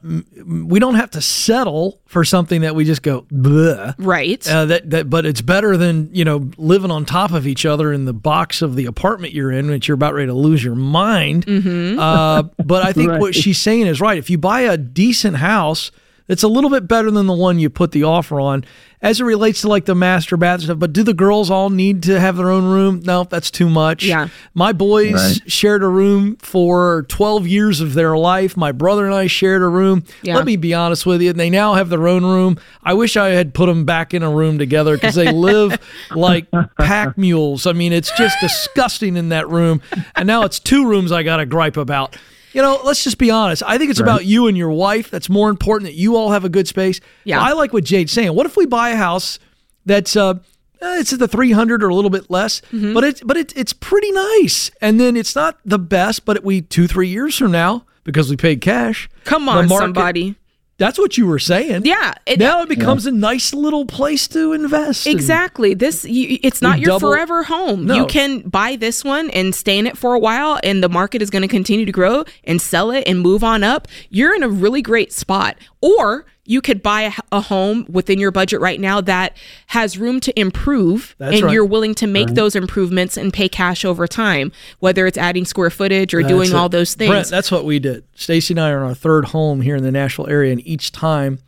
we 0.46 0.78
don't 0.78 0.94
have 0.94 1.10
to 1.10 1.20
settle 1.20 2.00
for 2.06 2.24
something 2.24 2.62
that 2.62 2.74
we 2.74 2.84
just 2.84 3.02
go, 3.02 3.22
Bleh. 3.32 3.94
right? 3.98 4.48
Uh, 4.48 4.64
that, 4.66 4.88
that, 4.90 5.10
but 5.10 5.26
it's 5.26 5.42
better 5.42 5.76
than 5.76 6.08
you 6.14 6.24
know 6.24 6.50
living 6.56 6.90
on 6.90 7.04
top 7.04 7.32
of 7.32 7.46
each 7.46 7.66
other 7.66 7.92
in 7.92 8.04
the 8.04 8.14
box 8.14 8.62
of 8.62 8.74
the 8.76 8.86
apartment 8.86 9.32
you're 9.34 9.50
in, 9.52 9.68
which 9.68 9.88
you're 9.88 9.96
about 9.96 10.14
ready 10.14 10.28
to 10.28 10.34
lose 10.34 10.62
your 10.62 10.76
mind. 10.76 11.46
Uh, 11.48 12.44
but 12.64 12.84
I 12.86 12.92
think 12.92 13.12
what 13.20 13.34
she's 13.34 13.58
saying 13.60 13.86
is 13.86 14.00
right. 14.00 14.18
If 14.18 14.30
you 14.30 14.38
buy 14.38 14.60
a 14.60 14.76
decent 14.76 15.36
house 15.38 15.90
It's 16.28 16.42
a 16.42 16.48
little 16.48 16.70
bit 16.70 16.88
better 16.88 17.10
than 17.10 17.26
the 17.26 17.32
one 17.34 17.58
you 17.58 17.70
put 17.70 17.92
the 17.92 18.02
offer 18.02 18.40
on 18.40 18.64
as 19.00 19.20
it 19.20 19.24
relates 19.24 19.60
to 19.60 19.68
like 19.68 19.84
the 19.84 19.94
master 19.94 20.36
bath 20.36 20.62
stuff. 20.62 20.78
But 20.78 20.92
do 20.92 21.04
the 21.04 21.14
girls 21.14 21.50
all 21.50 21.70
need 21.70 22.02
to 22.04 22.18
have 22.18 22.36
their 22.36 22.50
own 22.50 22.64
room? 22.64 23.00
No, 23.04 23.22
that's 23.24 23.50
too 23.50 23.68
much. 23.70 24.02
Yeah. 24.02 24.28
My 24.52 24.72
boys 24.72 25.12
Right. 25.14 25.52
shared 25.52 25.84
a 25.84 25.88
room 25.88 26.36
for 26.40 27.04
12 27.08 27.46
years 27.46 27.80
of 27.80 27.94
their 27.94 28.16
life. 28.16 28.56
My 28.56 28.72
brother 28.72 29.06
and 29.06 29.14
I 29.14 29.28
shared 29.28 29.62
a 29.62 29.68
room. 29.68 30.02
Yeah. 30.22 30.34
Let 30.34 30.46
me 30.46 30.56
be 30.56 30.74
honest 30.74 31.06
with 31.06 31.22
you. 31.22 31.32
They 31.32 31.50
now 31.50 31.74
have 31.74 31.90
their 31.90 32.08
own 32.08 32.24
room. 32.24 32.58
I 32.82 32.94
wish 32.94 33.16
I 33.16 33.28
had 33.28 33.54
put 33.54 33.66
them 33.66 33.84
back 33.84 34.12
in 34.12 34.24
a 34.24 34.30
room 34.30 34.58
together 34.58 34.96
because 34.96 35.14
they 35.14 35.30
live 35.32 35.78
like 36.10 36.46
pack 36.78 37.16
mules. 37.16 37.66
I 37.68 37.72
mean, 37.72 37.92
it's 37.92 38.10
just 38.18 38.36
disgusting 38.40 39.16
in 39.16 39.28
that 39.28 39.48
room. 39.48 39.80
And 40.16 40.26
now 40.26 40.42
it's 40.42 40.58
two 40.58 40.88
rooms 40.88 41.12
I 41.12 41.22
got 41.22 41.36
to 41.36 41.46
gripe 41.46 41.76
about. 41.76 42.16
You 42.56 42.62
know, 42.62 42.80
let's 42.84 43.04
just 43.04 43.18
be 43.18 43.30
honest. 43.30 43.62
I 43.66 43.76
think 43.78 43.90
it's 43.90 44.00
about 44.00 44.24
you 44.24 44.46
and 44.48 44.56
your 44.56 44.70
wife. 44.70 45.10
That's 45.10 45.28
more 45.28 45.50
important 45.50 45.88
that 45.90 45.94
you 45.94 46.16
all 46.16 46.30
have 46.30 46.44
a 46.44 46.48
good 46.48 46.66
space. 46.66 47.00
Yeah. 47.24 47.38
I 47.40 47.52
like 47.52 47.72
what 47.72 47.84
Jade's 47.84 48.10
saying. 48.12 48.34
What 48.34 48.46
if 48.46 48.56
we 48.56 48.64
buy 48.66 48.88
a 48.90 48.96
house 48.96 49.38
that's 49.84 50.16
uh 50.16 50.34
eh, 50.80 51.00
it's 51.00 51.12
at 51.12 51.18
the 51.18 51.28
300 51.28 51.84
or 51.84 51.88
a 51.88 51.94
little 51.94 52.10
bit 52.10 52.30
less, 52.30 52.62
Mm-hmm. 52.72 52.94
but 52.94 53.04
it's 53.04 53.20
but 53.22 53.36
it, 53.36 53.52
it's 53.56 53.72
pretty 53.74 54.10
nice. 54.10 54.70
And 54.80 54.98
then 54.98 55.16
it's 55.16 55.36
not 55.36 55.58
the 55.66 55.78
best, 55.78 56.24
but 56.24 56.42
we 56.42 56.62
2 56.62 56.86
3 56.88 57.06
years 57.08 57.36
from 57.36 57.52
now 57.52 57.84
because 58.04 58.30
we 58.30 58.36
paid 58.36 58.60
cash. 58.62 59.08
Come 59.24 59.44
the 59.44 59.50
on, 59.52 59.68
market- 59.68 59.84
somebody. 59.84 60.34
That's 60.78 60.98
what 60.98 61.16
you 61.16 61.26
were 61.26 61.38
saying. 61.38 61.86
Yeah. 61.86 62.12
It, 62.26 62.38
now 62.38 62.60
it 62.62 62.68
becomes 62.68 63.06
a 63.06 63.10
nice 63.10 63.54
little 63.54 63.86
place 63.86 64.28
to 64.28 64.52
invest. 64.52 65.06
Exactly. 65.06 65.72
This 65.72 66.04
you, 66.04 66.38
it's 66.42 66.60
not 66.60 66.78
your 66.78 66.88
double- 66.88 67.00
forever 67.00 67.44
home. 67.44 67.86
No. 67.86 67.94
You 67.94 68.06
can 68.06 68.40
buy 68.40 68.76
this 68.76 69.02
one 69.02 69.30
and 69.30 69.54
stay 69.54 69.78
in 69.78 69.86
it 69.86 69.96
for 69.96 70.12
a 70.14 70.18
while 70.18 70.60
and 70.62 70.82
the 70.82 70.88
market 70.88 71.22
is 71.22 71.30
going 71.30 71.42
to 71.42 71.48
continue 71.48 71.86
to 71.86 71.92
grow 71.92 72.24
and 72.44 72.60
sell 72.60 72.90
it 72.90 73.04
and 73.06 73.20
move 73.20 73.42
on 73.42 73.64
up. 73.64 73.88
You're 74.10 74.34
in 74.34 74.42
a 74.42 74.48
really 74.48 74.82
great 74.82 75.12
spot. 75.12 75.56
Or 75.82 76.24
you 76.44 76.60
could 76.60 76.82
buy 76.82 77.02
a, 77.02 77.12
a 77.32 77.40
home 77.40 77.86
within 77.88 78.18
your 78.18 78.30
budget 78.30 78.60
right 78.60 78.80
now 78.80 79.00
that 79.02 79.36
has 79.68 79.98
room 79.98 80.20
to 80.20 80.38
improve 80.40 81.14
That's 81.18 81.34
and 81.36 81.44
right. 81.44 81.52
you're 81.52 81.64
willing 81.64 81.94
to 81.96 82.06
make 82.06 82.28
those 82.28 82.54
improvements 82.56 83.16
and 83.16 83.32
pay 83.32 83.48
cash 83.48 83.84
over 83.84 84.06
time, 84.06 84.52
whether 84.78 85.06
it's 85.06 85.18
adding 85.18 85.44
square 85.44 85.70
footage 85.70 86.14
or 86.14 86.22
doing 86.22 86.50
it. 86.50 86.54
all 86.54 86.68
those 86.68 86.94
things. 86.94 87.10
Brent, 87.10 87.28
that's 87.28 87.50
what 87.50 87.64
we 87.64 87.78
did. 87.78 88.04
Stacy 88.14 88.54
and 88.54 88.60
I 88.60 88.70
are 88.70 88.78
in 88.78 88.84
our 88.88 88.94
third 88.94 89.26
home 89.26 89.60
here 89.60 89.76
in 89.76 89.82
the 89.82 89.92
Nashville 89.92 90.28
area, 90.28 90.52
and 90.52 90.66
each 90.66 90.92
time 90.92 91.40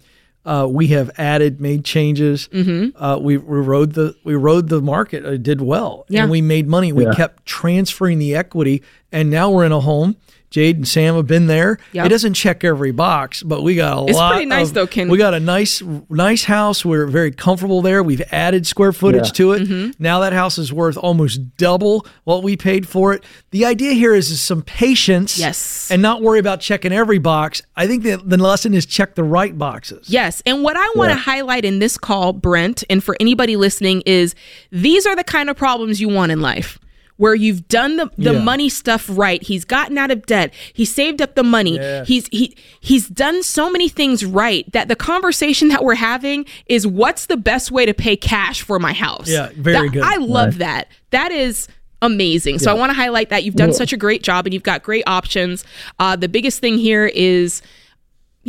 uh, 0.45 0.67
we 0.69 0.89
have 0.89 1.11
added, 1.19 1.61
made 1.61 1.85
changes. 1.85 2.49
Mm-hmm. 2.49 3.03
Uh, 3.03 3.19
we, 3.19 3.37
we 3.37 3.59
rode 3.59 3.93
the 3.93 4.15
we 4.25 4.35
rode 4.35 4.69
the 4.69 4.81
market. 4.81 5.25
It 5.25 5.43
did 5.43 5.61
well, 5.61 6.07
Yeah. 6.09 6.23
and 6.23 6.31
we 6.31 6.41
made 6.43 6.67
money. 6.69 6.93
We 6.93 7.05
Yeah. 7.05 7.15
kept 7.15 7.47
transferring 7.47 8.19
the 8.19 8.35
equity, 8.35 8.83
and 9.13 9.31
now 9.31 9.51
we're 9.51 9.65
in 9.65 9.73
a 9.73 9.81
home. 9.81 10.17
Jade 10.51 10.77
and 10.77 10.89
Sam 10.89 11.15
have 11.17 11.27
been 11.27 11.47
there. 11.47 11.79
Yep. 11.93 12.07
It 12.07 12.09
doesn't 12.09 12.35
check 12.35 12.65
every 12.65 12.91
box, 12.91 13.43
but 13.43 13.63
we 13.63 13.75
got 13.75 13.99
a 13.99 14.05
It's 14.07 14.17
lot. 14.17 14.31
It's 14.33 14.37
pretty 14.37 14.47
nice 14.49 14.69
of- 14.69 14.75
though, 14.75 14.87
Ken. 14.87 15.09
We 15.11 15.19
got 15.19 15.35
a 15.35 15.41
nice, 15.41 15.83
nice 16.09 16.45
house. 16.45 16.85
We're 16.85 17.07
very 17.07 17.31
comfortable 17.33 17.83
there. 17.83 18.03
We've 18.03 18.23
added 18.33 18.67
square 18.67 18.93
footage 18.93 19.27
Yeah. 19.27 19.33
to 19.33 19.53
it. 19.53 19.63
Mm-hmm. 19.63 19.91
Now 20.03 20.21
that 20.21 20.33
house 20.33 20.57
is 20.59 20.73
worth 20.73 20.97
almost 20.97 21.57
double 21.59 22.07
what 22.25 22.43
we 22.43 22.57
paid 22.57 22.89
for 22.89 23.13
it. 23.13 23.25
The 23.51 23.65
idea 23.67 23.93
here 23.93 24.15
is, 24.15 24.31
is 24.31 24.41
some 24.41 24.63
patience, 24.63 25.39
Yes. 25.39 25.91
and 25.91 26.01
not 26.01 26.23
worry 26.23 26.39
about 26.39 26.61
checking 26.61 26.93
every 26.93 27.19
box. 27.19 27.61
I 27.77 27.87
think 27.87 28.03
the, 28.03 28.17
the 28.17 28.37
lesson 28.39 28.73
is 28.75 28.87
check 28.87 29.15
the 29.15 29.25
right 29.25 29.57
boxes. 29.57 30.09
Yes. 30.09 30.43
And 30.47 30.63
what 30.63 30.77
I 30.77 30.89
want 30.97 31.11
to 31.13 31.19
highlight 31.19 31.65
in 31.65 31.79
this 31.79 31.99
call, 31.99 32.33
Brent, 32.33 32.85
and 32.89 33.05
for 33.05 33.17
anybody 33.21 33.57
listening, 33.57 34.03
is 34.07 34.35
these 34.73 35.07
are 35.07 35.15
the 35.17 35.25
kind 35.25 35.51
of 35.51 35.57
problems 35.57 36.01
you 36.01 36.09
want 36.09 36.33
in 36.33 36.41
life. 36.41 36.79
Where 37.19 37.35
you've 37.35 37.69
done 37.69 37.97
the, 37.97 38.11
the 38.17 38.33
Yeah. 38.33 38.41
money 38.43 38.69
stuff 38.69 39.07
right. 39.11 39.43
He's 39.43 39.65
gotten 39.65 39.99
out 39.99 40.11
of 40.11 40.25
debt. 40.27 40.55
He 40.73 40.85
saved 40.85 41.21
up 41.21 41.35
the 41.35 41.43
money. 41.45 41.79
He's 42.07 42.27
he 42.29 42.57
he's 42.81 43.07
done 43.09 43.43
so 43.43 43.71
many 43.71 43.89
things 43.89 44.25
right 44.25 44.65
that 44.73 44.89
the 44.89 44.97
conversation 44.97 45.69
that 45.69 45.85
we're 45.85 45.95
having 45.97 46.47
is 46.67 46.87
what's 46.87 47.27
the 47.27 47.37
best 47.37 47.71
way 47.71 47.85
to 47.87 47.93
pay 47.93 48.17
cash 48.17 48.63
for 48.63 48.79
my 48.79 48.93
house. 48.93 49.29
Yeah, 49.29 49.51
very 49.57 49.89
That- 49.89 49.93
good. 49.93 50.03
I 50.05 50.17
love 50.17 50.59
that. 50.59 50.89
That 51.11 51.31
is 51.33 51.69
amazing. 52.03 52.61
So 52.61 52.71
I 52.71 52.75
want 52.75 52.91
to 52.91 52.95
highlight 52.95 53.29
that 53.31 53.43
you've 53.43 53.57
done 53.57 53.73
such 53.73 53.93
a 53.93 53.97
great 53.97 54.23
job 54.23 54.47
and 54.47 54.55
you've 54.55 54.63
got 54.63 54.85
great 54.85 55.03
options. 55.09 55.65
Uh, 55.99 56.15
the 56.15 56.29
biggest 56.29 56.61
thing 56.61 56.79
here 56.79 57.07
is, 57.07 57.61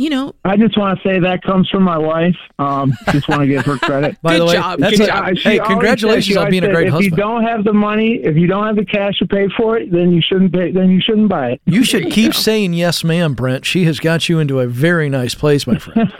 you 0.00 0.08
know, 0.10 0.34
I 0.44 0.56
just 0.56 0.78
want 0.78 0.98
to 0.98 1.08
say 1.08 1.18
that 1.20 1.42
comes 1.42 1.68
from 1.68 1.82
my 1.82 1.98
wife. 1.98 2.36
Um, 2.58 2.94
just 3.12 3.28
want 3.28 3.42
to 3.42 3.46
give 3.46 3.64
her 3.66 3.76
credit. 3.76 4.16
By 4.22 4.32
Good 4.34 4.40
the 4.40 4.46
way, 4.46 4.52
job, 4.54 4.78
that's 4.80 4.96
good 4.98 5.08
a- 5.08 5.12
job. 5.12 5.36
Hey, 5.36 5.58
congratulations 5.58 6.26
said- 6.34 6.36
on 6.36 6.44
always 6.46 6.50
being 6.52 6.62
a 6.62 6.66
said, 6.68 6.74
great 6.74 6.86
if 6.86 6.92
husband. 6.94 7.10
you 7.12 7.16
don't 7.16 7.42
have 7.44 7.64
the 7.64 7.72
money, 7.72 8.14
if 8.22 8.36
you 8.36 8.46
don't 8.46 8.66
have 8.66 8.76
the 8.76 8.84
cash 8.86 9.18
to 9.18 9.26
pay 9.26 9.48
for 9.56 9.76
it, 9.76 9.92
then 9.92 10.10
you 10.12 10.22
shouldn't 10.22 10.52
pay. 10.52 10.72
Then 10.72 10.90
you 10.90 11.00
shouldn't 11.02 11.28
buy 11.28 11.50
it. 11.52 11.60
You 11.66 11.84
should 11.84 12.10
keep 12.10 12.34
saying 12.34 12.72
yes, 12.72 13.04
ma'am, 13.04 13.34
Brent. 13.34 13.66
She 13.66 13.84
has 13.84 14.00
got 14.00 14.28
you 14.28 14.38
into 14.38 14.60
a 14.60 14.66
very 14.66 15.08
nice 15.10 15.34
place, 15.34 15.66
my 15.66 15.76
friend. 15.78 16.10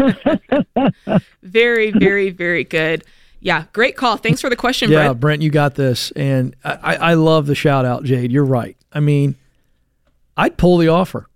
Very, 1.43 1.91
very, 1.91 2.31
very 2.31 2.64
good. 2.64 3.03
Yeah, 3.41 3.64
great 3.72 3.97
call. 3.97 4.18
Thanks 4.18 4.41
for 4.43 4.51
the 4.51 4.57
question, 4.57 4.91
Brent. 4.91 5.01
yeah, 5.03 5.09
Brett. 5.12 5.20
Brent, 5.20 5.43
you 5.43 5.51
got 5.51 5.74
this. 5.74 6.11
And 6.12 6.55
I, 6.62 6.72
I 6.74 6.95
I 6.97 7.14
love 7.14 7.47
the 7.47 7.55
shout 7.55 7.87
out, 7.87 8.05
Jade. 8.05 8.31
You're 8.31 8.45
right. 8.45 8.76
I 8.93 9.01
mean, 9.01 9.37
I'd 10.37 10.59
pull 10.59 10.76
the 10.76 10.89
offer. 10.89 11.26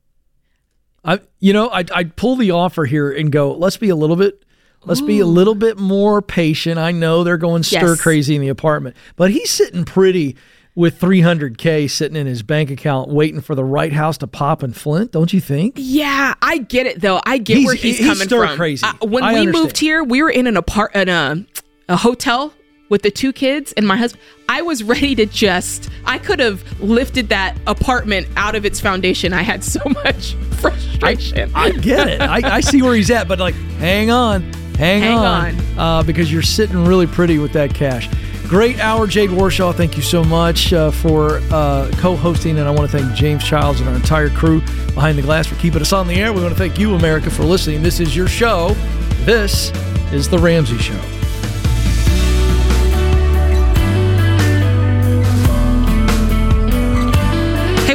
I, 1.04 1.20
you 1.40 1.52
know, 1.52 1.68
I'd, 1.70 1.90
I'd 1.90 2.16
pull 2.16 2.36
the 2.36 2.52
offer 2.52 2.84
here 2.84 3.10
and 3.12 3.30
go. 3.30 3.52
Let's 3.52 3.76
be 3.76 3.90
a 3.90 3.96
little 3.96 4.16
bit. 4.16 4.42
Let's 4.86 5.00
be 5.00 5.20
a 5.20 5.26
little 5.26 5.54
bit 5.54 5.78
more 5.78 6.20
patient. 6.20 6.78
I 6.78 6.90
know 6.92 7.24
they're 7.24 7.38
going 7.38 7.62
stir 7.62 7.92
Yes. 7.92 8.00
crazy 8.02 8.34
in 8.36 8.42
the 8.42 8.48
apartment, 8.48 8.96
but 9.16 9.30
he's 9.30 9.50
sitting 9.50 9.84
pretty 9.86 10.36
with 10.74 10.98
300k 11.00 11.88
sitting 11.90 12.16
in 12.16 12.26
his 12.26 12.42
bank 12.42 12.70
account, 12.70 13.08
waiting 13.08 13.40
for 13.40 13.54
the 13.54 13.64
right 13.64 13.92
house 13.94 14.18
to 14.18 14.26
pop 14.26 14.62
in 14.62 14.72
Flint. 14.74 15.10
Don't 15.12 15.32
you 15.32 15.40
think? 15.40 15.74
Yeah, 15.78 16.34
I 16.42 16.58
get 16.58 16.86
it 16.86 17.00
though. 17.00 17.20
I 17.24 17.38
get 17.38 17.56
He's- 17.58 17.66
where 17.66 17.74
he's, 17.76 17.96
he's 17.98 18.06
coming 18.06 18.26
stir 18.28 18.46
from. 18.48 18.56
crazy. 18.56 18.84
Uh, 18.86 18.92
when 19.06 19.22
I 19.24 19.32
we 19.34 19.38
understand. 19.40 19.62
moved 19.64 19.78
here, 19.78 20.04
we 20.04 20.22
were 20.22 20.30
in 20.30 20.46
an 20.46 20.56
apart 20.56 20.94
in 20.94 21.08
a 21.08 21.46
a 21.88 21.96
hotel 21.96 22.52
with 22.94 23.02
the 23.02 23.10
two 23.10 23.32
kids 23.32 23.72
and 23.72 23.88
my 23.88 23.96
husband. 23.96 24.22
I 24.48 24.62
was 24.62 24.84
ready 24.84 25.16
to 25.16 25.26
just 25.26 25.90
I 26.04 26.16
could 26.16 26.38
have 26.38 26.80
lifted 26.80 27.28
that 27.30 27.56
apartment 27.66 28.28
out 28.36 28.54
of 28.54 28.64
its 28.64 28.78
foundation. 28.78 29.32
I 29.32 29.42
had 29.42 29.64
so 29.64 29.80
much 30.04 30.34
frustration. 30.60 31.50
I 31.56 31.72
get 31.72 32.06
it. 32.06 32.20
I, 32.20 32.58
I 32.58 32.60
see 32.60 32.82
where 32.82 32.94
he's 32.94 33.10
at, 33.10 33.26
but 33.26 33.40
like, 33.40 33.56
hang 33.80 34.12
on, 34.12 34.42
hang, 34.76 35.02
Hang 35.02 35.18
on, 35.18 35.54
on. 35.76 35.78
Uh, 35.78 36.02
because 36.04 36.32
you're 36.32 36.40
sitting 36.40 36.84
really 36.84 37.08
pretty 37.08 37.40
with 37.40 37.52
that 37.54 37.74
cash. 37.74 38.08
Great 38.46 38.78
hour, 38.78 39.08
Jade 39.08 39.30
Warshaw. 39.30 39.74
Thank 39.74 39.96
you 39.96 40.02
so 40.04 40.22
much 40.22 40.72
uh, 40.72 40.92
for 40.92 41.40
uh, 41.50 41.90
co-hosting, 41.96 42.58
and 42.58 42.68
I 42.68 42.70
want 42.70 42.88
to 42.88 42.96
thank 42.96 43.12
James 43.16 43.42
Childs 43.42 43.80
and 43.80 43.88
our 43.88 43.96
entire 43.96 44.30
crew 44.30 44.60
behind 44.94 45.18
the 45.18 45.22
glass 45.22 45.48
for 45.48 45.56
keeping 45.56 45.80
us 45.80 45.92
on 45.92 46.06
the 46.06 46.14
air. 46.14 46.32
We 46.32 46.42
want 46.42 46.52
to 46.52 46.58
thank 46.58 46.78
you, 46.78 46.94
America, 46.94 47.28
for 47.28 47.42
listening. 47.42 47.82
This 47.82 47.98
is 47.98 48.14
your 48.14 48.28
show. 48.28 48.68
This 49.24 49.72
is 50.12 50.28
the 50.28 50.38
Ramsey 50.38 50.78
Show. 50.78 51.23